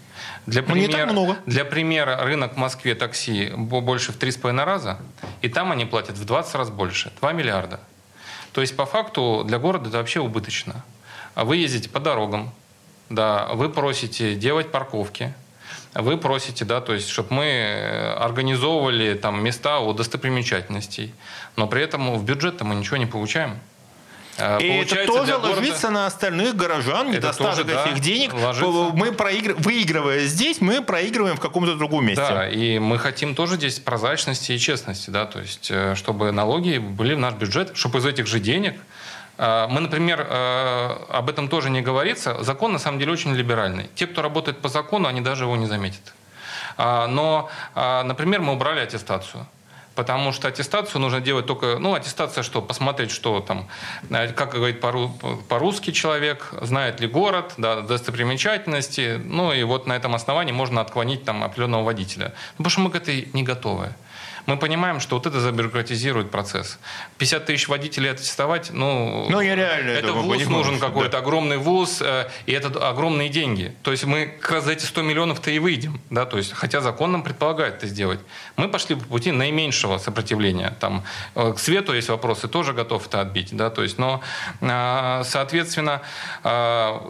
Для 0.45 0.63
примера, 0.63 0.87
ну, 0.87 0.87
не 0.87 0.93
так 0.93 1.11
много. 1.11 1.37
Для 1.45 1.65
примера, 1.65 2.17
рынок 2.23 2.53
в 2.53 2.57
Москве 2.57 2.95
такси 2.95 3.51
больше 3.55 4.11
в 4.11 4.17
3,5 4.17 4.63
раза, 4.63 4.99
и 5.41 5.49
там 5.49 5.71
они 5.71 5.85
платят 5.85 6.17
в 6.17 6.25
20 6.25 6.55
раз 6.55 6.69
больше, 6.69 7.11
2 7.19 7.33
миллиарда. 7.33 7.79
То 8.53 8.61
есть, 8.61 8.75
по 8.75 8.85
факту, 8.85 9.43
для 9.45 9.59
города 9.59 9.89
это 9.89 9.97
вообще 9.97 10.21
убыточно. 10.21 10.83
А 11.35 11.43
вы 11.43 11.57
ездите 11.57 11.89
по 11.89 11.99
дорогам, 11.99 12.53
да, 13.09 13.49
вы 13.53 13.69
просите 13.69 14.35
делать 14.35 14.71
парковки, 14.71 15.33
вы 15.95 16.17
просите, 16.17 16.65
да, 16.65 16.81
то 16.81 16.93
есть, 16.93 17.07
чтобы 17.07 17.33
мы 17.33 17.45
э, 17.45 18.13
организовывали 18.13 19.13
там 19.13 19.41
места 19.41 19.79
у 19.79 19.93
достопримечательностей, 19.93 21.13
но 21.55 21.67
при 21.67 21.81
этом 21.81 22.17
в 22.17 22.23
бюджет 22.23 22.61
мы 22.61 22.75
ничего 22.75 22.97
не 22.97 23.05
получаем. 23.05 23.59
Э, 24.37 24.59
И 24.61 24.67
это 24.67 25.05
тоже 25.05 25.37
ложится 25.37 25.89
на 25.89 26.05
остальных 26.05 26.55
горожан, 26.57 27.11
недостаток 27.11 27.65
тоже, 27.65 27.81
этих 27.81 27.93
да, 27.93 27.99
денег. 27.99 28.33
Ложится. 28.33 28.69
Мы 28.93 29.13
проигр... 29.13 29.55
выигрывая 29.57 30.25
здесь, 30.25 30.59
мы 30.59 30.81
проигрываем 30.81 31.37
в 31.37 31.39
каком-то 31.39 31.75
другом 31.75 32.05
месте. 32.05 32.27
Да, 32.27 32.49
и 32.49 32.77
мы 32.79 32.99
хотим 32.99 33.33
тоже 33.33 33.55
здесь 33.55 33.79
прозрачности 33.79 34.51
и 34.51 34.59
честности, 34.59 35.09
да, 35.09 35.25
то 35.25 35.39
есть, 35.39 35.69
э, 35.71 35.95
чтобы 35.95 36.31
налоги 36.31 36.77
были 36.77 37.13
в 37.13 37.19
наш 37.19 37.35
бюджет, 37.35 37.71
чтобы 37.75 37.99
из 37.99 38.05
этих 38.05 38.27
же 38.27 38.41
денег 38.41 38.75
мы, 39.37 39.81
например, 39.81 40.25
а, 40.29 41.05
об 41.09 41.29
этом 41.29 41.47
тоже 41.47 41.69
не 41.69 41.81
говорится. 41.81 42.41
Закон 42.43 42.71
на 42.73 42.79
самом 42.79 42.99
деле 42.99 43.11
очень 43.11 43.33
либеральный. 43.33 43.89
Те, 43.95 44.07
кто 44.07 44.21
работает 44.21 44.59
по 44.59 44.69
закону, 44.69 45.07
они 45.07 45.21
даже 45.21 45.43
его 45.43 45.55
не 45.57 45.65
заметят. 45.65 46.13
А, 46.77 47.07
но, 47.07 47.49
например, 47.75 48.41
мы 48.41 48.53
убрали 48.53 48.79
аттестацию. 48.79 49.45
Потому 49.93 50.33
что 50.33 50.49
аттестацию 50.49 50.99
нужно 50.99 51.21
делать 51.21 51.45
только... 51.45 51.77
Ну, 51.79 51.95
аттестация 51.95 52.43
что? 52.43 52.61
Посмотреть, 52.61 53.11
что 53.11 53.39
там, 53.39 53.67
как 54.09 54.53
говорит 54.53 54.81
по-русски 54.81 55.91
человек, 55.91 56.53
знает 56.61 56.99
ли 56.99 57.07
город, 57.07 57.53
да, 57.55 57.79
достопримечательности. 57.79 59.21
Ну, 59.23 59.53
и 59.53 59.63
вот 59.63 59.87
на 59.87 59.93
этом 59.93 60.13
основании 60.13 60.51
можно 60.51 60.81
отклонить 60.81 61.23
там 61.23 61.45
определенного 61.45 61.83
водителя. 61.83 62.33
Потому 62.57 62.69
что 62.69 62.81
мы 62.81 62.89
к 62.89 62.95
этой 62.95 63.29
не 63.31 63.43
готовы 63.43 63.93
мы 64.45 64.57
понимаем, 64.57 64.99
что 64.99 65.15
вот 65.15 65.25
это 65.25 65.39
забюрократизирует 65.39 66.31
процесс. 66.31 66.79
50 67.17 67.45
тысяч 67.45 67.67
водителей 67.67 68.11
аттестовать, 68.11 68.69
ну, 68.71 69.27
ну 69.29 69.41
нереально 69.41 69.89
это 69.89 70.13
вуз 70.13 70.45
нужен 70.47 70.79
какой-то 70.79 71.11
да. 71.11 71.17
огромный 71.19 71.57
вуз, 71.57 72.01
э, 72.01 72.29
и 72.45 72.51
это 72.51 72.89
огромные 72.89 73.29
деньги. 73.29 73.75
То 73.83 73.91
есть 73.91 74.05
мы 74.05 74.25
как 74.25 74.51
раз 74.51 74.65
за 74.65 74.73
эти 74.73 74.85
100 74.85 75.01
миллионов-то 75.01 75.51
и 75.51 75.59
выйдем, 75.59 75.99
да, 76.09 76.25
то 76.25 76.37
есть, 76.37 76.53
хотя 76.53 76.81
закон 76.81 77.11
нам 77.11 77.23
предполагает 77.23 77.75
это 77.75 77.87
сделать. 77.87 78.19
Мы 78.57 78.67
пошли 78.67 78.95
по 78.95 79.05
пути 79.05 79.31
наименьшего 79.31 79.97
сопротивления. 79.97 80.75
Там, 80.79 81.03
э, 81.35 81.53
к 81.53 81.59
свету 81.59 81.93
есть 81.93 82.09
вопросы, 82.09 82.47
тоже 82.47 82.73
готов 82.73 83.07
это 83.07 83.21
отбить, 83.21 83.55
да, 83.55 83.69
то 83.69 83.83
есть, 83.83 83.97
но, 83.97 84.21
э, 84.61 85.23
соответственно, 85.25 86.01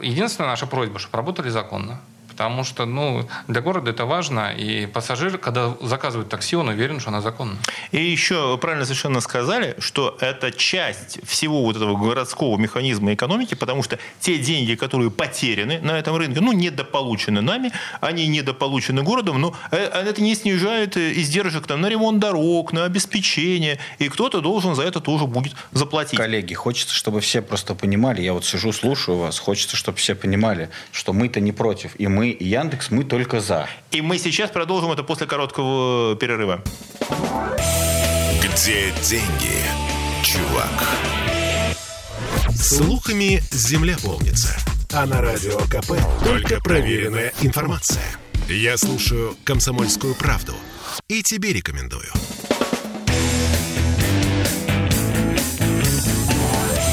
единственная 0.01 0.49
наша 0.49 0.67
просьба, 0.67 0.99
чтобы 0.99 1.17
работали 1.17 1.49
законно 1.49 2.01
потому 2.35 2.65
что 2.65 2.85
ну, 2.85 3.29
для 3.47 3.61
города 3.61 3.91
это 3.91 4.05
важно, 4.05 4.51
и 4.51 4.87
пассажир, 4.87 5.37
когда 5.37 5.73
заказывает 5.79 6.27
такси, 6.27 6.57
он 6.57 6.67
уверен, 6.67 6.99
что 6.99 7.09
она 7.09 7.21
законна. 7.21 7.57
И 7.91 8.03
еще 8.03 8.57
правильно 8.57 8.83
совершенно 8.83 9.21
сказали, 9.21 9.73
что 9.79 10.17
это 10.19 10.51
часть 10.51 11.25
всего 11.25 11.63
вот 11.63 11.77
этого 11.77 11.95
городского 11.95 12.57
механизма 12.57 13.13
экономики, 13.13 13.55
потому 13.55 13.83
что 13.83 13.99
те 14.19 14.37
деньги, 14.37 14.75
которые 14.75 15.11
потеряны 15.11 15.79
на 15.79 15.97
этом 15.97 16.17
рынке, 16.17 16.41
ну, 16.41 16.51
недополучены 16.51 17.39
нами, 17.39 17.71
они 18.01 18.27
недополучены 18.27 19.01
городом, 19.01 19.39
но 19.39 19.55
э, 19.71 19.77
это 19.77 20.21
не 20.21 20.35
снижает 20.35 20.97
э, 20.97 21.13
издержек 21.13 21.65
там, 21.67 21.79
на 21.79 21.87
ремонт 21.87 22.19
дорог, 22.19 22.73
на 22.73 22.83
обеспечение, 22.83 23.79
и 23.97 24.09
кто-то 24.09 24.41
должен 24.41 24.75
за 24.75 24.83
это 24.83 24.99
тоже 24.99 25.25
будет 25.25 25.55
заплатить. 25.71 26.17
Коллеги, 26.17 26.53
хочется, 26.53 26.93
чтобы 26.93 27.21
все 27.21 27.41
просто 27.41 27.75
понимали, 27.75 28.21
я 28.21 28.33
вот 28.33 28.43
сижу, 28.43 28.73
слушаю 28.73 29.19
вас, 29.19 29.39
хочется, 29.39 29.77
чтобы 29.77 29.99
все 29.99 30.15
понимали, 30.15 30.69
что 30.91 31.13
мы-то 31.13 31.39
не 31.39 31.53
против, 31.53 31.91
и 31.97 32.07
мы 32.07 32.24
мы 32.25 32.31
и 32.31 32.45
Яндекс, 32.45 32.89
мы 32.89 33.03
только 33.03 33.39
за. 33.39 33.67
И 33.91 34.01
мы 34.01 34.17
сейчас 34.17 34.49
продолжим 34.49 34.91
это 34.91 35.03
после 35.03 35.27
короткого 35.27 36.15
перерыва. 36.15 36.63
Где 38.41 38.91
деньги, 39.03 39.61
чувак? 40.23 40.89
Слухами 42.55 43.43
земля 43.51 43.95
полнится. 44.03 44.57
А 44.91 45.05
на 45.05 45.21
радио 45.21 45.57
КП 45.69 45.99
только 46.23 46.59
проверенная 46.61 47.31
информация. 47.41 48.05
Я 48.47 48.77
слушаю 48.77 49.35
«Комсомольскую 49.43 50.15
правду» 50.15 50.53
и 51.07 51.21
тебе 51.21 51.53
рекомендую. 51.53 52.07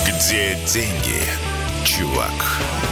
Где 0.06 0.58
деньги, 0.66 1.22
чувак? 1.84 2.91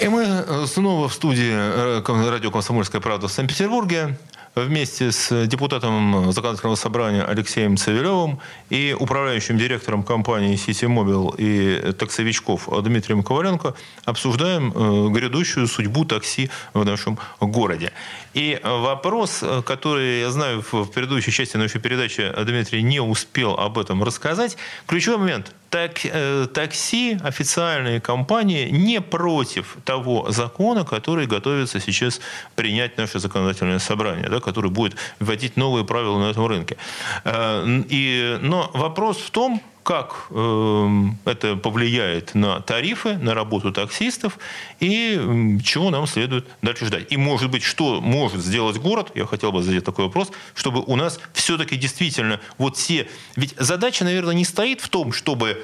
И 0.00 0.08
мы 0.08 0.24
э, 0.24 0.66
снова 0.66 1.08
в 1.08 1.14
студии 1.14 1.52
э, 1.52 2.30
радио 2.30 2.50
«Комсомольская 2.50 3.00
правда» 3.00 3.28
в 3.28 3.32
Санкт-Петербурге 3.32 4.16
вместе 4.54 5.12
с 5.12 5.46
депутатом 5.46 6.32
законодательного 6.32 6.76
собрания 6.76 7.22
Алексеем 7.22 7.76
Цивилевым 7.76 8.40
и 8.70 8.96
управляющим 8.98 9.58
директором 9.58 10.02
компании 10.02 10.54
City 10.54 10.88
Mobile 10.88 11.34
и 11.38 11.92
таксовичков 11.92 12.68
Дмитрием 12.82 13.22
Коваленко 13.22 13.74
обсуждаем 14.04 14.72
э, 14.74 15.08
грядущую 15.10 15.68
судьбу 15.68 16.04
такси 16.04 16.50
в 16.72 16.84
нашем 16.84 17.18
городе. 17.40 17.92
И 18.34 18.60
вопрос, 18.62 19.42
который, 19.64 20.20
я 20.20 20.30
знаю, 20.30 20.64
в 20.70 20.86
предыдущей 20.86 21.30
части 21.30 21.56
нашей 21.56 21.80
передачи 21.80 22.32
Дмитрий 22.44 22.82
не 22.82 23.00
успел 23.00 23.54
об 23.54 23.78
этом 23.78 24.02
рассказать, 24.02 24.56
ключевой 24.86 25.18
момент– 25.18 25.52
так, 25.74 26.04
э, 26.04 26.46
такси, 26.54 27.18
официальные 27.24 28.00
компании 28.00 28.70
не 28.70 29.00
против 29.00 29.76
того 29.84 30.30
закона, 30.30 30.84
который 30.84 31.26
готовится 31.26 31.80
сейчас 31.80 32.20
принять 32.54 32.96
наше 32.96 33.18
законодательное 33.18 33.80
собрание, 33.80 34.28
да, 34.28 34.38
который 34.38 34.70
будет 34.70 34.94
вводить 35.18 35.56
новые 35.56 35.84
правила 35.84 36.16
на 36.20 36.30
этом 36.30 36.46
рынке. 36.46 36.76
Э, 37.24 37.82
и, 37.88 38.38
но 38.40 38.70
вопрос 38.72 39.16
в 39.16 39.30
том, 39.30 39.60
как 39.84 40.26
э, 40.30 40.88
это 41.26 41.56
повлияет 41.56 42.34
на 42.34 42.60
тарифы, 42.60 43.18
на 43.18 43.34
работу 43.34 43.70
таксистов 43.70 44.38
и 44.80 45.58
чего 45.62 45.90
нам 45.90 46.06
следует 46.06 46.46
дальше 46.62 46.86
ждать. 46.86 47.12
И, 47.12 47.18
может 47.18 47.50
быть, 47.50 47.62
что 47.62 48.00
может 48.00 48.40
сделать 48.40 48.78
город, 48.78 49.12
я 49.14 49.26
хотел 49.26 49.52
бы 49.52 49.62
задать 49.62 49.84
такой 49.84 50.06
вопрос, 50.06 50.32
чтобы 50.54 50.80
у 50.80 50.96
нас 50.96 51.20
все-таки 51.34 51.76
действительно 51.76 52.40
вот 52.56 52.78
все... 52.78 53.08
Ведь 53.36 53.54
задача, 53.58 54.04
наверное, 54.04 54.34
не 54.34 54.46
стоит 54.46 54.80
в 54.80 54.88
том, 54.88 55.12
чтобы 55.12 55.62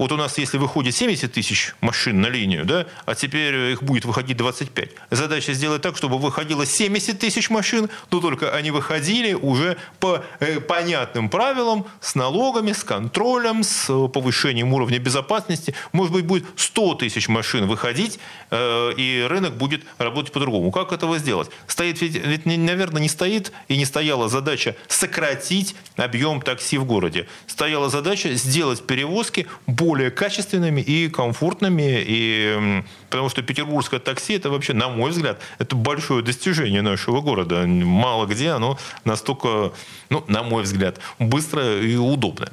вот 0.00 0.12
у 0.12 0.16
нас, 0.16 0.38
если 0.38 0.56
выходит 0.56 0.94
70 0.94 1.30
тысяч 1.30 1.74
машин 1.82 2.22
на 2.22 2.28
линию, 2.28 2.64
да, 2.64 2.86
а 3.04 3.14
теперь 3.14 3.54
их 3.72 3.82
будет 3.82 4.06
выходить 4.06 4.38
25. 4.38 4.88
Задача 5.10 5.52
сделать 5.52 5.82
так, 5.82 5.94
чтобы 5.94 6.18
выходило 6.18 6.64
70 6.64 7.18
тысяч 7.18 7.50
машин, 7.50 7.90
но 8.10 8.20
только 8.20 8.50
они 8.54 8.70
выходили 8.70 9.34
уже 9.34 9.76
по 9.98 10.24
э, 10.38 10.58
понятным 10.60 11.28
правилам, 11.28 11.84
с 12.00 12.14
налогами, 12.14 12.72
с 12.72 12.82
контролем, 12.82 13.62
с 13.62 14.08
повышением 14.08 14.72
уровня 14.72 14.98
безопасности. 14.98 15.74
Может 15.92 16.14
быть, 16.14 16.24
будет 16.24 16.46
100 16.56 16.94
тысяч 16.94 17.28
машин 17.28 17.66
выходить, 17.66 18.18
э, 18.50 18.92
и 18.96 19.26
рынок 19.28 19.58
будет 19.58 19.84
работать 19.98 20.32
по-другому. 20.32 20.70
Как 20.70 20.92
этого 20.92 21.18
сделать? 21.18 21.50
Стоит 21.66 22.00
ведь, 22.00 22.14
ведь, 22.14 22.46
наверное, 22.46 23.02
не 23.02 23.10
стоит 23.10 23.52
и 23.68 23.76
не 23.76 23.84
стояла 23.84 24.30
задача 24.30 24.76
сократить 24.88 25.76
объем 25.96 26.40
такси 26.40 26.78
в 26.78 26.86
городе. 26.86 27.28
Стояла 27.46 27.90
задача 27.90 28.32
сделать 28.32 28.86
перевозки 28.86 29.46
более 29.66 29.89
более 29.90 30.12
качественными 30.12 30.80
и 30.80 31.08
комфортными. 31.08 32.04
И, 32.06 32.84
потому 33.08 33.28
что 33.28 33.42
петербургское 33.42 33.98
такси, 33.98 34.34
это 34.34 34.48
вообще, 34.48 34.72
на 34.72 34.88
мой 34.88 35.10
взгляд, 35.10 35.40
это 35.58 35.74
большое 35.74 36.22
достижение 36.22 36.80
нашего 36.80 37.20
города. 37.20 37.66
Мало 37.66 38.26
где 38.26 38.50
оно 38.50 38.78
настолько, 39.04 39.72
ну, 40.08 40.24
на 40.28 40.44
мой 40.44 40.62
взгляд, 40.62 41.00
быстро 41.18 41.80
и 41.80 41.96
удобно. 41.96 42.52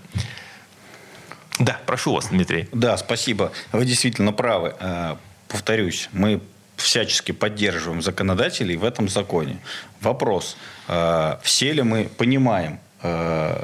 Да, 1.60 1.80
прошу 1.86 2.14
вас, 2.16 2.30
Дмитрий. 2.30 2.70
Да, 2.72 2.98
спасибо. 2.98 3.52
Вы 3.72 3.86
действительно 3.86 4.34
правы. 4.34 4.74
Э, 4.80 5.18
повторюсь, 5.48 6.10
мы 6.14 6.42
всячески 6.76 7.34
поддерживаем 7.34 8.02
законодателей 8.02 8.78
в 8.78 8.84
этом 8.84 9.10
законе. 9.10 9.60
Вопрос, 10.02 10.58
э, 10.88 11.38
все 11.44 11.72
ли 11.72 11.84
мы 11.84 12.10
понимаем 12.18 12.80
э, 13.04 13.64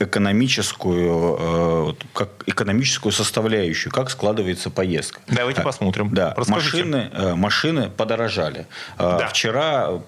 экономическую, 0.00 1.36
э, 1.38 1.92
как 2.14 2.30
экономическую 2.46 3.12
составляющую, 3.12 3.92
как 3.92 4.10
складывается 4.10 4.70
поездка. 4.70 5.20
Давайте 5.28 5.62
посмотрим. 5.62 6.12
Да, 6.12 6.34
машины, 6.48 7.10
машины 7.36 7.90
подорожали. 7.90 8.66
Да. 8.98 9.28
Вчера 9.28 10.00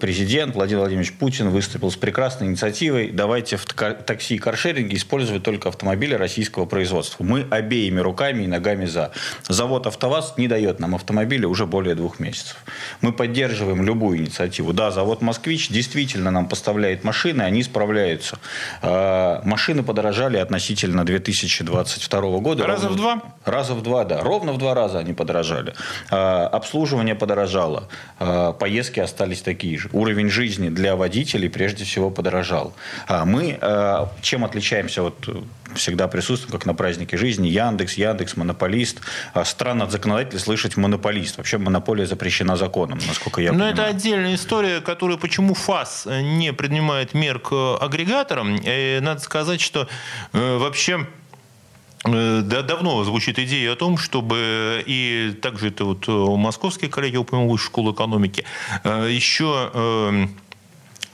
президент 0.00 0.54
Владимир 0.54 0.80
Владимирович 0.80 1.12
Путин 1.14 1.50
выступил 1.50 1.90
с 1.90 1.96
прекрасной 1.96 2.48
инициативой 2.48 3.10
«давайте 3.10 3.56
в 3.56 3.64
такси 3.64 4.36
и 4.36 4.38
каршеринге 4.38 4.96
использовать 4.96 5.42
только 5.42 5.68
автомобили 5.68 6.14
российского 6.14 6.66
производства». 6.66 7.24
Мы 7.24 7.46
обеими 7.50 8.00
руками 8.00 8.44
и 8.44 8.46
ногами 8.46 8.84
за. 8.86 9.12
Завод 9.48 9.86
«АвтоВАЗ» 9.86 10.34
не 10.36 10.48
дает 10.48 10.80
нам 10.80 10.94
автомобиля 10.94 11.48
уже 11.48 11.66
более 11.66 11.94
двух 11.94 12.18
месяцев. 12.20 12.56
Мы 13.00 13.12
поддерживаем 13.12 13.82
любую 13.82 14.18
инициативу. 14.18 14.72
Да, 14.72 14.90
завод 14.90 15.22
«Москвич» 15.22 15.68
действительно 15.68 16.30
нам 16.30 16.48
поставляет 16.48 17.04
машины, 17.04 17.42
они 17.42 17.62
справляются. 17.62 18.38
А, 19.14 19.40
машины 19.44 19.82
подорожали 19.82 20.38
относительно 20.38 21.04
2022 21.04 22.20
года. 22.38 22.66
Раза 22.66 22.88
ровно, 22.88 22.94
в 22.94 22.96
два? 22.96 23.22
Раза 23.44 23.74
в 23.74 23.82
два, 23.82 24.04
да. 24.04 24.20
Ровно 24.20 24.52
в 24.52 24.58
два 24.58 24.74
раза 24.74 24.98
они 24.98 25.12
подорожали. 25.12 25.74
А, 26.10 26.46
обслуживание 26.48 27.14
подорожало. 27.14 27.88
А, 28.18 28.52
поездки 28.52 29.00
остались 29.00 29.42
такие 29.42 29.78
же. 29.78 29.88
Уровень 29.92 30.30
жизни 30.30 30.68
для 30.68 30.96
водителей 30.96 31.48
прежде 31.48 31.84
всего 31.84 32.10
подорожал. 32.10 32.72
А 33.06 33.24
мы 33.24 33.58
э, 33.60 34.06
чем 34.22 34.44
отличаемся 34.44 35.02
вот 35.02 35.28
всегда 35.74 36.08
присутствуем, 36.08 36.52
как 36.52 36.66
на 36.66 36.74
празднике 36.74 37.16
жизни, 37.16 37.48
Яндекс, 37.48 37.94
Яндекс, 37.94 38.36
монополист. 38.36 39.00
А 39.32 39.44
странно 39.44 39.84
от 39.84 39.92
законодателя 39.92 40.38
слышать 40.38 40.76
монополист. 40.76 41.36
Вообще 41.36 41.58
монополия 41.58 42.06
запрещена 42.06 42.56
законом, 42.56 42.98
насколько 43.06 43.40
я 43.40 43.52
Но 43.52 43.58
понимаю. 43.58 43.74
это 43.74 43.84
отдельная 43.86 44.34
история, 44.34 44.80
которая 44.80 45.16
почему 45.16 45.54
ФАС 45.54 46.06
не 46.06 46.52
принимает 46.52 47.14
мер 47.14 47.38
к 47.38 47.76
агрегаторам. 47.80 48.56
И 48.62 48.98
надо 49.00 49.20
сказать, 49.20 49.60
что 49.60 49.88
э, 50.32 50.56
вообще 50.58 51.06
Э, 52.04 52.42
да, 52.44 52.62
давно 52.62 53.02
звучит 53.04 53.38
идея 53.38 53.72
о 53.72 53.76
том, 53.76 53.96
чтобы 53.96 54.82
и 54.86 55.34
также 55.40 55.68
это 55.68 55.84
вот 55.84 56.06
э, 56.06 56.12
московские 56.12 56.90
коллеги 56.90 57.16
упомянул 57.16 57.50
высшую 57.50 57.66
школу 57.66 57.92
экономики, 57.94 58.44
э, 58.82 59.08
еще 59.10 60.28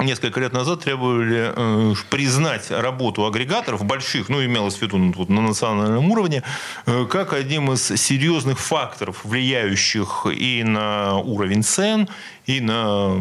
несколько 0.03 0.41
лет 0.41 0.53
назад 0.53 0.81
требовали 0.81 1.53
э, 1.55 1.95
признать 2.09 2.71
работу 2.71 3.27
агрегаторов 3.27 3.85
больших, 3.85 4.29
ну, 4.29 4.45
имелось 4.45 4.77
в 4.77 4.83
виду 4.83 4.99
ну, 4.99 5.27
на 5.29 5.41
национальном 5.41 6.11
уровне, 6.11 6.43
э, 6.87 7.07
как 7.11 7.33
одним 7.33 7.73
из 7.73 7.87
серьезных 7.87 8.59
факторов, 8.59 9.25
влияющих 9.25 10.27
и 10.27 10.63
на 10.65 11.17
уровень 11.17 11.63
цен, 11.63 12.09
и 12.47 12.61
на, 12.61 13.15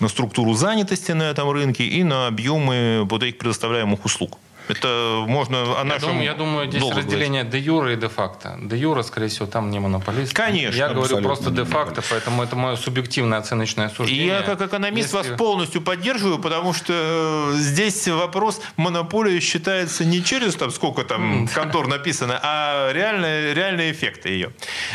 на 0.00 0.08
структуру 0.08 0.54
занятости 0.54 1.12
на 1.12 1.24
этом 1.24 1.50
рынке, 1.50 1.84
и 1.84 2.02
на 2.02 2.26
объемы 2.26 3.06
вот 3.08 3.22
этих 3.22 3.38
предоставляемых 3.38 4.04
услуг. 4.04 4.38
Это 4.68 5.24
можно 5.26 5.80
о 5.80 5.84
нашем 5.84 6.08
я 6.08 6.08
думаю, 6.08 6.24
я 6.24 6.34
думаю 6.34 6.70
здесь 6.70 6.82
разделение 6.96 7.44
де 7.44 7.58
юра 7.58 7.92
и 7.92 7.96
де 7.96 8.08
факто. 8.08 8.56
Де 8.60 8.76
юра, 8.76 9.02
скорее 9.02 9.28
всего, 9.28 9.46
там 9.46 9.70
не 9.70 9.78
монополист. 9.78 10.32
Конечно. 10.32 10.76
Я 10.76 10.88
говорю 10.88 11.20
просто 11.22 11.50
де 11.50 11.64
факто, 11.64 12.02
поэтому 12.08 12.42
это 12.42 12.56
мое 12.56 12.76
субъективное 12.76 13.38
оценочное 13.38 13.88
суждение. 13.88 14.24
И 14.24 14.28
я 14.28 14.42
как 14.42 14.60
экономист 14.62 15.12
Если... 15.12 15.28
вас 15.30 15.38
полностью 15.38 15.82
поддерживаю, 15.82 16.38
потому 16.38 16.72
что 16.72 16.92
э, 16.94 17.56
здесь 17.58 18.08
вопрос 18.08 18.60
монополии 18.76 19.40
считается 19.40 20.04
не 20.04 20.24
через 20.24 20.54
там 20.54 20.70
сколько 20.70 21.04
там 21.04 21.46
контор 21.54 21.86
написано, 21.86 22.40
а 22.42 22.90
реальные, 22.92 23.54
реальные 23.54 23.92
эффекты 23.92 24.30
ее. 24.30 24.52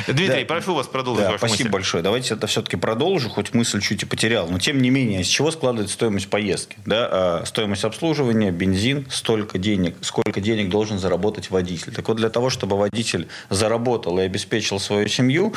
Дмитрий, 0.07 0.41
да. 0.41 0.45
прошу 0.47 0.73
вас 0.73 0.87
продолжить 0.87 1.27
да, 1.27 1.37
Спасибо 1.37 1.63
мысль. 1.65 1.69
большое. 1.69 2.03
Давайте 2.03 2.33
это 2.33 2.47
все-таки 2.47 2.75
продолжу, 2.75 3.29
хоть 3.29 3.53
мысль 3.53 3.81
чуть 3.81 4.03
и 4.03 4.05
потерял. 4.05 4.47
Но 4.49 4.57
тем 4.57 4.81
не 4.81 4.89
менее, 4.89 5.21
из 5.21 5.27
чего 5.27 5.51
складывается 5.51 5.93
стоимость 5.93 6.29
поездки? 6.29 6.77
Да? 6.85 7.09
А, 7.11 7.43
стоимость 7.45 7.83
обслуживания, 7.83 8.51
бензин, 8.51 9.05
столько 9.09 9.58
денег, 9.59 9.95
сколько 10.01 10.41
денег 10.41 10.69
должен 10.69 10.99
заработать 10.99 11.49
водитель. 11.49 11.93
Так 11.93 12.07
вот, 12.07 12.17
для 12.17 12.29
того, 12.29 12.49
чтобы 12.49 12.77
водитель 12.77 13.27
заработал 13.49 14.19
и 14.19 14.23
обеспечил 14.23 14.79
свою 14.79 15.07
семью, 15.07 15.53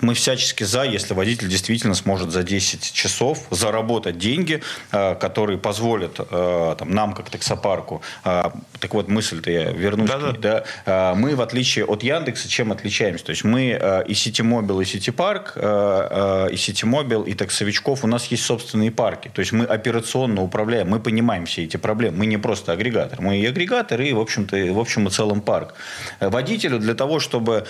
мы 0.00 0.14
всячески 0.14 0.64
за, 0.64 0.84
если 0.84 1.14
водитель 1.14 1.48
действительно 1.48 1.94
сможет 1.94 2.30
за 2.30 2.42
10 2.42 2.92
часов 2.92 3.46
заработать 3.50 4.18
деньги, 4.18 4.62
э, 4.92 5.14
которые 5.16 5.58
позволят 5.58 6.18
э, 6.18 6.76
там, 6.78 6.90
нам, 6.90 7.14
как 7.14 7.30
таксопарку, 7.30 8.02
э, 8.24 8.44
так 8.80 8.94
вот 8.94 9.08
мысль-то 9.08 9.50
я 9.50 9.70
вернусь 9.70 10.08
да, 10.08 10.18
ней, 10.18 10.64
да, 10.86 11.14
мы, 11.14 11.34
в 11.34 11.40
отличие 11.40 11.84
от 11.84 12.02
Яндекса, 12.02 12.48
чем 12.48 12.72
отличаемся? 12.72 13.24
То 13.24 13.30
есть 13.30 13.44
мы 13.44 14.04
и 14.06 14.14
Ситимобил, 14.14 14.80
и 14.80 14.84
Ситипарк, 14.84 15.56
и 15.56 16.56
Ситимобил, 16.56 17.22
и 17.22 17.34
Таксовичкоф, 17.34 18.04
у 18.04 18.06
нас 18.06 18.26
есть 18.26 18.44
собственные 18.44 18.90
парки. 18.90 19.30
То 19.32 19.40
есть 19.40 19.52
мы 19.52 19.64
операционно 19.64 20.42
управляем, 20.42 20.88
мы 20.88 21.00
понимаем 21.00 21.46
все 21.46 21.64
эти 21.64 21.76
проблемы. 21.76 22.18
Мы 22.18 22.26
не 22.26 22.36
просто 22.36 22.72
агрегатор, 22.72 23.20
мы 23.20 23.38
и 23.38 23.46
агрегатор, 23.46 24.00
и, 24.00 24.12
в 24.12 24.20
общем-то, 24.20 24.56
в 24.72 24.78
общем 24.78 25.08
и 25.08 25.10
целом 25.10 25.40
парк. 25.40 25.74
Водителю 26.20 26.78
для 26.78 26.94
того, 26.94 27.20
чтобы 27.20 27.66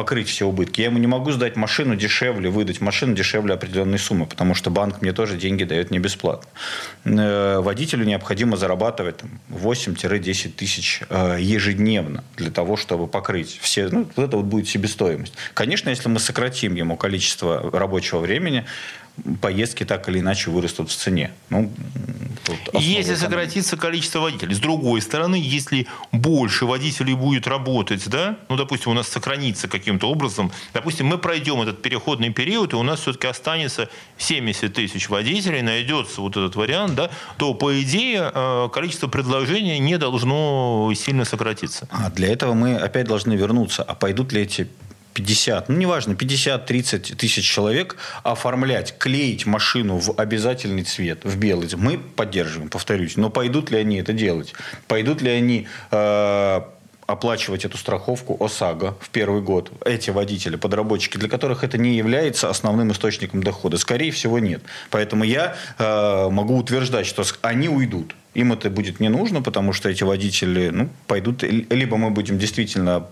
покрыть 0.00 0.30
все 0.30 0.46
убытки. 0.46 0.80
Я 0.80 0.86
ему 0.86 0.96
не 0.96 1.06
могу 1.06 1.30
сдать 1.30 1.56
машину 1.56 1.94
дешевле, 1.94 2.48
выдать 2.48 2.80
машину 2.80 3.14
дешевле 3.14 3.52
определенной 3.52 3.98
суммы, 3.98 4.24
потому 4.24 4.54
что 4.54 4.70
банк 4.70 5.02
мне 5.02 5.12
тоже 5.12 5.36
деньги 5.36 5.64
дает 5.64 5.90
не 5.90 5.98
бесплатно. 5.98 6.48
Э, 7.04 7.58
водителю 7.60 8.06
необходимо 8.06 8.56
зарабатывать 8.56 9.16
8-10 9.50 10.52
тысяч 10.52 11.02
э, 11.10 11.36
ежедневно 11.38 12.24
для 12.38 12.50
того, 12.50 12.78
чтобы 12.78 13.08
покрыть 13.08 13.58
все. 13.60 13.90
Ну, 13.90 14.08
вот 14.16 14.24
это 14.24 14.38
вот 14.38 14.46
будет 14.46 14.70
себестоимость. 14.70 15.34
Конечно, 15.52 15.90
если 15.90 16.08
мы 16.08 16.18
сократим 16.18 16.76
ему 16.76 16.96
количество 16.96 17.70
рабочего 17.70 18.20
времени, 18.20 18.64
поездки 19.40 19.84
так 19.84 20.08
или 20.08 20.20
иначе 20.20 20.50
вырастут 20.50 20.90
в 20.90 20.96
цене. 20.96 21.32
Ну, 21.48 21.70
если 22.72 23.14
сократится 23.14 23.76
количество 23.76 24.20
водителей. 24.20 24.54
С 24.54 24.58
другой 24.58 25.00
стороны, 25.02 25.36
если 25.42 25.86
больше 26.12 26.66
водителей 26.66 27.14
будет 27.14 27.46
работать, 27.46 28.08
да, 28.08 28.36
ну, 28.48 28.56
допустим, 28.56 28.92
у 28.92 28.94
нас 28.94 29.08
сохранится 29.08 29.68
каким-то 29.68 30.10
образом, 30.10 30.50
допустим, 30.72 31.06
мы 31.06 31.18
пройдем 31.18 31.60
этот 31.60 31.82
переходный 31.82 32.30
период, 32.30 32.72
и 32.72 32.76
у 32.76 32.82
нас 32.82 33.00
все-таки 33.00 33.26
останется 33.26 33.88
70 34.18 34.72
тысяч 34.72 35.08
водителей, 35.08 35.62
найдется 35.62 36.20
вот 36.20 36.36
этот 36.36 36.56
вариант, 36.56 36.94
да, 36.94 37.10
то, 37.36 37.54
по 37.54 37.80
идее, 37.80 38.30
э, 38.32 38.68
количество 38.72 39.08
предложений 39.08 39.78
не 39.80 39.98
должно 39.98 40.92
сильно 40.94 41.24
сократиться. 41.24 41.88
А 41.90 42.10
для 42.10 42.28
этого 42.28 42.54
мы 42.54 42.76
опять 42.76 43.06
должны 43.06 43.34
вернуться. 43.34 43.82
А 43.82 43.94
пойдут 43.94 44.32
ли 44.32 44.42
эти 44.42 44.68
50, 45.14 45.68
ну 45.68 45.76
неважно, 45.76 46.12
50-30 46.12 47.16
тысяч 47.16 47.44
человек 47.44 47.96
оформлять, 48.22 48.96
клеить 48.98 49.46
машину 49.46 49.98
в 49.98 50.18
обязательный 50.18 50.84
цвет, 50.84 51.24
в 51.24 51.36
белый. 51.36 51.68
Мы 51.76 51.98
поддерживаем, 51.98 52.68
повторюсь. 52.70 53.16
Но 53.16 53.30
пойдут 53.30 53.70
ли 53.70 53.78
они 53.78 53.98
это 53.98 54.12
делать? 54.12 54.54
Пойдут 54.86 55.20
ли 55.22 55.30
они 55.30 55.68
э, 55.90 56.60
оплачивать 57.06 57.64
эту 57.64 57.76
страховку 57.76 58.42
ОСАГО 58.42 58.96
в 59.00 59.10
первый 59.10 59.42
год? 59.42 59.72
Эти 59.84 60.10
водители, 60.10 60.56
подработчики, 60.56 61.18
для 61.18 61.28
которых 61.28 61.64
это 61.64 61.76
не 61.76 61.96
является 61.96 62.48
основным 62.48 62.92
источником 62.92 63.42
дохода? 63.42 63.76
Скорее 63.78 64.12
всего, 64.12 64.38
нет. 64.38 64.62
Поэтому 64.90 65.24
я 65.24 65.56
э, 65.78 66.28
могу 66.30 66.56
утверждать, 66.56 67.06
что 67.06 67.24
они 67.42 67.68
уйдут. 67.68 68.14
Им 68.34 68.52
это 68.52 68.70
будет 68.70 69.00
не 69.00 69.08
нужно, 69.08 69.42
потому 69.42 69.72
что 69.72 69.88
эти 69.88 70.04
водители 70.04 70.70
ну, 70.70 70.88
пойдут, 71.08 71.42
либо 71.42 71.96
мы 71.96 72.10
будем 72.10 72.38
действительно 72.38 73.06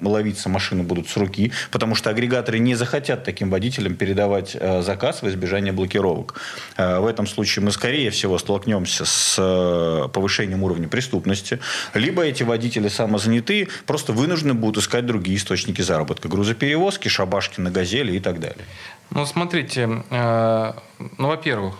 ловиться, 0.00 0.48
машины 0.50 0.82
будут 0.82 1.08
с 1.08 1.16
руки, 1.16 1.52
потому 1.70 1.94
что 1.94 2.10
агрегаторы 2.10 2.58
не 2.58 2.74
захотят 2.74 3.24
таким 3.24 3.48
водителям 3.48 3.94
передавать 3.94 4.54
э, 4.58 4.82
заказ 4.82 5.22
в 5.22 5.28
избежание 5.28 5.72
блокировок. 5.72 6.38
Э, 6.76 7.00
в 7.00 7.06
этом 7.06 7.26
случае 7.26 7.64
мы, 7.64 7.72
скорее 7.72 8.10
всего, 8.10 8.36
столкнемся 8.38 9.06
с 9.06 9.36
э, 9.38 10.08
повышением 10.12 10.62
уровня 10.62 10.88
преступности, 10.88 11.58
либо 11.94 12.22
эти 12.22 12.42
водители 12.42 12.88
самозанятые 12.88 13.68
просто 13.86 14.12
вынуждены 14.12 14.52
будут 14.52 14.84
искать 14.84 15.06
другие 15.06 15.38
источники 15.38 15.80
заработка. 15.80 16.28
Грузоперевозки, 16.28 17.08
шабашки 17.08 17.60
на 17.60 17.70
газели 17.70 18.12
и 18.12 18.20
так 18.20 18.40
далее. 18.40 18.66
Ну, 19.10 19.24
смотрите, 19.24 19.86
ну, 19.86 20.74
во-первых, 21.18 21.76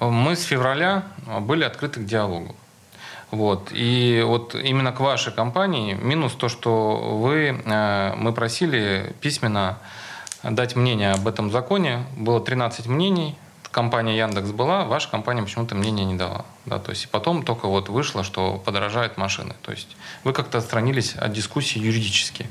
мы 0.00 0.36
с 0.36 0.42
февраля 0.42 1.04
были 1.40 1.64
открыты 1.64 2.00
к 2.00 2.04
диалогу. 2.04 2.54
Вот. 3.32 3.70
И 3.72 4.22
вот 4.26 4.54
именно 4.54 4.92
к 4.92 5.00
вашей 5.00 5.32
компании 5.32 5.94
минус 5.94 6.34
то, 6.34 6.48
что 6.48 7.16
вы, 7.18 7.62
э, 7.64 8.14
мы 8.16 8.32
просили 8.32 9.16
письменно 9.20 9.78
дать 10.42 10.76
мнение 10.76 11.12
об 11.12 11.26
этом 11.26 11.50
законе. 11.50 12.04
Было 12.16 12.40
13 12.40 12.86
мнений. 12.86 13.36
компания 13.70 14.18
Яндекс 14.18 14.50
была, 14.50 14.84
ваша 14.84 15.08
компания 15.08 15.42
почему-то 15.42 15.74
мнение 15.74 16.04
не 16.04 16.14
дала. 16.14 16.44
Да, 16.66 16.78
то 16.78 16.90
есть 16.90 17.08
потом 17.08 17.42
только 17.42 17.68
вот 17.68 17.88
вышло, 17.88 18.22
что 18.22 18.58
подорожают 18.58 19.16
машины. 19.16 19.54
То 19.62 19.72
есть 19.72 19.96
вы 20.24 20.34
как-то 20.34 20.58
отстранились 20.58 21.14
от 21.14 21.32
дискуссии 21.32 21.78
юридически. 21.78 22.46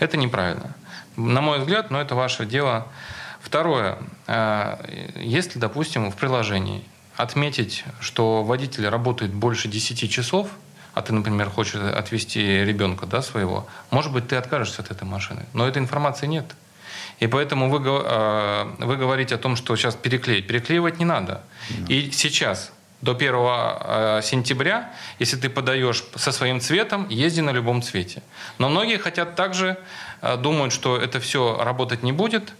Это 0.00 0.18
неправильно. 0.18 0.74
На 1.16 1.40
мой 1.40 1.60
взгляд, 1.60 1.90
но 1.90 1.98
это 1.98 2.14
ваше 2.14 2.44
дело. 2.44 2.88
Второе. 3.40 3.98
Э, 4.26 4.76
если, 5.16 5.58
допустим, 5.58 6.10
в 6.10 6.16
приложении 6.16 6.84
отметить, 7.16 7.84
что 8.00 8.42
водитель 8.42 8.88
работает 8.88 9.32
больше 9.32 9.68
10 9.68 10.10
часов, 10.10 10.48
а 10.94 11.02
ты, 11.02 11.12
например, 11.12 11.48
хочешь 11.50 11.76
отвезти 11.76 12.40
ребенка 12.64 13.06
да, 13.06 13.22
своего, 13.22 13.66
может 13.90 14.12
быть, 14.12 14.28
ты 14.28 14.36
откажешься 14.36 14.82
от 14.82 14.90
этой 14.90 15.04
машины. 15.04 15.44
Но 15.52 15.66
этой 15.66 15.78
информации 15.78 16.26
нет. 16.26 16.46
И 17.18 17.26
поэтому 17.26 17.70
вы, 17.70 17.80
э, 17.84 18.72
вы 18.78 18.96
говорите 18.96 19.34
о 19.34 19.38
том, 19.38 19.56
что 19.56 19.76
сейчас 19.76 19.94
переклеить. 19.94 20.46
Переклеивать 20.46 20.98
не 20.98 21.04
надо. 21.04 21.42
И 21.88 22.10
сейчас 22.10 22.72
до 23.02 23.12
1 23.12 23.34
э, 23.34 24.20
сентября, 24.22 24.90
если 25.18 25.36
ты 25.36 25.48
подаешь 25.48 26.04
со 26.16 26.32
своим 26.32 26.60
цветом, 26.60 27.06
езди 27.08 27.40
на 27.40 27.50
любом 27.50 27.82
цвете. 27.82 28.22
Но 28.58 28.68
многие 28.68 28.98
хотят 28.98 29.36
также, 29.36 29.78
думают, 30.38 30.72
что 30.72 30.98
это 30.98 31.18
все 31.18 31.62
работать 31.62 32.02
не 32.02 32.12
будет, 32.12 32.52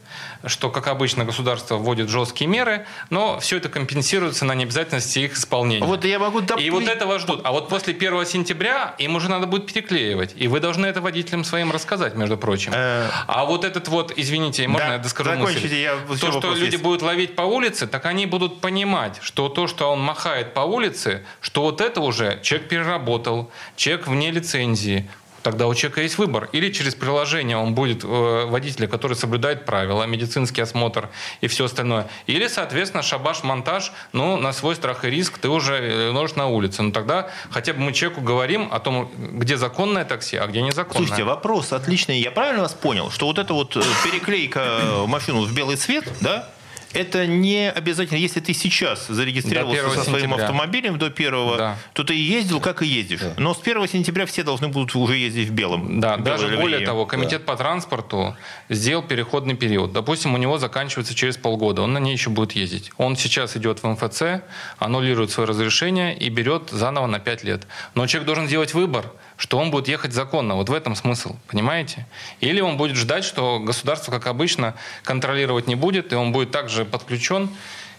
что, 0.44 0.70
как 0.70 0.86
обычно, 0.88 1.24
государство 1.24 1.76
вводит 1.76 2.08
жесткие 2.08 2.48
меры, 2.48 2.86
но 3.10 3.38
все 3.40 3.56
это 3.58 3.68
компенсируется 3.68 4.44
на 4.44 4.54
необязательности 4.54 5.20
их 5.20 5.34
исполнения. 5.34 5.84
Вот 5.84 6.04
я 6.04 6.18
могу 6.18 6.40
доп... 6.40 6.60
И 6.60 6.70
вот 6.70 6.84
этого 6.84 7.18
ждут. 7.18 7.40
А 7.44 7.52
вот 7.52 7.68
после 7.68 7.94
1 7.94 8.26
сентября 8.26 8.94
им 8.98 9.16
уже 9.16 9.28
надо 9.28 9.46
будет 9.46 9.66
переклеивать. 9.66 10.34
И 10.36 10.48
вы 10.48 10.60
должны 10.60 10.86
это 10.86 11.00
водителям 11.00 11.44
своим 11.44 11.70
рассказать, 11.70 12.14
между 12.14 12.36
прочим. 12.36 12.72
Э, 12.74 13.08
а 13.26 13.44
вот 13.44 13.64
этот 13.64 13.88
вот, 13.88 14.12
извините, 14.16 14.66
можно 14.68 14.88
да, 14.88 14.92
я 14.94 14.98
доскажу 14.98 15.32
мысль? 15.32 15.74
Я 15.74 15.96
то, 16.20 16.32
что 16.32 16.54
люди 16.54 16.72
есть. 16.72 16.82
будут 16.82 17.02
ловить 17.02 17.36
по 17.36 17.42
улице, 17.42 17.86
так 17.86 18.06
они 18.06 18.26
будут 18.26 18.60
понимать, 18.60 19.18
что 19.22 19.48
то, 19.48 19.66
что 19.66 19.90
он 19.90 20.00
махает 20.00 20.54
по 20.54 20.60
улице, 20.60 21.24
что 21.40 21.62
вот 21.62 21.80
это 21.80 22.00
уже 22.00 22.40
человек 22.42 22.68
переработал, 22.68 23.50
человек 23.76 24.06
вне 24.06 24.30
лицензии, 24.30 25.08
Тогда 25.42 25.66
у 25.66 25.74
человека 25.74 26.02
есть 26.02 26.18
выбор. 26.18 26.48
Или 26.52 26.70
через 26.72 26.94
приложение 26.94 27.56
он 27.56 27.74
будет 27.74 28.04
э, 28.04 28.44
водителя, 28.46 28.86
который 28.86 29.16
соблюдает 29.16 29.64
правила, 29.64 30.04
медицинский 30.04 30.60
осмотр 30.60 31.08
и 31.40 31.46
все 31.46 31.64
остальное. 31.64 32.08
Или, 32.26 32.46
соответственно, 32.48 33.02
шабаш-монтаж, 33.02 33.92
ну, 34.12 34.36
на 34.36 34.52
свой 34.52 34.76
страх 34.76 35.04
и 35.04 35.10
риск 35.10 35.38
ты 35.38 35.48
уже 35.48 36.12
нож 36.12 36.34
на 36.36 36.46
улице. 36.48 36.82
Ну, 36.82 36.92
тогда 36.92 37.30
хотя 37.50 37.72
бы 37.72 37.80
мы 37.80 37.92
человеку 37.92 38.20
говорим 38.20 38.68
о 38.70 38.80
том, 38.80 39.10
где 39.16 39.56
законное 39.56 40.04
такси, 40.04 40.36
а 40.36 40.46
где 40.46 40.62
незаконное. 40.62 41.06
Слушайте, 41.06 41.24
вопрос 41.24 41.72
отличный. 41.72 42.20
Я 42.20 42.30
правильно 42.30 42.62
вас 42.62 42.74
понял, 42.74 43.10
что 43.10 43.26
вот 43.26 43.38
эта 43.38 43.54
вот 43.54 43.76
э, 43.76 43.82
переклейка 44.04 45.04
машину 45.06 45.44
в 45.44 45.54
белый 45.54 45.76
цвет, 45.76 46.04
да, 46.20 46.48
это 46.92 47.26
не 47.26 47.70
обязательно, 47.70 48.18
если 48.18 48.40
ты 48.40 48.52
сейчас 48.52 49.06
зарегистрировался 49.06 49.90
со 49.90 50.04
своим 50.04 50.24
сентября. 50.24 50.44
автомобилем 50.44 50.98
до 50.98 51.06
1, 51.06 51.56
да. 51.56 51.76
то 51.92 52.04
ты 52.04 52.14
ездил, 52.14 52.60
как 52.60 52.82
и 52.82 52.86
ездишь. 52.86 53.20
Да. 53.20 53.34
Но 53.36 53.54
с 53.54 53.60
1 53.60 53.88
сентября 53.88 54.26
все 54.26 54.42
должны 54.42 54.68
будут 54.68 54.94
уже 54.94 55.16
ездить 55.16 55.48
в 55.48 55.52
белом. 55.52 56.00
Да, 56.00 56.16
даже 56.16 56.46
ливреи. 56.46 56.60
более 56.60 56.80
того, 56.80 57.06
комитет 57.06 57.44
да. 57.44 57.52
по 57.52 57.56
транспорту 57.56 58.36
сделал 58.68 59.02
переходный 59.02 59.54
период. 59.54 59.92
Допустим, 59.92 60.34
у 60.34 60.36
него 60.36 60.58
заканчивается 60.58 61.14
через 61.14 61.36
полгода, 61.36 61.82
он 61.82 61.92
на 61.92 61.98
ней 61.98 62.12
еще 62.12 62.30
будет 62.30 62.52
ездить. 62.52 62.90
Он 62.96 63.16
сейчас 63.16 63.56
идет 63.56 63.82
в 63.82 63.86
МФЦ, 63.86 64.42
аннулирует 64.78 65.30
свое 65.30 65.48
разрешение 65.48 66.16
и 66.16 66.28
берет 66.28 66.70
заново 66.70 67.06
на 67.06 67.20
5 67.20 67.44
лет. 67.44 67.66
Но 67.94 68.06
человек 68.06 68.26
должен 68.26 68.46
сделать 68.46 68.74
выбор– 68.74 69.12
что 69.40 69.58
он 69.58 69.70
будет 69.70 69.88
ехать 69.88 70.12
законно. 70.12 70.54
Вот 70.54 70.68
в 70.68 70.72
этом 70.74 70.94
смысл, 70.94 71.34
понимаете? 71.48 72.06
Или 72.40 72.60
он 72.60 72.76
будет 72.76 72.94
ждать, 72.94 73.24
что 73.24 73.58
государство, 73.58 74.12
как 74.12 74.26
обычно, 74.26 74.74
контролировать 75.02 75.66
не 75.66 75.76
будет, 75.76 76.12
и 76.12 76.14
он 76.14 76.30
будет 76.30 76.50
также 76.50 76.84
подключен. 76.84 77.48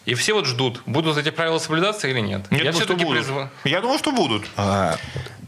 И 0.06 0.14
все 0.14 0.36
вот 0.36 0.46
ждут, 0.46 0.84
будут 0.86 1.18
эти 1.18 1.32
правила 1.32 1.58
соблюдаться 1.58 2.08
или 2.08 2.20
нет. 2.20 2.46
Я, 2.52 2.62
Я 2.62 2.72
все-таки 2.72 3.06
призываю. 3.06 3.50
Я 3.64 3.82
думаю, 3.82 3.98
что 3.98 4.12
будут. 4.12 4.46
А, 4.56 4.98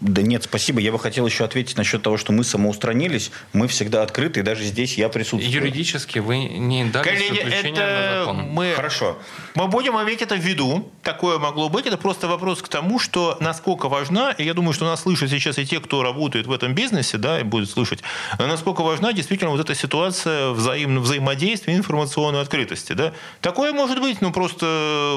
да 0.03 0.21
нет, 0.21 0.43
спасибо. 0.43 0.81
Я 0.81 0.91
бы 0.91 0.99
хотел 0.99 1.25
еще 1.25 1.45
ответить 1.45 1.77
насчет 1.77 2.01
того, 2.01 2.17
что 2.17 2.33
мы 2.33 2.43
самоустранились. 2.43 3.31
Мы 3.53 3.69
всегда 3.69 4.03
открыты, 4.03 4.41
и 4.41 4.43
даже 4.43 4.63
здесь 4.63 4.97
я 4.97 5.07
присутствую. 5.07 5.49
Юридически 5.49 6.19
вы 6.19 6.43
не 6.43 6.83
дали 6.83 7.03
Коллеги, 7.05 7.39
это 7.39 8.33
Мы... 8.33 8.73
Хорошо. 8.75 9.17
Мы 9.55 9.67
будем 9.67 9.93
иметь 10.01 10.21
это 10.21 10.35
в 10.35 10.39
виду. 10.39 10.91
Такое 11.03 11.39
могло 11.39 11.69
быть. 11.69 11.85
Это 11.85 11.97
просто 11.97 12.27
вопрос 12.27 12.61
к 12.61 12.67
тому, 12.67 12.99
что 12.99 13.37
насколько 13.39 13.87
важна, 13.87 14.31
и 14.31 14.43
я 14.43 14.53
думаю, 14.53 14.73
что 14.73 14.83
нас 14.83 15.03
слышат 15.03 15.29
сейчас 15.29 15.57
и 15.57 15.65
те, 15.65 15.79
кто 15.79 16.03
работает 16.03 16.47
в 16.47 16.51
этом 16.51 16.75
бизнесе, 16.75 17.17
да, 17.17 17.39
и 17.39 17.43
будет 17.43 17.69
слышать, 17.69 17.99
насколько 18.37 18.81
важна 18.81 19.13
действительно 19.13 19.51
вот 19.51 19.61
эта 19.61 19.73
ситуация 19.73 20.49
взаимного 20.49 21.03
взаимодействия, 21.03 21.75
информационной 21.75 22.41
открытости. 22.41 22.91
Да. 22.91 23.13
Такое 23.39 23.71
может 23.71 24.01
быть, 24.01 24.19
ну 24.19 24.31
просто... 24.31 24.65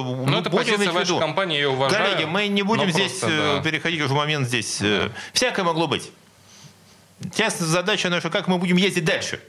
Ну, 0.05 0.39
это 0.39 0.49
позиция 0.49 0.93
вашей 0.93 1.19
компании, 1.19 1.59
я 1.59 1.71
уважаю. 1.71 2.05
Коллеги, 2.05 2.25
мы 2.25 2.47
не 2.47 2.63
будем 2.63 2.91
здесь 2.91 3.19
просто, 3.19 3.37
э, 3.37 3.57
да. 3.57 3.63
переходить 3.63 4.01
уже 4.01 4.15
в 4.15 4.17
момент 4.17 4.47
здесь 4.47 4.76
есть 4.83 4.83
э, 4.83 5.11
всякое 5.33 5.65
могло 5.65 5.87
быть. 5.87 6.11
Сейчас 7.21 7.59
задача 7.59 8.11
наша, 8.11 8.31
как 8.31 8.49
мы 8.49 8.59
будем 8.59 8.77
ездить 8.77 9.05
дальше. 9.05 9.41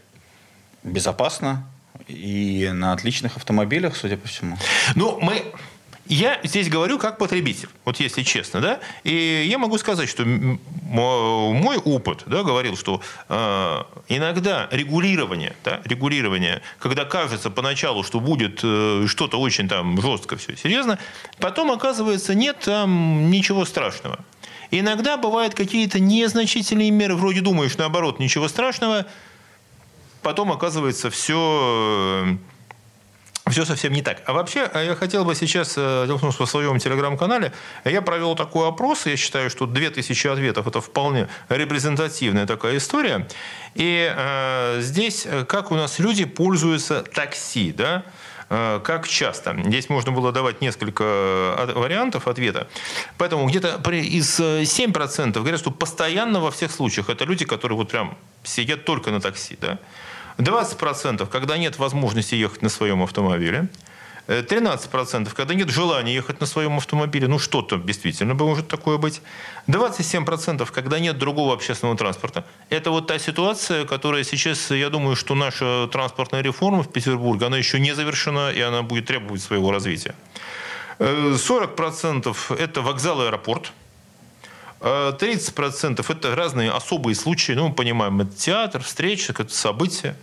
Безопасно 0.84 1.68
и 2.08 2.70
на 2.74 2.94
отличных 2.94 3.38
автомобилях, 3.38 3.96
судя 3.96 4.18
по 4.18 4.28
всему. 4.28 4.58
Ну, 4.96 5.20
мы... 5.22 5.54
Я 6.10 6.40
здесь 6.46 6.70
говорю 6.70 7.00
как 7.00 7.18
потребитель, 7.18 7.68
вот 7.84 8.00
если 8.00 8.24
честно, 8.24 8.62
да, 8.62 8.80
и 9.04 9.46
я 9.46 9.58
могу 9.58 9.78
сказать, 9.78 10.08
что 10.08 10.24
мой 10.24 11.76
опыт, 11.76 12.24
да, 12.28 12.44
говорил, 12.44 12.78
что 12.78 13.02
э, 13.28 13.84
иногда 14.08 14.70
регулирование, 14.72 15.54
да, 15.66 15.82
регулирование, 15.84 16.62
когда 16.80 17.04
кажется 17.04 17.50
поначалу, 17.50 18.04
что 18.04 18.22
будет 18.22 18.62
э, 18.63 19.04
что-то 19.08 19.38
очень 19.38 19.68
там 19.68 20.02
жестко 20.02 20.38
все, 20.38 20.56
серьезно, 20.56 20.98
потом 21.40 21.72
оказывается 21.72 22.34
нет 22.36 22.60
там 22.60 23.30
ничего 23.30 23.66
страшного. 23.66 24.20
Иногда 24.72 25.18
бывают 25.18 25.54
какие-то 25.54 26.00
незначительные 26.00 26.92
меры, 26.92 27.16
вроде 27.16 27.42
думаешь, 27.42 27.78
наоборот, 27.78 28.20
ничего 28.20 28.48
страшного, 28.48 29.06
потом 30.22 30.52
оказывается 30.52 31.10
все 31.10 32.36
э, 33.46 33.50
все 33.50 33.66
совсем 33.66 33.94
не 33.94 34.02
так. 34.02 34.22
А 34.26 34.34
вообще, 34.34 34.70
э, 34.74 34.86
я 34.88 34.96
хотел 34.96 35.24
бы 35.26 35.36
сейчас, 35.36 35.76
э, 35.78 36.04
дело 36.06 36.18
в 36.18 36.22
том, 36.22 36.32
что 36.32 36.46
в 36.46 36.50
своем 36.50 36.80
телеграм-канале 36.80 37.54
я 37.86 38.02
провел 38.02 38.36
такой 38.36 38.68
опрос, 38.68 39.06
я 39.06 39.16
считаю, 39.16 39.50
что 39.50 39.66
2000 39.66 40.28
ответов– 40.28 40.68
это 40.70 40.82
вполне 40.82 41.28
репрезентативная 41.50 42.46
такая 42.46 42.78
история. 42.78 43.28
И 43.76 44.14
э, 44.16 44.80
здесь, 44.82 45.28
как 45.48 45.72
у 45.72 45.76
нас 45.76 46.00
люди 46.00 46.26
пользуются 46.26 47.04
такси, 47.04 47.72
да, 47.72 48.04
Э, 48.37 48.37
как 48.50 49.08
часто? 49.08 49.58
Здесь 49.66 49.90
можно 49.90 50.12
было 50.12 50.32
давать 50.32 50.62
несколько 50.62 51.04
э, 51.04 51.74
вариантов 51.76 52.28
ответа. 52.28 52.68
Поэтому 53.18 53.46
где-то 53.48 53.82
из 53.92 54.40
7% 54.40 55.30
э, 55.30 55.32
говорят, 55.32 55.60
что 55.60 55.72
постоянно 55.72 56.40
во 56.40 56.50
всех 56.52 56.72
случаях 56.72 57.10
это 57.10 57.26
люди, 57.26 57.46
которые 57.46 57.78
вот 57.78 57.90
прям 57.90 58.18
сидят 58.44 58.86
только 58.86 59.12
на 59.12 59.20
такси. 59.20 59.58
Да? 59.60 59.80
20% 60.38 61.28
когда 61.28 61.58
нет 61.58 61.78
возможности 61.78 62.36
ехать 62.36 62.62
на 62.62 62.70
своем 62.70 63.04
автомобиле. 63.04 63.68
13%, 64.28 65.34
когда 65.34 65.54
нет 65.54 65.70
желания 65.70 66.13
ехать 66.13 66.42
на 66.42 66.46
своем 66.46 66.78
автомобиле, 66.78 67.28
ну 67.28 67.40
что-то 67.40 67.78
действительно 67.78 68.34
может 68.34 68.68
такое 68.68 68.98
быть. 68.98 69.22
27%, 69.68 70.70
когда 70.72 71.00
нет 71.00 71.18
другого 71.18 71.54
общественного 71.54 71.98
транспорта. 71.98 72.44
Это 72.70 72.92
вот 72.92 73.08
та 73.08 73.20
ситуация, 73.20 73.86
которая 73.86 74.24
сейчас, 74.24 74.72
я 74.72 74.90
думаю, 74.90 75.16
что 75.16 75.34
наша 75.34 75.88
транспортная 75.92 76.42
реформа 76.42 76.84
в 76.84 76.92
Петербурге, 76.92 77.46
она 77.46 77.58
еще 77.58 77.80
не 77.80 77.96
завершена, 77.96 78.52
и 78.52 78.60
она 78.60 78.82
будет 78.82 79.06
требовать 79.06 79.42
своего 79.42 79.72
развития. 79.72 80.13
40% 81.00 82.58
это 82.58 82.82
вокзал 82.82 83.22
и 83.22 83.26
аэропорт. 83.28 83.72
30% 84.82 86.06
это 86.08 86.36
разные 86.36 86.72
особые 86.72 87.16
случаи, 87.16 87.54
ну, 87.54 87.70
мы 87.70 87.74
понимаем, 87.74 88.22
это 88.22 88.36
театр, 88.36 88.84
встреча, 88.84 89.34
это 89.38 89.54
события. 89.54 90.16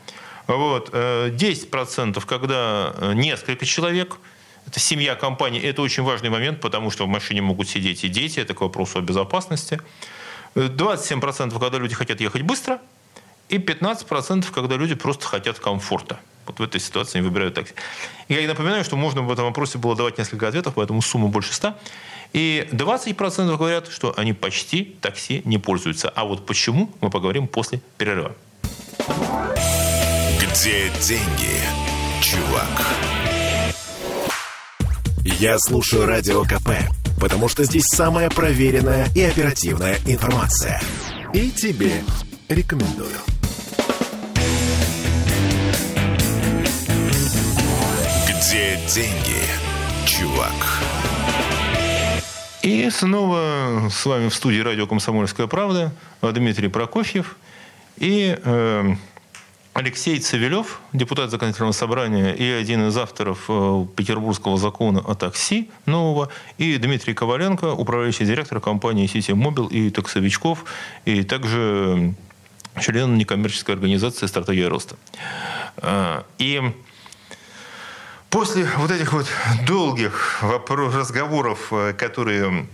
Вот. 0.46 0.90
10%, 0.90 2.18
э, 2.18 2.20
когда 2.26 2.94
э, 2.96 3.12
несколько 3.14 3.64
человек, 3.64 4.18
это 4.66 4.80
семья 4.80 5.14
компании, 5.14 5.62
это 5.62 5.82
очень 5.82 6.02
важный 6.02 6.30
момент, 6.30 6.60
потому 6.60 6.90
что 6.90 7.04
в 7.04 7.08
машине 7.08 7.42
могут 7.42 7.68
сидеть 7.68 8.04
и 8.04 8.08
дети, 8.08 8.40
это 8.40 8.54
к 8.54 8.60
вопросу 8.60 8.98
о 8.98 9.02
безопасности. 9.02 9.80
27% 10.54 11.58
когда 11.58 11.78
люди 11.78 11.94
хотят 11.94 12.20
ехать 12.20 12.42
быстро, 12.42 12.80
и 13.48 13.58
15% 13.58 14.52
когда 14.52 14.76
люди 14.76 14.94
просто 14.94 15.26
хотят 15.26 15.58
комфорта. 15.58 16.18
Вот 16.46 16.58
в 16.58 16.62
этой 16.62 16.80
ситуации 16.80 17.18
они 17.18 17.28
выбирают 17.28 17.54
такси. 17.54 17.74
Я 18.28 18.40
и 18.40 18.46
напоминаю, 18.46 18.84
что 18.84 18.96
можно 18.96 19.22
в 19.22 19.32
этом 19.32 19.46
вопросе 19.46 19.78
было 19.78 19.96
давать 19.96 20.18
несколько 20.18 20.48
ответов, 20.48 20.74
поэтому 20.74 21.02
сумма 21.02 21.28
больше 21.28 21.52
100. 21.54 21.74
И 22.32 22.68
20% 22.72 23.56
говорят, 23.56 23.88
что 23.88 24.14
они 24.16 24.32
почти 24.32 24.96
такси 25.00 25.42
не 25.44 25.58
пользуются. 25.58 26.10
А 26.10 26.24
вот 26.24 26.46
почему, 26.46 26.90
мы 27.00 27.10
поговорим 27.10 27.46
после 27.46 27.80
перерыва. 27.96 28.34
Где 30.54 30.88
деньги, 31.00 31.58
чувак? 32.22 32.86
Я 35.24 35.58
слушаю 35.58 36.06
Радио 36.06 36.44
КП, 36.44 36.70
потому 37.20 37.48
что 37.48 37.64
здесь 37.64 37.86
самая 37.86 38.30
проверенная 38.30 39.08
и 39.16 39.22
оперативная 39.22 39.96
информация. 40.06 40.80
И 41.32 41.50
тебе 41.50 42.04
рекомендую. 42.48 43.16
Где 48.28 48.78
деньги, 48.94 49.42
чувак? 50.06 50.54
И 52.62 52.88
снова 52.90 53.88
с 53.90 54.06
вами 54.06 54.28
в 54.28 54.34
студии 54.34 54.60
радио 54.60 54.86
«Комсомольская 54.86 55.48
правда» 55.48 55.90
Дмитрий 56.22 56.68
Прокофьев 56.68 57.36
и 57.96 58.38
э, 58.40 58.94
Алексей 59.74 60.20
Цивилев, 60.20 60.78
депутат 60.92 61.30
законодательного 61.32 61.72
собрания 61.72 62.32
и 62.32 62.48
один 62.48 62.86
из 62.86 62.96
авторов 62.96 63.46
э, 63.48 63.86
Петербургского 63.96 64.56
закона 64.56 65.00
о 65.00 65.16
такси 65.16 65.68
нового, 65.84 66.30
и 66.58 66.76
Дмитрий 66.76 67.12
Коваленко, 67.12 67.72
управляющий 67.72 68.24
директор 68.24 68.60
компании 68.60 69.08
«Сити 69.08 69.32
Мобил» 69.32 69.66
и 69.66 69.90
таксовичков, 69.90 70.64
и 71.04 71.24
также 71.24 72.14
член 72.80 73.18
некоммерческой 73.18 73.74
организации 73.74 74.26
«Стратегия 74.26 74.68
роста». 74.68 74.94
Э, 75.78 76.22
и 76.38 76.62
после 78.30 78.68
вот 78.76 78.92
этих 78.92 79.12
вот 79.12 79.26
долгих 79.66 80.40
разговоров, 80.68 81.72
э, 81.72 81.94
которые 81.94 82.68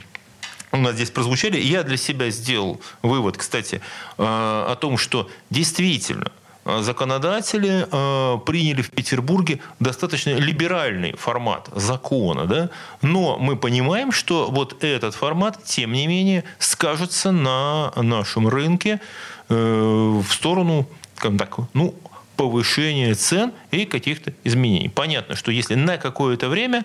у 0.70 0.76
нас 0.76 0.96
здесь 0.96 1.11
прозвучали, 1.11 1.59
я 1.59 1.82
для 1.82 1.96
себя 1.96 2.28
сделал 2.28 2.78
вывод, 3.01 3.38
кстати, 3.38 3.80
о 4.18 4.76
том, 4.76 4.98
что 4.98 5.30
действительно 5.48 6.30
законодатели 6.65 7.87
э, 7.91 8.39
приняли 8.45 8.83
в 8.83 8.91
Петербурге 8.91 9.61
достаточно 9.79 10.31
либеральный 10.31 11.13
формат 11.17 11.69
закона, 11.75 12.47
да? 12.47 12.71
но 13.03 13.39
мы 13.39 13.57
понимаем, 13.57 14.13
что 14.13 14.51
вот 14.51 14.85
этот 14.85 15.15
формат, 15.15 15.63
тем 15.65 15.93
не 15.93 16.07
менее, 16.07 16.45
скажется 16.59 17.33
на 17.33 17.93
нашем 17.97 18.49
рынке 18.49 19.01
э, 19.49 19.55
в 19.55 20.33
сторону, 20.33 20.87
так, 21.17 21.57
ну, 21.75 21.95
повышения 22.37 23.15
цен 23.15 23.53
и 23.71 23.85
каких-то 23.85 24.33
изменений. 24.45 24.89
Понятно, 24.89 25.37
что 25.37 25.51
если 25.53 25.75
на 25.75 25.99
какое-то 25.99 26.49
время 26.49 26.85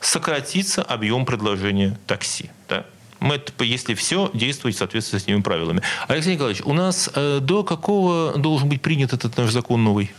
сократится 0.00 0.82
объем 0.82 1.24
предложения 1.24 1.98
такси, 2.06 2.50
да? 2.68 2.84
Мы, 3.20 3.40
если 3.60 3.94
все 3.94 4.30
действовать 4.32 4.76
в 4.76 4.78
соответствии 4.78 5.18
с 5.18 5.24
этими 5.24 5.40
правилами. 5.40 5.82
Алексей 6.08 6.34
Николаевич, 6.34 6.62
у 6.64 6.72
нас 6.72 7.10
э, 7.14 7.38
до 7.40 7.62
какого 7.62 8.36
должен 8.36 8.68
быть 8.68 8.82
принят 8.82 9.12
этот 9.12 9.36
наш 9.36 9.50
закон 9.50 9.84
новый? 9.84 10.10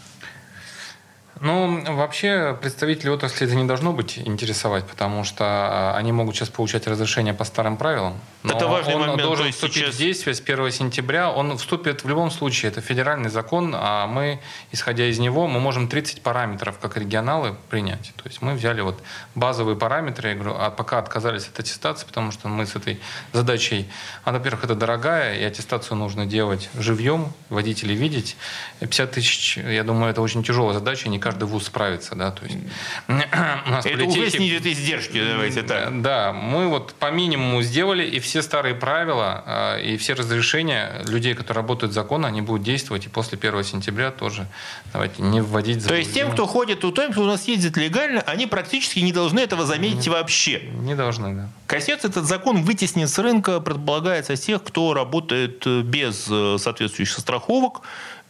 Ну, 1.41 1.95
вообще, 1.95 2.55
представители 2.61 3.09
отрасли 3.09 3.47
это 3.47 3.55
не 3.55 3.63
должно 3.63 3.93
быть 3.93 4.19
интересовать, 4.19 4.85
потому 4.85 5.23
что 5.23 5.43
а, 5.43 5.95
они 5.97 6.11
могут 6.11 6.35
сейчас 6.35 6.49
получать 6.49 6.85
разрешение 6.85 7.33
по 7.33 7.45
старым 7.45 7.77
правилам. 7.77 8.19
Но 8.43 8.53
это 8.53 8.67
важный 8.67 8.93
он 8.93 9.01
момент. 9.01 9.23
должен 9.23 9.51
вступить 9.51 9.85
сейчас... 9.85 9.95
в 9.95 9.97
действие 9.97 10.35
с 10.35 10.39
1 10.39 10.71
сентября. 10.71 11.31
Он 11.31 11.57
вступит 11.57 12.03
в 12.03 12.07
любом 12.07 12.29
случае. 12.29 12.71
Это 12.71 12.81
федеральный 12.81 13.31
закон, 13.31 13.73
а 13.75 14.05
мы, 14.05 14.39
исходя 14.71 15.07
из 15.07 15.17
него, 15.17 15.47
мы 15.47 15.59
можем 15.59 15.87
30 15.87 16.21
параметров, 16.21 16.77
как 16.79 16.95
регионалы, 16.95 17.55
принять. 17.71 18.13
То 18.17 18.29
есть 18.29 18.43
мы 18.43 18.53
взяли 18.53 18.81
вот 18.81 19.01
базовые 19.33 19.75
параметры, 19.75 20.29
я 20.29 20.35
говорю, 20.35 20.55
а 20.59 20.69
пока 20.69 20.99
отказались 20.99 21.47
от 21.47 21.59
аттестации, 21.59 22.05
потому 22.05 22.31
что 22.31 22.49
мы 22.49 22.67
с 22.67 22.75
этой 22.75 22.99
задачей, 23.33 23.89
а, 24.25 24.31
во-первых, 24.31 24.65
это 24.65 24.75
дорогая, 24.75 25.39
и 25.39 25.43
аттестацию 25.43 25.97
нужно 25.97 26.27
делать 26.27 26.69
живьем, 26.77 27.33
водителей 27.49 27.95
видеть. 27.95 28.37
50 28.79 29.11
тысяч, 29.11 29.57
я 29.57 29.83
думаю, 29.83 30.11
это 30.11 30.21
очень 30.21 30.43
тяжелая 30.43 30.75
задача, 30.75 31.09
не 31.09 31.17
каждый 31.17 31.30
вуз 31.39 31.65
справится, 31.65 32.15
да, 32.15 32.31
то 32.31 32.45
есть 32.45 32.57
у 33.07 33.13
нас 33.13 33.85
Это 33.85 33.97
политехи... 33.97 34.19
уже 34.19 34.29
снизит 34.29 34.65
издержки, 34.65 35.23
давайте 35.23 35.63
так. 35.63 36.01
Да, 36.01 36.33
мы 36.33 36.67
вот 36.67 36.93
по 36.93 37.11
минимуму 37.11 37.61
сделали, 37.61 38.03
и 38.05 38.19
все 38.19 38.41
старые 38.41 38.75
правила, 38.75 39.43
а, 39.45 39.77
и 39.77 39.97
все 39.97 40.13
разрешения 40.13 41.03
людей, 41.07 41.33
которые 41.33 41.61
работают 41.61 41.93
законно, 41.93 42.27
они 42.27 42.41
будут 42.41 42.63
действовать 42.63 43.05
и 43.05 43.09
после 43.09 43.37
1 43.37 43.63
сентября 43.63 44.11
тоже, 44.11 44.47
давайте, 44.93 45.21
не 45.21 45.41
вводить 45.41 45.87
То 45.87 45.95
есть 45.95 46.13
тем, 46.13 46.31
кто 46.31 46.45
ходит, 46.45 46.83
у 46.85 46.91
кто 46.91 47.21
у 47.21 47.25
нас 47.25 47.47
ездит 47.47 47.77
легально, 47.77 48.21
они 48.21 48.47
практически 48.47 48.99
не 48.99 49.13
должны 49.13 49.39
этого 49.39 49.65
заметить 49.65 50.05
не, 50.05 50.09
вообще? 50.09 50.61
Не 50.73 50.95
должны, 50.95 51.33
да. 51.33 51.49
Косец 51.67 52.03
этот 52.03 52.25
закон 52.25 52.63
вытеснит 52.63 53.09
с 53.09 53.17
рынка, 53.17 53.59
предполагается, 53.59 54.35
тех, 54.35 54.63
кто 54.63 54.93
работает 54.93 55.65
э, 55.65 55.81
без 55.81 56.27
э, 56.29 56.57
соответствующих 56.59 57.19
страховок, 57.19 57.81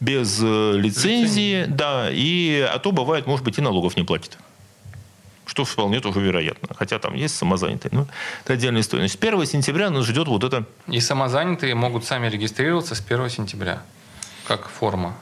без 0.02 0.40
э, 0.42 0.72
лицензии, 0.76 1.64
да, 1.68 2.08
и 2.10 2.60
а 2.60 2.78
то 2.80 2.90
бывает, 2.90 3.26
может 3.26 3.44
быть, 3.44 3.58
и 3.58 3.60
налогов 3.60 3.96
не 3.96 4.02
платит. 4.02 4.36
Что 5.46 5.64
вполне 5.64 6.00
тоже 6.00 6.20
вероятно. 6.20 6.68
Хотя 6.74 6.98
там 6.98 7.14
есть 7.14 7.36
самозанятые. 7.36 7.90
Но 7.92 8.06
это 8.44 8.54
отдельная 8.54 8.80
история. 8.80 9.02
Значит, 9.02 9.22
1 9.22 9.46
сентября 9.46 9.90
нас 9.90 10.04
ждет 10.06 10.28
вот 10.28 10.44
это... 10.44 10.64
И 10.88 11.00
самозанятые 11.00 11.74
могут 11.74 12.04
сами 12.04 12.28
регистрироваться 12.28 12.94
с 12.94 13.00
1 13.00 13.30
сентября 13.30 13.82
как 14.44 14.68
форма 14.68 15.14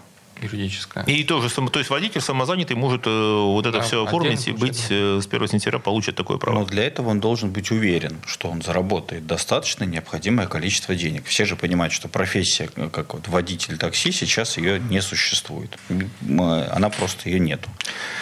юридическая. 0.43 1.05
И 1.05 1.25
тоже, 1.25 1.49
то 1.51 1.79
есть 1.79 1.91
водитель 1.91 2.21
самозанятый 2.21 2.77
может 2.77 3.07
э, 3.07 3.11
вот 3.11 3.67
это 3.67 3.79
да, 3.79 3.85
все 3.85 4.05
оформить 4.05 4.49
и 4.49 4.53
быть 4.53 4.87
э, 4.91 5.21
с 5.23 5.27
1 5.27 5.49
сентября 5.49 5.79
получит 5.79 6.17
такое 6.17 6.39
право. 6.39 6.61
Но 6.61 6.65
для 6.65 6.85
этого 6.85 7.11
он 7.11 7.21
должен 7.21 7.51
быть 7.51 7.71
уверен, 7.71 8.21
что 8.27 8.49
он 8.49 8.63
заработает 8.63 9.27
достаточно 9.27 9.85
необходимое 9.85 10.47
количество 10.47 10.95
денег. 10.95 11.25
Все 11.27 11.45
же 11.45 11.57
понимают, 11.57 11.93
что 11.93 12.09
профессия, 12.09 12.69
э, 12.77 12.89
как 12.91 13.15
вот 13.15 13.29
водитель 13.29 13.79
такси, 13.79 14.13
сейчас 14.13 14.57
ее 14.57 14.81
не 14.81 15.01
существует. 15.01 15.79
Она 16.21 16.91
просто 16.91 17.29
ее 17.29 17.41
нету. 17.41 17.69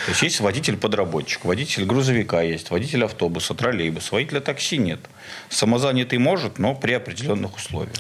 То 0.07 0.11
есть 0.11 0.23
есть 0.23 0.41
водитель-подработчик, 0.41 1.45
водитель 1.45 1.85
грузовика 1.85 2.43
есть, 2.43 2.71
водитель 2.71 3.05
автобуса, 3.05 3.55
троллейбуса, 3.55 4.15
водителя 4.15 4.41
такси 4.41 4.79
нет. 4.79 5.01
Самозанятый 5.49 6.19
может, 6.19 6.59
но 6.59 6.75
при 6.75 6.93
определенных 6.93 7.57
условиях. 7.57 7.95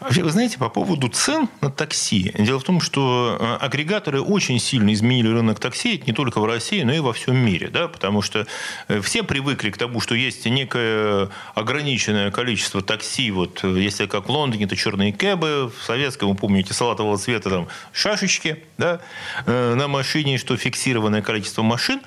Вообще, 0.00 0.22
вы 0.22 0.30
знаете, 0.30 0.58
по 0.58 0.68
поводу 0.68 1.08
цен 1.08 1.48
на 1.60 1.70
такси. 1.70 2.32
Дело 2.38 2.60
в 2.60 2.62
том, 2.62 2.80
что 2.80 3.36
э, 3.38 3.64
агрегаторы 3.64 4.20
очень 4.20 4.60
сильно 4.60 4.92
изменили 4.92 5.28
рынок 5.28 5.58
такси 5.58 6.00
не 6.06 6.12
только 6.12 6.40
в 6.40 6.44
России, 6.44 6.82
но 6.82 6.92
и 6.92 7.00
во 7.00 7.12
всем 7.12 7.36
мире. 7.36 7.68
Да? 7.68 7.88
Потому 7.88 8.22
что 8.22 8.46
э, 8.86 9.00
все 9.00 9.24
привыкли 9.24 9.70
к 9.70 9.76
тому, 9.76 10.00
что 10.00 10.14
есть 10.14 10.46
некое 10.46 11.30
ограниченное 11.54 12.30
количество 12.30 12.80
такси. 12.80 13.32
Вот, 13.32 13.64
э, 13.64 13.80
если 13.80 14.06
как 14.06 14.28
в 14.28 14.30
Лондоне, 14.30 14.66
это 14.66 14.76
черные 14.76 15.12
кэбы, 15.12 15.72
в 15.76 15.84
советском, 15.84 16.28
вы 16.28 16.36
помните, 16.36 16.74
салатового 16.74 17.18
цвета 17.18 17.50
там 17.50 17.68
шашечки 17.92 18.62
да? 18.76 19.00
на 19.46 19.88
машине, 19.88 20.38
что 20.38 20.56
фиксированное 20.56 21.22
количество 21.22 21.62
машин. 21.62 22.00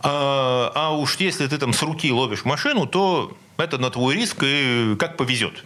А, 0.00 0.70
а 0.74 0.96
уж 0.96 1.16
если 1.16 1.46
ты 1.46 1.58
там 1.58 1.72
с 1.72 1.82
руки 1.82 2.10
ловишь 2.12 2.44
машину, 2.44 2.86
то 2.86 3.36
это 3.56 3.78
на 3.78 3.90
твой 3.90 4.14
риск 4.14 4.42
и 4.42 4.96
как 4.98 5.16
повезет. 5.16 5.64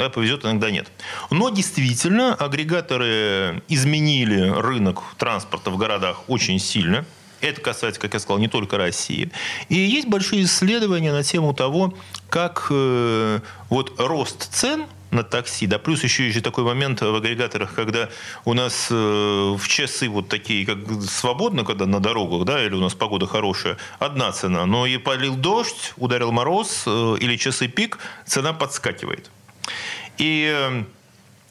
Когда 0.00 0.14
повезет, 0.14 0.46
иногда 0.46 0.70
нет. 0.70 0.88
Но 1.30 1.50
действительно, 1.50 2.34
агрегаторы 2.34 3.62
изменили 3.68 4.48
рынок 4.48 5.02
транспорта 5.18 5.70
в 5.70 5.76
городах 5.76 6.22
очень 6.28 6.58
сильно. 6.58 7.04
Это 7.42 7.60
касается, 7.60 8.00
как 8.00 8.14
я 8.14 8.20
сказал, 8.20 8.38
не 8.38 8.48
только 8.48 8.78
России. 8.78 9.30
И 9.68 9.74
есть 9.74 10.08
большие 10.08 10.44
исследования 10.44 11.12
на 11.12 11.22
тему 11.22 11.52
того, 11.52 11.92
как 12.30 12.68
э, 12.70 13.40
вот 13.68 14.00
рост 14.00 14.50
цен 14.54 14.86
на 15.10 15.22
такси, 15.22 15.66
да, 15.66 15.78
плюс 15.78 16.02
еще 16.02 16.26
есть 16.26 16.42
такой 16.42 16.64
момент 16.64 17.02
в 17.02 17.14
агрегаторах, 17.14 17.74
когда 17.74 18.08
у 18.46 18.54
нас 18.54 18.88
э, 18.90 18.94
в 18.94 19.68
часы 19.68 20.08
вот 20.08 20.28
такие, 20.28 20.64
как 20.64 20.78
свободно, 21.02 21.64
когда 21.64 21.84
на 21.84 22.00
дорогах, 22.00 22.46
да, 22.46 22.64
или 22.64 22.74
у 22.74 22.80
нас 22.80 22.94
погода 22.94 23.26
хорошая, 23.26 23.76
одна 23.98 24.32
цена, 24.32 24.64
но 24.64 24.86
и 24.86 24.96
полил 24.96 25.36
дождь, 25.36 25.92
ударил 25.98 26.32
мороз 26.32 26.84
э, 26.86 27.16
или 27.20 27.36
часы 27.36 27.68
пик, 27.68 27.98
цена 28.24 28.54
подскакивает. 28.54 29.30
И 30.18 30.52
э, 30.54 30.84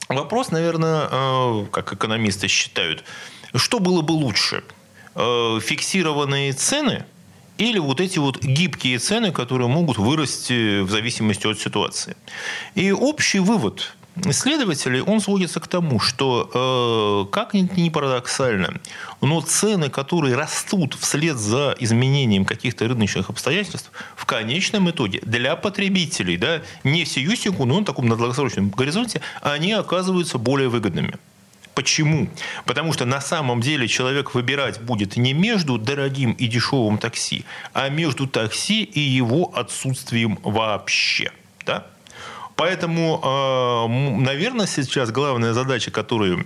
вопрос, 0.10 0.51
наверное, 0.51 1.07
э, 1.10 1.66
как 1.72 1.93
экономисты 1.93 2.47
считают, 2.47 3.03
что 3.55 3.80
было 3.80 4.01
бы 4.01 4.12
лучше? 4.12 4.64
Э, 5.16 5.60
фиксированные 5.62 6.53
цены 6.53 7.05
или 7.57 7.78
вот 7.78 7.99
эти 7.99 8.20
вот 8.20 8.41
гибкие 8.41 8.99
цены, 8.99 9.32
которые 9.32 9.68
могут 9.68 9.97
вырасти 9.97 10.80
в 10.80 10.89
зависимости 10.89 11.45
от 11.45 11.60
ситуации. 11.60 12.16
И 12.76 12.91
общий 12.91 13.39
вывод 13.39 13.95
исследователей, 14.16 15.01
он 15.01 15.22
сводится 15.22 15.60
к 15.60 15.68
тому, 15.68 15.99
что, 15.99 17.28
э, 17.30 17.32
как 17.32 17.53
ни 17.53 17.89
парадоксально, 17.89 18.80
но 19.22 19.41
цены, 19.41 19.89
которые 19.89 20.36
растут 20.36 20.95
вслед 20.95 21.38
за 21.38 21.76
изменением 21.80 22.45
каких-то 22.45 22.88
рыночных 22.88 23.30
обстоятельств, 23.30 23.91
в 24.16 24.26
конечном 24.26 24.89
итоге 24.89 25.20
для 25.24 25.55
потребителей, 25.55 26.38
да, 26.38 26.62
не 26.84 27.05
сию 27.05 27.36
секунду, 27.36 27.74
но 27.74 27.80
на 27.80 27.86
таком 27.86 28.10
долгосрочном 28.10 28.70
горизонте, 28.70 29.22
они 29.41 29.74
оказываются 29.74 30.38
более 30.38 30.70
выгодными. 30.70 31.16
Почему? 31.76 32.28
Потому 32.66 32.91
что 32.91 33.05
на 33.05 33.22
самом 33.22 33.62
деле 33.62 33.88
человек 33.88 34.34
выбирать 34.34 34.82
будет 34.82 35.16
не 35.16 35.32
между 35.32 35.78
дорогим 35.78 36.34
и 36.34 36.47
дешевым 36.47 36.97
такси, 36.97 37.45
а 37.74 37.88
между 37.88 38.28
такси 38.28 38.84
и 38.84 38.99
его 38.99 39.51
отсутствием 39.55 40.39
вообще. 40.43 41.32
Да? 41.66 41.88
Поэтому, 42.60 43.22
а, 43.24 43.88
наверное, 43.88 44.68
сейчас 44.68 45.12
главная 45.12 45.53
задача, 45.53 45.91
которую 45.91 46.45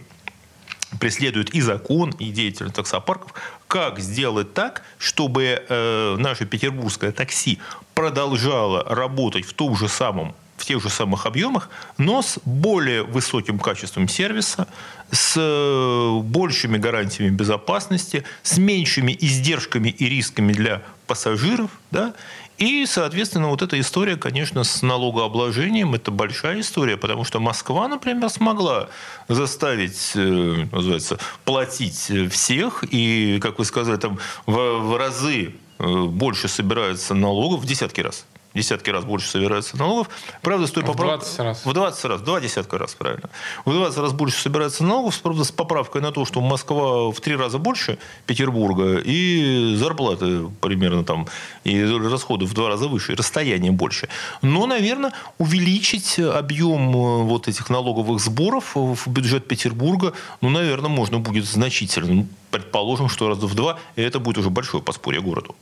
преследует 0.99 1.55
и 1.55 1.59
закон, 1.59 2.11
и 2.11 2.29
деятельность 2.29 2.75
таксопарков, 2.75 3.33
как 3.67 3.99
сделать 3.99 4.53
так, 4.53 4.83
чтобы 4.99 5.65
э, 5.67 6.15
наше 6.19 6.45
петербургское 6.45 7.11
такси 7.11 7.57
продолжало 7.95 8.83
работать 8.83 9.43
в 9.43 9.53
том 9.53 9.75
же 9.75 9.87
самом 9.87 10.35
в 10.55 10.65
тех 10.65 10.81
же 10.81 10.89
самых 10.89 11.25
объемах, 11.25 11.69
но 11.97 12.21
с 12.21 12.39
более 12.45 13.03
высоким 13.03 13.57
качеством 13.57 14.07
сервиса, 14.07 14.67
с 15.11 15.33
э, 15.35 16.19
большими 16.21 16.77
гарантиями 16.77 17.31
безопасности, 17.31 18.23
с 18.43 18.57
меньшими 18.59 19.17
издержками 19.19 19.89
и 19.89 20.07
рисками 20.07 20.53
для 20.53 20.83
пассажиров, 21.07 21.71
да, 21.91 22.13
и, 22.57 22.85
соответственно, 22.85 23.49
вот 23.49 23.61
эта 23.61 23.79
история, 23.79 24.15
конечно, 24.15 24.63
с 24.63 24.81
налогообложением, 24.81 25.95
это 25.95 26.11
большая 26.11 26.59
история, 26.59 26.97
потому 26.97 27.23
что 27.23 27.39
Москва, 27.39 27.87
например, 27.87 28.29
смогла 28.29 28.89
заставить, 29.27 30.11
э, 30.15 30.67
называется, 30.71 31.17
платить 31.45 32.11
всех, 32.31 32.83
и, 32.89 33.39
как 33.41 33.59
вы 33.59 33.65
сказали, 33.65 33.97
там 33.97 34.19
в, 34.45 34.97
разы 34.97 35.55
э, 35.79 36.03
больше 36.03 36.47
собирается 36.47 37.13
налогов, 37.13 37.61
в 37.61 37.65
десятки 37.65 38.01
раз 38.01 38.25
десятки 38.53 38.89
раз 38.89 39.05
больше 39.05 39.27
собирается 39.27 39.77
налогов. 39.77 40.09
Правда, 40.41 40.67
стоит 40.67 40.85
поправка... 40.85 41.25
В 41.25 41.33
20 41.33 41.39
раз. 41.39 41.65
В 41.65 41.73
20 41.73 42.05
раз, 42.05 42.21
два 42.21 42.41
десятка 42.41 42.77
раз, 42.77 42.93
правильно. 42.93 43.29
В 43.65 43.71
20 43.71 43.97
раз 43.99 44.13
больше 44.13 44.41
собирается 44.41 44.83
налогов, 44.83 45.19
правда, 45.21 45.43
с 45.43 45.51
поправкой 45.51 46.01
на 46.01 46.11
то, 46.11 46.25
что 46.25 46.41
Москва 46.41 47.11
в 47.11 47.19
три 47.21 47.35
раза 47.35 47.57
больше 47.57 47.97
Петербурга, 48.25 48.99
и 49.03 49.75
зарплаты 49.75 50.49
примерно 50.61 51.03
там, 51.03 51.27
и 51.63 51.83
расходы 51.83 52.45
в 52.45 52.53
два 52.53 52.69
раза 52.69 52.87
выше, 52.87 53.13
и 53.13 53.15
расстояние 53.15 53.71
больше. 53.71 54.09
Но, 54.41 54.65
наверное, 54.65 55.13
увеличить 55.37 56.19
объем 56.19 56.95
э, 56.95 57.23
вот 57.23 57.47
этих 57.47 57.69
налоговых 57.69 58.19
сборов 58.19 58.75
в 58.75 59.07
бюджет 59.07 59.47
Петербурга, 59.47 60.13
ну, 60.41 60.49
наверное, 60.49 60.89
можно 60.89 61.19
будет 61.19 61.45
значительно. 61.45 62.27
Предположим, 62.51 63.09
что 63.09 63.29
раза 63.29 63.47
в 63.47 63.55
два, 63.55 63.79
и 63.95 64.01
это 64.01 64.19
будет 64.19 64.37
уже 64.37 64.49
большое 64.49 64.83
подспорье 64.83 65.21
городу. 65.21 65.55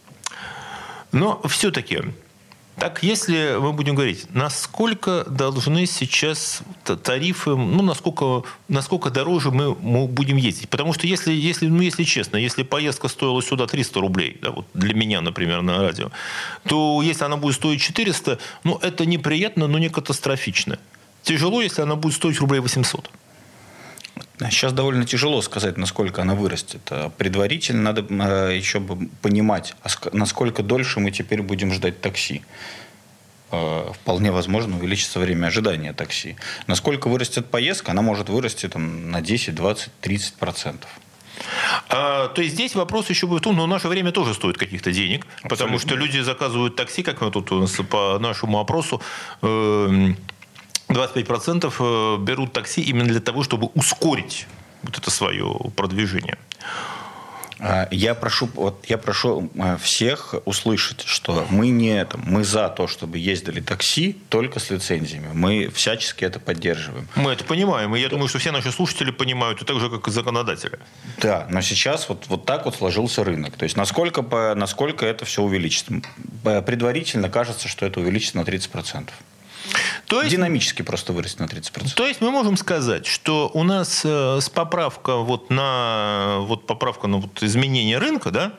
Но 1.11 1.41
все-таки 1.47 2.01
так, 2.81 3.03
если 3.03 3.57
мы 3.59 3.73
будем 3.73 3.93
говорить, 3.93 4.25
насколько 4.33 5.23
должны 5.25 5.85
сейчас 5.85 6.63
тарифы, 7.03 7.51
ну, 7.51 7.83
насколько, 7.83 8.41
насколько 8.69 9.11
дороже 9.11 9.51
мы, 9.51 9.75
мы 9.75 10.07
будем 10.07 10.37
ездить? 10.37 10.67
Потому 10.67 10.91
что, 10.91 11.05
если, 11.05 11.31
если, 11.31 11.67
ну, 11.67 11.83
если 11.83 12.03
честно, 12.03 12.37
если 12.37 12.63
поездка 12.63 13.07
стоила 13.07 13.39
сюда 13.43 13.67
300 13.67 13.99
рублей, 13.99 14.39
да, 14.41 14.49
вот 14.49 14.65
для 14.73 14.95
меня, 14.95 15.21
например, 15.21 15.61
на 15.61 15.77
радио, 15.77 16.09
то 16.63 17.03
если 17.03 17.23
она 17.23 17.37
будет 17.37 17.53
стоить 17.53 17.81
400, 17.81 18.39
ну, 18.63 18.79
это 18.81 19.05
неприятно, 19.05 19.67
но 19.67 19.77
не 19.77 19.89
катастрофично. 19.89 20.79
Тяжело, 21.21 21.61
если 21.61 21.83
она 21.83 21.95
будет 21.95 22.15
стоить 22.15 22.39
рублей 22.39 22.61
800. 22.61 23.11
Сейчас 24.49 24.73
довольно 24.73 25.05
тяжело 25.05 25.41
сказать, 25.41 25.77
насколько 25.77 26.21
она 26.21 26.35
вырастет. 26.35 26.81
А 26.89 27.09
предварительно 27.09 27.81
надо 27.81 28.05
э, 28.09 28.57
еще 28.57 28.81
понимать, 29.21 29.75
а 29.83 29.89
насколько 30.13 30.63
дольше 30.63 30.99
мы 30.99 31.11
теперь 31.11 31.41
будем 31.41 31.71
ждать 31.71 32.01
такси. 32.01 32.41
Э, 33.51 33.91
вполне 33.93 34.31
возможно 34.31 34.77
увеличится 34.77 35.19
время 35.19 35.47
ожидания 35.47 35.93
такси. 35.93 36.37
Насколько 36.67 37.07
вырастет 37.09 37.47
поездка, 37.47 37.91
она 37.91 38.01
может 38.01 38.29
вырасти 38.29 38.67
там, 38.67 39.11
на 39.11 39.21
10, 39.21 39.53
20, 39.55 39.89
30 40.01 40.33
процентов. 40.35 40.89
А, 41.89 42.27
то 42.29 42.41
есть 42.41 42.55
здесь 42.55 42.75
вопрос 42.75 43.09
еще 43.09 43.27
будет 43.27 43.41
в 43.41 43.43
том, 43.43 43.55
но 43.55 43.67
наше 43.67 43.87
время 43.87 44.11
тоже 44.11 44.33
стоит 44.33 44.57
каких-то 44.57 44.91
денег, 44.91 45.25
Абсолютно. 45.25 45.49
потому 45.49 45.79
что 45.79 45.95
люди 45.95 46.19
заказывают 46.19 46.75
такси, 46.75 47.03
как 47.03 47.21
мы 47.21 47.31
тут 47.31 47.51
нас 47.51 47.75
по 47.89 48.19
нашему 48.19 48.59
опросу, 48.59 49.01
э, 49.41 50.13
25% 50.91 51.73
э, 51.79 52.23
берут 52.23 52.53
такси 52.53 52.81
именно 52.81 53.07
для 53.09 53.21
того, 53.21 53.43
чтобы 53.43 53.69
ускорить 53.73 54.47
вот 54.83 54.97
это 54.97 55.11
свое 55.11 55.55
продвижение. 55.75 56.37
А, 57.63 57.87
я 57.91 58.15
прошу, 58.15 58.49
вот 58.55 58.85
я 58.87 58.97
прошу 58.97 59.51
э, 59.53 59.77
всех 59.79 60.33
услышать, 60.45 61.03
что 61.05 61.45
мы 61.51 61.69
не 61.69 62.03
там, 62.05 62.23
мы 62.25 62.43
за 62.43 62.69
то, 62.69 62.87
чтобы 62.87 63.19
ездили 63.19 63.61
такси 63.61 64.17
только 64.29 64.59
с 64.59 64.71
лицензиями. 64.71 65.29
Мы 65.33 65.69
всячески 65.69 66.25
это 66.25 66.39
поддерживаем. 66.39 67.07
Мы 67.15 67.33
это 67.33 67.43
понимаем, 67.43 67.95
и 67.95 67.99
я 67.99 68.09
думаю, 68.09 68.29
что 68.29 68.39
все 68.39 68.51
наши 68.51 68.71
слушатели 68.71 69.11
понимают, 69.11 69.61
и 69.61 69.65
так 69.65 69.79
же, 69.79 69.91
как 69.91 70.07
и 70.07 70.11
законодатели. 70.11 70.79
Да, 71.19 71.45
но 71.51 71.61
сейчас 71.61 72.09
вот, 72.09 72.25
вот 72.29 72.45
так 72.45 72.65
вот 72.65 72.75
сложился 72.75 73.23
рынок. 73.23 73.55
То 73.55 73.63
есть 73.63 73.77
насколько, 73.77 74.23
насколько 74.55 75.05
это 75.05 75.25
все 75.25 75.43
увеличится? 75.43 76.01
Предварительно 76.43 77.29
кажется, 77.29 77.67
что 77.67 77.85
это 77.85 77.99
увеличится 77.99 78.37
на 78.37 78.41
30%. 78.41 79.09
То 80.07 80.21
есть, 80.21 80.31
Динамически 80.31 80.81
просто 80.81 81.13
вырастет 81.13 81.39
на 81.39 81.45
30%. 81.45 81.95
То 81.95 82.07
есть 82.07 82.21
мы 82.21 82.31
можем 82.31 82.57
сказать, 82.57 83.05
что 83.05 83.49
у 83.53 83.63
нас 83.63 84.01
э, 84.03 84.39
с 84.41 84.49
поправка 84.49 85.17
вот 85.17 85.49
на 85.49 86.37
вот 86.41 86.67
поправка 86.67 87.07
на 87.07 87.17
вот 87.17 87.41
изменение 87.43 87.97
рынка, 87.97 88.31
да, 88.31 88.53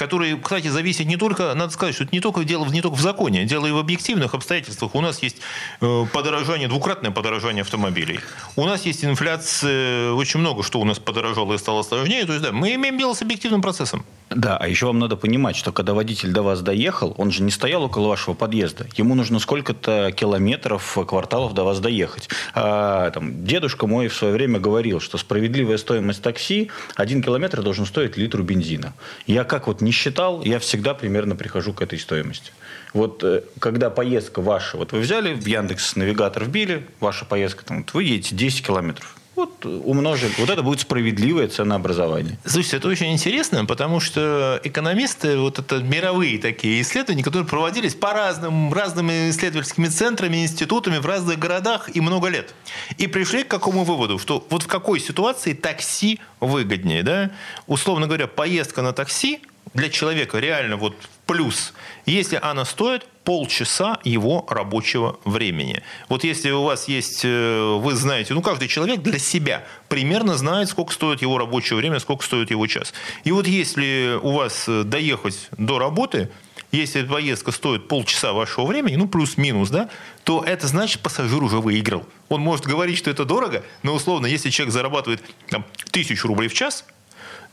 который, 0.00 0.40
кстати, 0.40 0.68
зависит 0.68 1.06
не 1.06 1.18
только, 1.18 1.52
надо 1.54 1.74
сказать, 1.74 1.94
что 1.94 2.04
это 2.04 2.14
не 2.16 2.20
только 2.20 2.42
дело 2.44 2.64
не 2.64 2.80
только 2.80 2.96
в 2.96 3.02
законе, 3.02 3.44
дело 3.44 3.66
и 3.66 3.70
в 3.70 3.76
объективных 3.76 4.32
обстоятельствах. 4.32 4.94
У 4.94 5.02
нас 5.02 5.22
есть 5.22 5.36
э, 5.82 6.06
подорожание, 6.10 6.68
двукратное 6.68 7.10
подорожание 7.10 7.60
автомобилей. 7.60 8.18
У 8.56 8.64
нас 8.64 8.86
есть 8.86 9.04
инфляция, 9.04 10.12
очень 10.12 10.40
много 10.40 10.62
что 10.62 10.80
у 10.80 10.86
нас 10.86 10.98
подорожало 10.98 11.52
и 11.52 11.58
стало 11.58 11.82
сложнее. 11.82 12.24
То 12.24 12.32
есть, 12.32 12.42
да, 12.42 12.50
мы 12.50 12.74
имеем 12.76 12.96
дело 12.96 13.12
с 13.12 13.20
объективным 13.20 13.60
процессом. 13.60 14.02
Да, 14.30 14.56
а 14.56 14.68
еще 14.68 14.86
вам 14.86 15.00
надо 15.00 15.16
понимать, 15.16 15.56
что 15.56 15.72
когда 15.72 15.92
водитель 15.92 16.30
до 16.30 16.42
вас 16.42 16.62
доехал, 16.62 17.14
он 17.18 17.32
же 17.32 17.42
не 17.42 17.50
стоял 17.50 17.82
около 17.82 18.08
вашего 18.08 18.32
подъезда. 18.32 18.86
Ему 18.94 19.16
нужно 19.16 19.40
сколько-то 19.40 20.12
километров, 20.12 20.96
кварталов 21.06 21.52
до 21.52 21.64
вас 21.64 21.80
доехать. 21.80 22.28
А, 22.54 23.10
там, 23.10 23.44
дедушка 23.44 23.88
мой 23.88 24.06
в 24.06 24.14
свое 24.14 24.32
время 24.32 24.60
говорил, 24.60 25.00
что 25.00 25.18
справедливая 25.18 25.78
стоимость 25.78 26.22
такси 26.22 26.70
один 26.94 27.22
километр 27.22 27.62
должен 27.62 27.86
стоить 27.86 28.16
литру 28.16 28.44
бензина. 28.44 28.92
Я 29.26 29.42
как 29.42 29.66
вот 29.66 29.80
не 29.80 29.89
считал, 29.90 30.42
я 30.42 30.58
всегда 30.58 30.94
примерно 30.94 31.36
прихожу 31.36 31.72
к 31.72 31.82
этой 31.82 31.98
стоимости. 31.98 32.52
Вот 32.92 33.22
э, 33.22 33.42
когда 33.58 33.90
поездка 33.90 34.40
ваша, 34.40 34.76
вот 34.76 34.92
вы 34.92 35.00
взяли 35.00 35.32
в 35.34 35.46
Яндекс 35.46 35.96
навигатор 35.96 36.44
вбили, 36.44 36.86
ваша 36.98 37.24
поездка, 37.24 37.64
там, 37.64 37.78
вот 37.78 37.94
вы 37.94 38.04
едете 38.04 38.34
10 38.34 38.66
километров. 38.66 39.16
Вот 39.40 39.64
умножили. 39.64 40.32
Вот 40.38 40.50
это 40.50 40.62
будет 40.62 40.80
справедливое 40.80 41.48
ценообразование. 41.48 42.38
Слушайте, 42.44 42.76
это 42.76 42.88
очень 42.88 43.12
интересно, 43.12 43.64
потому 43.64 43.98
что 43.98 44.60
экономисты, 44.64 45.38
вот 45.38 45.58
это 45.58 45.78
мировые 45.78 46.38
такие 46.38 46.82
исследования, 46.82 47.22
которые 47.22 47.48
проводились 47.48 47.94
по 47.94 48.12
разным, 48.12 48.70
разными 48.70 49.30
исследовательскими 49.30 49.86
центрами, 49.86 50.42
институтами 50.42 50.98
в 50.98 51.06
разных 51.06 51.38
городах 51.38 51.88
и 51.94 52.02
много 52.02 52.28
лет. 52.28 52.54
И 52.98 53.06
пришли 53.06 53.44
к 53.44 53.48
какому 53.48 53.84
выводу, 53.84 54.18
что 54.18 54.46
вот 54.50 54.64
в 54.64 54.66
какой 54.66 55.00
ситуации 55.00 55.54
такси 55.54 56.20
выгоднее. 56.40 57.02
Да? 57.02 57.30
Условно 57.66 58.08
говоря, 58.08 58.26
поездка 58.26 58.82
на 58.82 58.92
такси 58.92 59.40
для 59.74 59.88
человека 59.88 60.38
реально 60.38 60.76
вот 60.76 60.94
плюс, 61.26 61.72
если 62.06 62.38
она 62.42 62.64
стоит 62.64 63.06
полчаса 63.24 64.00
его 64.02 64.44
рабочего 64.48 65.20
времени. 65.24 65.82
Вот 66.08 66.24
если 66.24 66.50
у 66.50 66.64
вас 66.64 66.88
есть, 66.88 67.20
э, 67.24 67.78
вы 67.80 67.94
знаете, 67.94 68.34
ну 68.34 68.42
каждый 68.42 68.66
человек 68.66 69.02
для 69.02 69.18
себя 69.18 69.64
примерно 69.88 70.36
знает, 70.36 70.68
сколько 70.68 70.92
стоит 70.92 71.22
его 71.22 71.38
рабочее 71.38 71.76
время, 71.76 72.00
сколько 72.00 72.24
стоит 72.24 72.50
его 72.50 72.66
час. 72.66 72.92
И 73.22 73.30
вот 73.30 73.46
если 73.46 74.18
у 74.20 74.32
вас 74.32 74.64
э, 74.66 74.82
доехать 74.82 75.48
до 75.56 75.78
работы, 75.78 76.30
если 76.72 77.02
поездка 77.02 77.52
стоит 77.52 77.88
полчаса 77.88 78.32
вашего 78.32 78.66
времени, 78.66 78.96
ну 78.96 79.06
плюс-минус, 79.06 79.70
да, 79.70 79.88
то 80.24 80.42
это 80.44 80.66
значит 80.66 81.00
пассажир 81.00 81.42
уже 81.42 81.58
выиграл. 81.58 82.06
Он 82.28 82.40
может 82.40 82.66
говорить, 82.66 82.98
что 82.98 83.10
это 83.10 83.24
дорого, 83.24 83.64
но 83.82 83.94
условно, 83.94 84.26
если 84.26 84.50
человек 84.50 84.72
зарабатывает 84.72 85.22
там, 85.48 85.64
тысячу 85.90 86.28
рублей 86.28 86.48
в 86.48 86.54
час, 86.54 86.84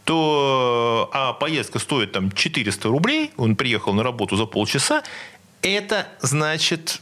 то 0.07 1.09
а 1.11 1.33
поездка 1.33 1.79
стоит 1.79 2.13
там 2.13 2.31
400 2.31 2.87
рублей, 2.87 3.31
он 3.35 3.57
приехал 3.57 3.91
на 3.91 4.03
работу 4.03 4.37
за 4.37 4.45
полчаса, 4.45 5.03
это 5.61 6.07
значит 6.21 7.01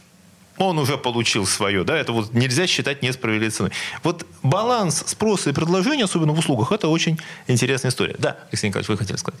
он 0.58 0.78
уже 0.78 0.98
получил 0.98 1.46
свое, 1.46 1.84
да, 1.84 1.96
это 1.96 2.12
вот 2.12 2.32
нельзя 2.32 2.66
считать 2.66 3.02
несправедливой 3.02 3.50
ценой. 3.50 3.70
Вот 4.02 4.26
баланс 4.42 5.04
спроса 5.06 5.50
и 5.50 5.52
предложения, 5.52 6.04
особенно 6.04 6.32
в 6.32 6.38
услугах, 6.38 6.72
это 6.72 6.88
очень 6.88 7.20
интересная 7.46 7.92
история. 7.92 8.16
Да, 8.18 8.38
Алексей 8.50 8.68
Николаевич, 8.68 8.88
вы 8.88 8.96
хотели 8.96 9.18
сказать? 9.18 9.40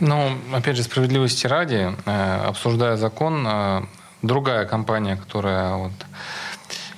Ну, 0.00 0.38
опять 0.52 0.76
же, 0.76 0.82
справедливости 0.82 1.46
ради, 1.46 1.94
э, 2.06 2.44
обсуждая 2.46 2.96
закон, 2.96 3.46
э, 3.46 3.82
другая 4.22 4.64
компания, 4.64 5.16
которая 5.16 5.74
вот 5.74 5.92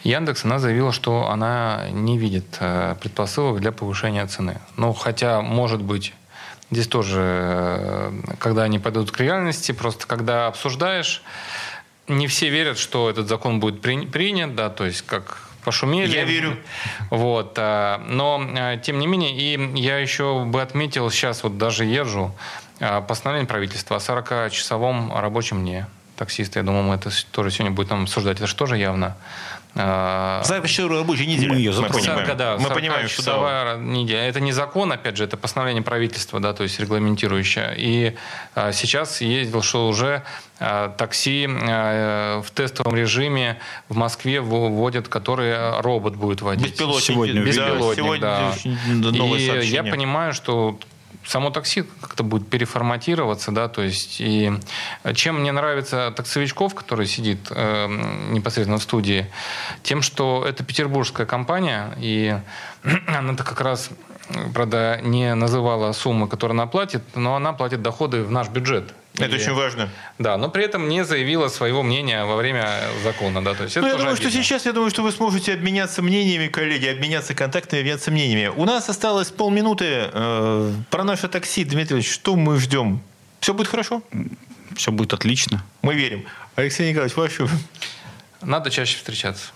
Яндекс, 0.04 0.44
она 0.44 0.58
заявила, 0.58 0.92
что 0.92 1.30
она 1.30 1.88
не 1.90 2.18
видит 2.18 2.58
э, 2.60 2.94
предпосылок 3.00 3.60
для 3.60 3.72
повышения 3.72 4.26
цены. 4.26 4.60
Ну, 4.76 4.92
хотя, 4.92 5.40
может 5.40 5.80
быть, 5.80 6.12
здесь 6.70 6.88
тоже, 6.88 7.20
э, 7.22 8.12
когда 8.38 8.64
они 8.64 8.78
пойдут 8.78 9.10
к 9.10 9.18
реальности, 9.20 9.72
просто 9.72 10.06
когда 10.06 10.46
обсуждаешь, 10.46 11.22
не 12.06 12.26
все 12.26 12.50
верят, 12.50 12.78
что 12.78 13.08
этот 13.08 13.28
закон 13.28 13.60
будет 13.60 13.80
при, 13.80 14.04
принят, 14.04 14.54
да, 14.54 14.68
то 14.68 14.84
есть 14.84 15.02
как 15.06 15.38
пошумели. 15.64 16.14
Я 16.14 16.24
верю. 16.24 16.58
Вот, 17.08 17.54
э, 17.56 17.96
но 18.06 18.76
тем 18.82 18.98
не 18.98 19.06
менее, 19.06 19.32
и 19.34 19.80
я 19.80 19.98
еще 19.98 20.44
бы 20.44 20.60
отметил, 20.60 21.10
сейчас 21.10 21.42
вот 21.42 21.56
даже 21.56 21.86
езжу, 21.86 22.36
постановление 23.08 23.48
правительства 23.48 23.96
о 23.96 24.00
40-часовом 24.00 25.18
рабочем 25.18 25.62
дне 25.62 25.86
таксиста. 26.16 26.58
Я 26.58 26.64
думаю, 26.64 26.84
мы 26.84 26.94
это 26.96 27.10
тоже 27.30 27.50
сегодня 27.50 27.74
будем 27.74 28.02
обсуждать. 28.02 28.36
Это 28.36 28.46
же 28.46 28.54
тоже 28.54 28.76
явно 28.76 29.16
а, 29.76 30.42
Запись 30.44 30.78
рабочей 30.78 31.26
недели. 31.26 31.48
Мы 31.48 31.56
ее 31.56 31.72
мы 31.72 31.88
понимаем, 31.88 32.36
да, 32.36 32.56
мы 32.58 32.70
понимаем 32.70 33.08
что 33.08 33.42
да. 33.42 33.76
неделя. 33.76 34.28
Это 34.28 34.40
не 34.40 34.52
закон, 34.52 34.92
опять 34.92 35.16
же, 35.16 35.24
это 35.24 35.36
постановление 35.36 35.82
правительства, 35.82 36.38
да, 36.38 36.52
то 36.52 36.62
есть 36.62 36.78
регламентирующее. 36.78 37.74
И 37.76 38.16
а, 38.54 38.72
сейчас 38.72 39.20
ездил, 39.20 39.62
что 39.62 39.88
уже 39.88 40.22
а, 40.60 40.90
такси 40.90 41.48
а, 41.48 42.40
в 42.42 42.50
тестовом 42.52 42.94
режиме 42.94 43.58
в 43.88 43.96
Москве 43.96 44.40
вводят, 44.40 45.08
который 45.08 45.80
робот 45.80 46.14
будет 46.14 46.40
водить. 46.42 46.72
Беспилотник. 46.72 47.04
Сегодня, 47.04 47.42
Беспилотник, 47.42 48.20
да. 48.20 48.52
Сегодня 48.56 49.12
да. 49.12 49.60
И 49.60 49.66
я 49.66 49.82
понимаю, 49.82 50.34
что 50.34 50.78
само 51.26 51.50
такси 51.50 51.84
как-то 52.00 52.22
будет 52.22 52.48
переформатироваться, 52.48 53.52
да, 53.52 53.68
то 53.68 53.82
есть 53.82 54.20
и 54.20 54.52
чем 55.14 55.40
мне 55.40 55.52
нравится 55.52 56.12
таксовичков, 56.14 56.74
который 56.74 57.06
сидит 57.06 57.48
э, 57.50 57.86
непосредственно 58.30 58.78
в 58.78 58.82
студии, 58.82 59.30
тем, 59.82 60.02
что 60.02 60.44
это 60.46 60.64
петербургская 60.64 61.26
компания, 61.26 61.94
и 61.98 62.38
она-то 63.06 63.44
как 63.44 63.60
раз 63.60 63.90
правда, 64.54 65.00
не 65.02 65.34
называла 65.34 65.92
суммы, 65.92 66.28
которую 66.28 66.56
она 66.56 66.66
платит, 66.66 67.02
но 67.14 67.36
она 67.36 67.52
платит 67.52 67.82
доходы 67.82 68.22
в 68.22 68.30
наш 68.30 68.48
бюджет. 68.48 68.94
Это 69.16 69.36
и, 69.36 69.40
очень 69.40 69.54
важно. 69.54 69.90
Да, 70.18 70.36
но 70.36 70.48
при 70.48 70.64
этом 70.64 70.88
не 70.88 71.04
заявила 71.04 71.48
своего 71.48 71.82
мнения 71.82 72.24
во 72.24 72.34
время 72.36 72.80
закона. 73.04 73.44
Да, 73.44 73.54
то 73.54 73.64
есть 73.64 73.76
ну, 73.76 73.86
я 73.86 73.92
думаю, 73.92 74.12
обидно. 74.12 74.30
что 74.30 74.42
сейчас, 74.42 74.66
я 74.66 74.72
думаю, 74.72 74.90
что 74.90 75.02
вы 75.02 75.12
сможете 75.12 75.54
обменяться 75.54 76.02
мнениями, 76.02 76.48
коллеги, 76.48 76.86
обменяться 76.86 77.34
контактами, 77.34 77.80
обменяться 77.80 78.10
мнениями. 78.10 78.52
У 78.56 78.64
нас 78.64 78.88
осталось 78.88 79.30
полминуты 79.30 80.10
э, 80.12 80.72
про 80.90 81.04
наше 81.04 81.28
такси. 81.28 81.64
Дмитрий 81.64 82.02
что 82.02 82.34
мы 82.34 82.58
ждем? 82.58 83.00
Все 83.38 83.54
будет 83.54 83.68
хорошо? 83.68 84.02
Все 84.74 84.90
будет 84.90 85.12
отлично. 85.12 85.62
Мы 85.82 85.94
верим. 85.94 86.24
Алексей 86.56 86.88
Николаевич, 86.88 87.16
ваше 87.16 87.46
надо 88.44 88.70
чаще 88.70 88.96
встречаться. 88.96 89.46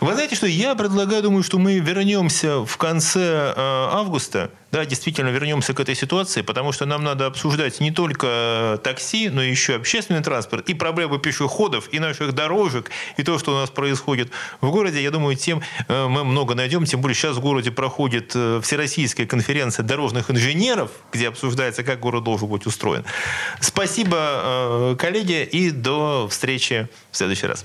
Вы 0.00 0.14
знаете, 0.14 0.36
что 0.36 0.46
я 0.46 0.74
предлагаю, 0.74 1.22
думаю, 1.22 1.42
что 1.42 1.58
мы 1.58 1.78
вернемся 1.78 2.64
в 2.64 2.76
конце 2.76 3.54
э, 3.54 3.54
августа. 3.56 4.50
Да, 4.72 4.84
действительно 4.84 5.30
вернемся 5.30 5.74
к 5.74 5.80
этой 5.80 5.96
ситуации, 5.96 6.42
потому 6.42 6.70
что 6.70 6.86
нам 6.86 7.02
надо 7.02 7.26
обсуждать 7.26 7.80
не 7.80 7.90
только 7.90 8.80
такси, 8.84 9.28
но 9.28 9.42
еще 9.42 9.74
общественный 9.74 10.22
транспорт 10.22 10.68
и 10.68 10.74
проблемы 10.74 11.18
пешеходов, 11.18 11.88
и 11.90 11.98
наших 11.98 12.34
дорожек, 12.34 12.90
и 13.16 13.24
то, 13.24 13.36
что 13.40 13.52
у 13.52 13.56
нас 13.56 13.70
происходит 13.70 14.30
в 14.60 14.70
городе. 14.70 15.02
Я 15.02 15.10
думаю, 15.10 15.36
тем 15.36 15.60
э, 15.88 16.06
мы 16.06 16.24
много 16.24 16.54
найдем. 16.54 16.84
Тем 16.84 17.00
более 17.00 17.16
сейчас 17.16 17.36
в 17.36 17.40
городе 17.40 17.72
проходит 17.72 18.32
э, 18.34 18.60
Всероссийская 18.62 19.26
конференция 19.26 19.82
дорожных 19.82 20.30
инженеров, 20.30 20.90
где 21.12 21.28
обсуждается, 21.28 21.82
как 21.82 21.98
город 21.98 22.24
должен 22.24 22.48
быть 22.48 22.66
устроен. 22.66 23.04
Спасибо, 23.60 24.96
коллеги, 24.98 25.42
и 25.42 25.70
до 25.70 26.28
встречи 26.28 26.88
в 27.10 27.16
следующий 27.16 27.46
раз. 27.46 27.64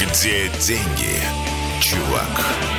Где 0.00 0.48
деньги, 0.60 1.20
чувак? 1.80 2.73